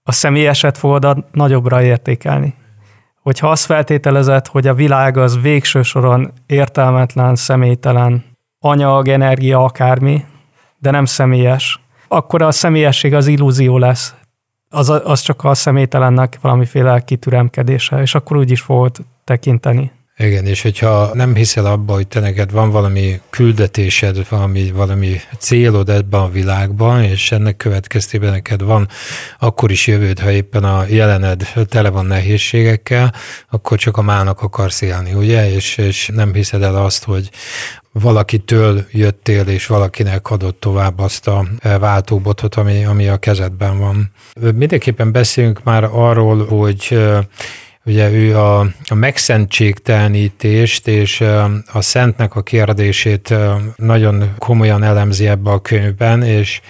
a 0.02 0.12
személyeset 0.12 0.78
fogod 0.78 1.24
nagyobbra 1.32 1.82
értékelni. 1.82 2.54
Hogyha 3.22 3.50
azt 3.50 3.64
feltételezed, 3.64 4.46
hogy 4.46 4.66
a 4.66 4.74
világ 4.74 5.16
az 5.16 5.40
végső 5.40 5.82
soron 5.82 6.32
értelmetlen, 6.46 7.36
személytelen, 7.36 8.24
anyag, 8.58 9.08
energia, 9.08 9.64
akármi, 9.64 10.24
de 10.78 10.90
nem 10.90 11.04
személyes, 11.04 11.80
akkor 12.08 12.42
a 12.42 12.50
személyesség 12.50 13.14
az 13.14 13.26
illúzió 13.26 13.78
lesz. 13.78 14.14
Az, 14.70 14.88
az 14.88 15.20
csak 15.20 15.44
a 15.44 15.54
személytelennek 15.54 16.38
valamiféle 16.40 17.00
kitüremkedése, 17.00 18.00
és 18.00 18.14
akkor 18.14 18.36
úgy 18.36 18.50
is 18.50 18.60
fogod 18.60 18.96
tekinteni. 19.24 19.92
Igen, 20.16 20.46
és 20.46 20.62
hogyha 20.62 21.10
nem 21.14 21.34
hiszel 21.34 21.66
abba, 21.66 21.92
hogy 21.92 22.08
te 22.08 22.20
neked 22.20 22.50
van 22.50 22.70
valami 22.70 23.20
küldetésed, 23.30 24.28
valami, 24.28 24.70
valami 24.72 25.20
célod 25.38 25.88
ebben 25.88 26.20
a 26.20 26.28
világban, 26.28 27.02
és 27.02 27.32
ennek 27.32 27.56
következtében 27.56 28.30
neked 28.30 28.62
van 28.62 28.88
akkor 29.38 29.70
is 29.70 29.86
jövőd, 29.86 30.18
ha 30.18 30.30
éppen 30.30 30.64
a 30.64 30.84
jelened 30.88 31.52
tele 31.68 31.88
van 31.88 32.06
nehézségekkel, 32.06 33.14
akkor 33.50 33.78
csak 33.78 33.96
a 33.96 34.02
mának 34.02 34.42
akarsz 34.42 34.80
élni, 34.80 35.14
ugye? 35.14 35.50
És, 35.50 35.76
és 35.76 36.10
nem 36.14 36.34
hiszed 36.34 36.62
el 36.62 36.76
azt, 36.76 37.04
hogy 37.04 37.30
valakitől 37.92 38.86
jöttél, 38.90 39.46
és 39.46 39.66
valakinek 39.66 40.30
adott 40.30 40.60
tovább 40.60 40.98
azt 40.98 41.28
a 41.28 41.44
váltóbotot, 41.78 42.54
ami, 42.54 42.84
ami 42.84 43.08
a 43.08 43.16
kezedben 43.16 43.78
van. 43.78 44.10
Mindenképpen 44.54 45.12
beszélünk 45.12 45.62
már 45.62 45.84
arról, 45.84 46.46
hogy 46.46 46.98
Ugye 47.86 48.10
ő 48.10 48.36
a, 48.36 48.58
a 48.88 48.94
megszentségtelenítést 48.94 50.88
és 50.88 51.20
a 51.72 51.80
szentnek 51.80 52.34
a 52.34 52.42
kérdését 52.42 53.34
nagyon 53.76 54.34
komolyan 54.38 54.82
elemzi 54.82 55.26
ebbe 55.26 55.50
a 55.50 55.60
könyvben, 55.60 56.22
és 56.22 56.60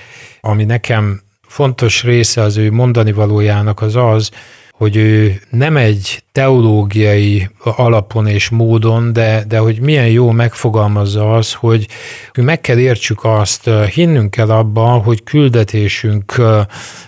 ami 0.40 0.64
nekem 0.64 1.22
fontos 1.46 2.02
része 2.02 2.40
az 2.42 2.56
ő 2.56 2.70
mondani 2.70 3.12
valójának 3.12 3.80
az 3.80 3.96
az, 3.96 4.30
hogy 4.76 4.96
ő 4.96 5.40
nem 5.50 5.76
egy 5.76 6.22
teológiai 6.32 7.48
alapon 7.58 8.26
és 8.26 8.48
módon, 8.48 9.12
de, 9.12 9.44
de 9.48 9.58
hogy 9.58 9.80
milyen 9.80 10.08
jó 10.08 10.30
megfogalmazza 10.30 11.34
az, 11.34 11.52
hogy 11.52 11.86
meg 12.34 12.60
kell 12.60 12.78
értsük 12.78 13.24
azt, 13.24 13.70
hinnünk 13.94 14.30
kell 14.30 14.50
abban, 14.50 15.02
hogy 15.02 15.22
küldetésünk 15.22 16.42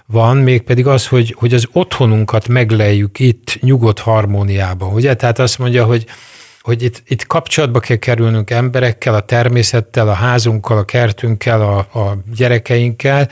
van, 0.07 0.37
mégpedig 0.37 0.87
az, 0.87 1.07
hogy, 1.07 1.35
hogy 1.39 1.55
az 1.55 1.67
otthonunkat 1.73 2.49
megleljük 2.49 3.19
itt 3.19 3.59
nyugodt 3.61 3.99
harmóniában. 3.99 4.95
Ugye? 4.95 5.15
Tehát 5.15 5.39
azt 5.39 5.59
mondja, 5.59 5.85
hogy 5.85 6.07
hogy 6.67 6.83
itt, 6.83 7.03
itt 7.09 7.27
kapcsolatba 7.27 7.81
kell 7.81 7.97
kerülnünk 7.97 8.51
emberekkel, 8.51 9.15
a 9.15 9.21
természettel, 9.21 10.09
a 10.09 10.13
házunkkal, 10.13 10.79
a 10.79 10.85
kertünkkel, 10.85 11.63
a, 11.63 11.79
a 11.79 12.17
gyerekeinkkel, 12.37 13.29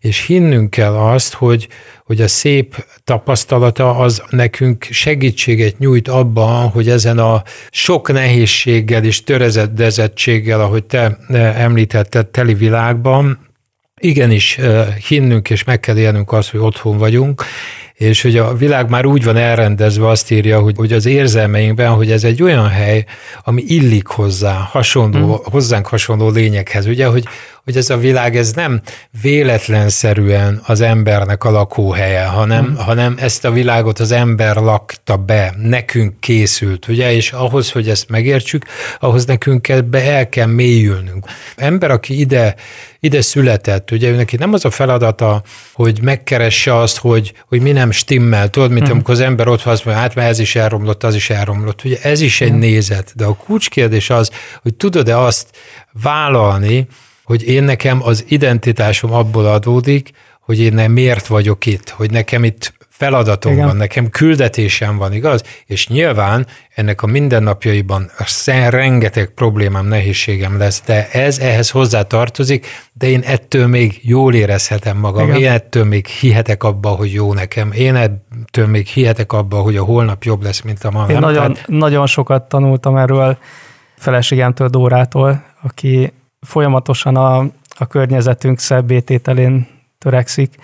és 0.00 0.26
hinnünk 0.26 0.70
kell 0.70 0.94
azt, 0.94 1.34
hogy, 1.34 1.68
hogy 2.04 2.20
a 2.20 2.28
szép 2.28 2.86
tapasztalata 3.04 3.96
az 3.96 4.22
nekünk 4.30 4.86
segítséget 4.90 5.78
nyújt 5.78 6.08
abban, 6.08 6.68
hogy 6.68 6.88
ezen 6.88 7.18
a 7.18 7.42
sok 7.70 8.12
nehézséggel 8.12 9.04
és 9.04 9.24
törezedezettséggel, 9.24 10.60
ahogy 10.60 10.84
te 10.84 11.18
említetted, 11.56 12.26
teli 12.26 12.54
világban, 12.54 13.38
igenis 14.00 14.58
hinnünk 15.08 15.50
és 15.50 15.64
meg 15.64 15.80
kell 15.80 15.98
élnünk 15.98 16.32
azt, 16.32 16.50
hogy 16.50 16.60
otthon 16.60 16.98
vagyunk, 16.98 17.44
és 17.98 18.22
hogy 18.22 18.36
a 18.36 18.54
világ 18.54 18.90
már 18.90 19.06
úgy 19.06 19.24
van 19.24 19.36
elrendezve, 19.36 20.08
azt 20.08 20.30
írja, 20.30 20.60
hogy, 20.60 20.74
hogy 20.76 20.92
az 20.92 21.06
érzelmeinkben, 21.06 21.90
hogy 21.90 22.10
ez 22.10 22.24
egy 22.24 22.42
olyan 22.42 22.68
hely, 22.68 23.04
ami 23.44 23.62
illik 23.66 24.06
hozzá, 24.06 24.52
hasonló, 24.52 25.26
mm. 25.26 25.50
hozzánk 25.50 25.86
hasonló 25.86 26.28
lényekhez, 26.30 26.86
ugye, 26.86 27.06
hogy, 27.06 27.24
hogy 27.68 27.76
ez 27.76 27.90
a 27.90 27.96
világ 27.96 28.36
ez 28.36 28.52
nem 28.52 28.80
véletlenszerűen 29.22 30.60
az 30.66 30.80
embernek 30.80 31.44
a 31.44 31.50
lakóhelye, 31.50 32.24
hanem, 32.24 32.64
mm. 32.64 32.74
hanem 32.74 33.14
ezt 33.18 33.44
a 33.44 33.50
világot 33.50 33.98
az 33.98 34.12
ember 34.12 34.56
lakta 34.56 35.16
be, 35.16 35.54
nekünk 35.62 36.20
készült, 36.20 36.88
ugye, 36.88 37.12
és 37.12 37.32
ahhoz, 37.32 37.70
hogy 37.70 37.88
ezt 37.88 38.08
megértsük, 38.08 38.64
ahhoz 39.00 39.24
nekünk 39.24 39.68
ebbe 39.68 40.12
el 40.12 40.28
kell 40.28 40.46
mélyülnünk. 40.46 41.26
Ember, 41.56 41.90
aki 41.90 42.18
ide, 42.18 42.54
ide 43.00 43.20
született, 43.20 43.90
ugye 43.90 44.14
neki 44.14 44.36
nem 44.36 44.52
az 44.52 44.64
a 44.64 44.70
feladata, 44.70 45.42
hogy 45.72 46.02
megkeresse 46.02 46.76
azt, 46.76 46.98
hogy, 46.98 47.32
hogy 47.46 47.60
mi 47.60 47.72
nem 47.72 47.90
stimmel, 47.90 48.50
tudod, 48.50 48.70
mint 48.70 48.88
mm. 48.88 48.90
amikor 48.90 49.14
az 49.14 49.20
ember 49.20 49.48
ott 49.48 49.62
azt 49.62 49.84
mondja, 49.84 50.02
hát 50.02 50.14
mert 50.14 50.28
ez 50.28 50.38
is 50.38 50.56
elromlott, 50.56 51.04
az 51.04 51.14
is 51.14 51.30
elromlott. 51.30 51.84
Ugye 51.84 51.98
ez 52.02 52.20
is 52.20 52.40
egy 52.40 52.52
mm. 52.52 52.58
nézet, 52.58 53.12
de 53.16 53.24
a 53.24 53.36
kulcskérdés 53.36 54.10
az, 54.10 54.30
hogy 54.62 54.74
tudod-e 54.74 55.18
azt 55.18 55.46
vállalni, 56.02 56.86
hogy 57.28 57.48
én 57.48 57.62
nekem 57.62 58.02
az 58.02 58.24
identitásom 58.28 59.12
abból 59.12 59.46
adódik, 59.46 60.10
hogy 60.40 60.60
én 60.60 60.72
nem 60.72 60.92
miért 60.92 61.26
vagyok 61.26 61.66
itt, 61.66 61.88
hogy 61.88 62.10
nekem 62.10 62.44
itt 62.44 62.72
feladatom 62.88 63.52
Igen. 63.52 63.66
van, 63.66 63.76
nekem 63.76 64.10
küldetésem 64.10 64.96
van, 64.96 65.12
igaz? 65.12 65.42
És 65.66 65.88
nyilván 65.88 66.46
ennek 66.74 67.02
a 67.02 67.06
mindennapjaiban 67.06 68.10
rengeteg 68.68 69.26
problémám, 69.34 69.86
nehézségem 69.86 70.58
lesz, 70.58 70.82
de 70.86 71.08
ez 71.10 71.38
ehhez 71.38 71.70
hozzá 71.70 72.02
tartozik, 72.02 72.66
de 72.92 73.08
én 73.08 73.20
ettől 73.24 73.66
még 73.66 74.00
jól 74.02 74.34
érezhetem 74.34 74.96
magam, 74.96 75.28
Igen. 75.28 75.40
én 75.40 75.50
ettől 75.50 75.84
még 75.84 76.06
hihetek 76.06 76.62
abba, 76.62 76.88
hogy 76.88 77.12
jó 77.12 77.32
nekem, 77.32 77.72
én 77.72 77.94
ettől 77.94 78.66
még 78.66 78.86
hihetek 78.86 79.32
abba, 79.32 79.56
hogy 79.56 79.76
a 79.76 79.84
holnap 79.84 80.22
jobb 80.24 80.42
lesz, 80.42 80.60
mint 80.60 80.84
a 80.84 80.90
ma. 80.90 81.06
Én 81.10 81.18
nagyon, 81.18 81.52
Tehát... 81.52 81.68
nagyon 81.68 82.06
sokat 82.06 82.42
tanultam 82.42 82.96
erről 82.96 83.38
feleségemtől, 83.96 84.68
Dórától, 84.68 85.42
aki 85.62 86.12
folyamatosan 86.40 87.16
a, 87.16 87.38
a 87.78 87.86
környezetünk 87.86 88.58
szebbétételén 88.58 89.66
törekszik, 89.98 90.54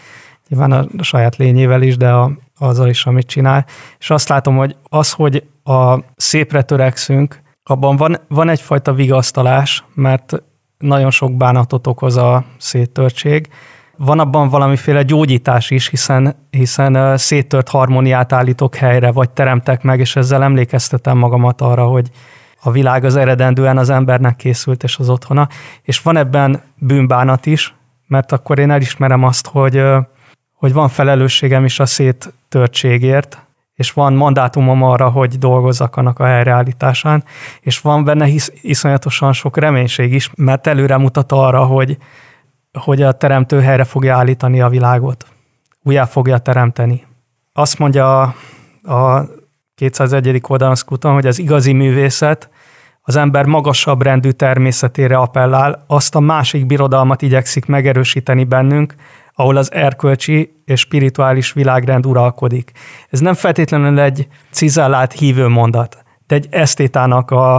nyilván 0.49 0.72
a, 0.72 0.87
a 0.99 1.03
saját 1.03 1.37
lényével 1.37 1.83
is, 1.83 1.97
de 1.97 2.11
a, 2.11 2.31
azzal 2.59 2.89
is, 2.89 3.07
amit 3.07 3.27
csinál. 3.27 3.66
És 3.99 4.11
azt 4.11 4.29
látom, 4.29 4.57
hogy 4.57 4.77
az, 4.89 5.12
hogy 5.12 5.45
a 5.64 5.99
szépre 6.16 6.62
törekszünk, 6.62 7.43
abban 7.62 7.97
van, 7.97 8.18
van 8.29 8.49
egyfajta 8.49 8.93
vigasztalás, 8.93 9.85
mert 9.95 10.43
nagyon 10.79 11.11
sok 11.11 11.33
bánatot 11.33 11.87
okoz 11.87 12.16
a 12.16 12.45
széttörtség. 12.59 13.49
Van 13.97 14.18
abban 14.18 14.49
valamiféle 14.49 15.03
gyógyítás 15.03 15.70
is, 15.70 15.89
hiszen, 15.89 16.37
hiszen 16.51 17.16
széttört 17.16 17.68
harmóniát 17.68 18.33
állítok 18.33 18.75
helyre, 18.75 19.12
vagy 19.12 19.31
teremtek 19.31 19.83
meg, 19.83 20.01
és 20.01 20.16
ezzel 20.16 20.43
emlékeztetem 20.43 21.18
magamat 21.18 21.61
arra, 21.61 21.85
hogy, 21.87 22.11
a 22.67 22.71
világ 22.71 23.05
az 23.05 23.17
eredendően 23.17 23.79
az 23.79 23.91
embernek 23.91 24.37
készült, 24.37 24.83
és 24.83 24.97
az 24.99 25.09
otthona, 25.09 25.49
és 25.83 26.03
van 26.03 26.17
ebben 26.17 26.62
bűnbánat 26.77 27.47
is, 27.47 27.75
mert 28.07 28.33
akkor 28.33 28.59
én 28.59 28.71
elismerem 28.71 29.25
azt, 29.25 29.47
hogy, 29.47 29.83
hogy 30.53 30.73
van 30.73 30.89
felelősségem 30.89 31.65
is 31.65 31.81
a 31.81 31.87
széttörtségért, 31.87 33.39
és 33.75 33.93
van 33.93 34.12
mandátumom 34.12 34.83
arra, 34.83 35.09
hogy 35.09 35.39
dolgozzak 35.39 35.97
annak 35.97 36.19
a 36.19 36.25
helyreállításán, 36.25 37.25
és 37.61 37.81
van 37.81 38.05
benne 38.05 38.25
hisz, 38.25 38.53
iszonyatosan 38.62 39.33
sok 39.33 39.57
reménység 39.57 40.12
is, 40.12 40.31
mert 40.35 40.67
előre 40.67 40.97
mutat 40.97 41.33
arra, 41.33 41.65
hogy, 41.65 41.99
hogy 42.79 43.03
a 43.03 43.12
teremtő 43.12 43.61
helyre 43.61 43.85
fogja 43.85 44.17
állítani 44.17 44.61
a 44.61 44.69
világot. 44.69 45.27
Újjá 45.83 46.05
fogja 46.05 46.39
teremteni. 46.39 47.07
Azt 47.53 47.79
mondja 47.79 48.23
a, 48.23 48.35
a 48.95 49.29
201. 49.75 50.41
oldalon 50.49 50.77
hogy 51.01 51.27
az 51.27 51.39
igazi 51.39 51.73
művészet 51.73 52.49
az 53.07 53.17
ember 53.17 53.45
magasabb 53.45 54.03
rendű 54.03 54.31
természetére 54.31 55.17
appellál, 55.17 55.85
azt 55.87 56.15
a 56.15 56.21
másik 56.21 56.67
birodalmat 56.67 57.23
igyekszik 57.23 57.67
megerősíteni 57.67 58.45
bennünk, 58.45 58.95
ahol 59.35 59.57
az 59.57 59.73
erkölcsi 59.73 60.55
és 60.65 60.81
spirituális 60.81 61.53
világrend 61.53 62.07
uralkodik. 62.07 62.73
Ez 63.11 63.21
nem 63.21 63.35
feltétlenül 63.35 64.01
egy 64.01 64.29
cizellált 64.51 65.13
hívő 65.13 65.49
mondat, 65.49 66.05
de 66.27 66.35
egy 66.35 66.47
esztétának 66.51 67.31
a, 67.31 67.55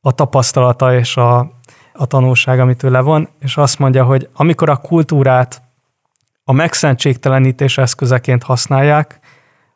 a 0.00 0.12
tapasztalata 0.14 0.94
és 0.94 1.16
a, 1.16 1.38
a 1.92 2.06
tanulság, 2.06 2.60
amit 2.60 2.82
ő 2.82 2.90
levon, 2.90 3.28
és 3.40 3.56
azt 3.56 3.78
mondja, 3.78 4.04
hogy 4.04 4.28
amikor 4.34 4.68
a 4.68 4.76
kultúrát 4.76 5.62
a 6.44 6.52
megszentségtelenítés 6.52 7.78
eszközeként 7.78 8.42
használják, 8.42 9.20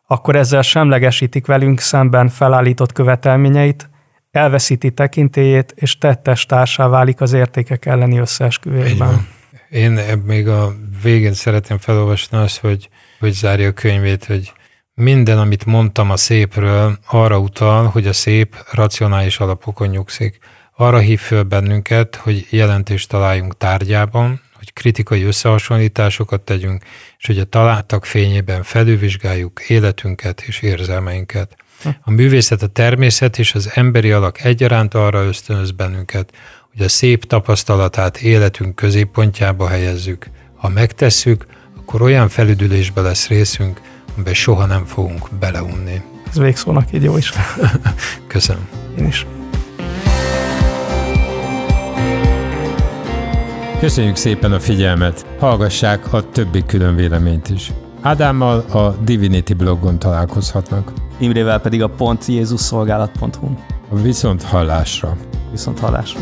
akkor 0.07 0.37
ezzel 0.37 0.63
semlegesítik 0.63 1.47
velünk 1.47 1.79
szemben 1.79 2.29
felállított 2.29 2.93
követelményeit, 2.93 3.91
elveszíti 4.31 4.91
tekintélyét, 4.91 5.73
és 5.77 5.99
tettes 5.99 6.47
társá 6.47 6.89
válik 6.89 7.21
az 7.21 7.33
értékek 7.33 7.87
elleni 7.87 8.19
összeesküvésben. 8.19 9.29
Én 9.71 10.01
még 10.25 10.49
a 10.49 10.75
végén 11.03 11.33
szeretném 11.33 11.79
felolvasni 11.79 12.37
azt, 12.37 12.59
hogy, 12.59 12.89
hogy 13.19 13.33
zárja 13.33 13.69
a 13.69 13.73
könyvét, 13.73 14.25
hogy 14.25 14.53
minden, 14.95 15.39
amit 15.39 15.65
mondtam 15.65 16.11
a 16.11 16.17
szépről, 16.17 16.99
arra 17.07 17.39
utal, 17.39 17.87
hogy 17.87 18.07
a 18.07 18.13
szép 18.13 18.57
racionális 18.73 19.39
alapokon 19.39 19.89
nyugszik. 19.89 20.39
Arra 20.77 20.99
hív 20.99 21.21
föl 21.21 21.43
bennünket, 21.43 22.17
hogy 22.17 22.47
jelentést 22.51 23.09
találjunk 23.09 23.57
tárgyában, 23.57 24.41
hogy 24.55 24.73
kritikai 24.73 25.23
összehasonlításokat 25.23 26.41
tegyünk, 26.41 26.83
és 27.19 27.27
hogy 27.27 27.39
a 27.39 27.45
találtak 27.45 28.05
fényében 28.05 28.63
felülvizsgáljuk 28.63 29.61
életünket 29.69 30.41
és 30.41 30.61
érzelmeinket. 30.61 31.57
A 32.01 32.11
művészet, 32.11 32.63
a 32.63 32.67
természet 32.67 33.39
és 33.39 33.55
az 33.55 33.71
emberi 33.75 34.11
alak 34.11 34.45
egyaránt 34.45 34.95
arra 34.95 35.25
ösztönöz 35.25 35.71
bennünket, 35.71 36.33
hogy 36.73 36.85
a 36.85 36.89
szép 36.89 37.25
tapasztalatát 37.25 38.17
életünk 38.17 38.75
középpontjába 38.75 39.69
helyezzük. 39.69 40.31
Ha 40.57 40.69
megtesszük, 40.69 41.47
akkor 41.77 42.03
olyan 42.03 42.29
felüdülésbe 42.29 43.01
lesz 43.01 43.29
részünk, 43.29 43.81
amiben 44.15 44.35
soha 44.35 44.67
nem 44.67 44.85
fogunk 44.85 45.29
beleunni. 45.41 46.03
Ez 46.31 46.39
végszónak 46.39 46.93
így 46.93 47.03
jó 47.03 47.17
is. 47.17 47.33
Köszönöm. 48.27 48.69
Én 48.99 49.07
is. 49.07 49.27
Köszönjük 53.81 54.17
szépen 54.17 54.53
a 54.53 54.61
figyelmet! 54.61 55.27
Hallgassák 55.39 56.13
a 56.13 56.31
többi 56.31 56.65
külön 56.67 56.97
véleményt 56.97 57.49
is. 57.49 57.73
Ádámmal 58.03 58.59
a 58.59 58.91
Divinity 59.05 59.53
blogon 59.53 59.99
találkozhatnak. 59.99 60.93
Imrével 61.19 61.61
pedig 61.61 61.83
a 61.83 61.89
pontjézusszolgálat.hu. 61.89 63.49
Viszont 64.03 64.43
hallásra. 64.43 65.17
Viszont 65.51 65.79
hallásra. 65.79 66.21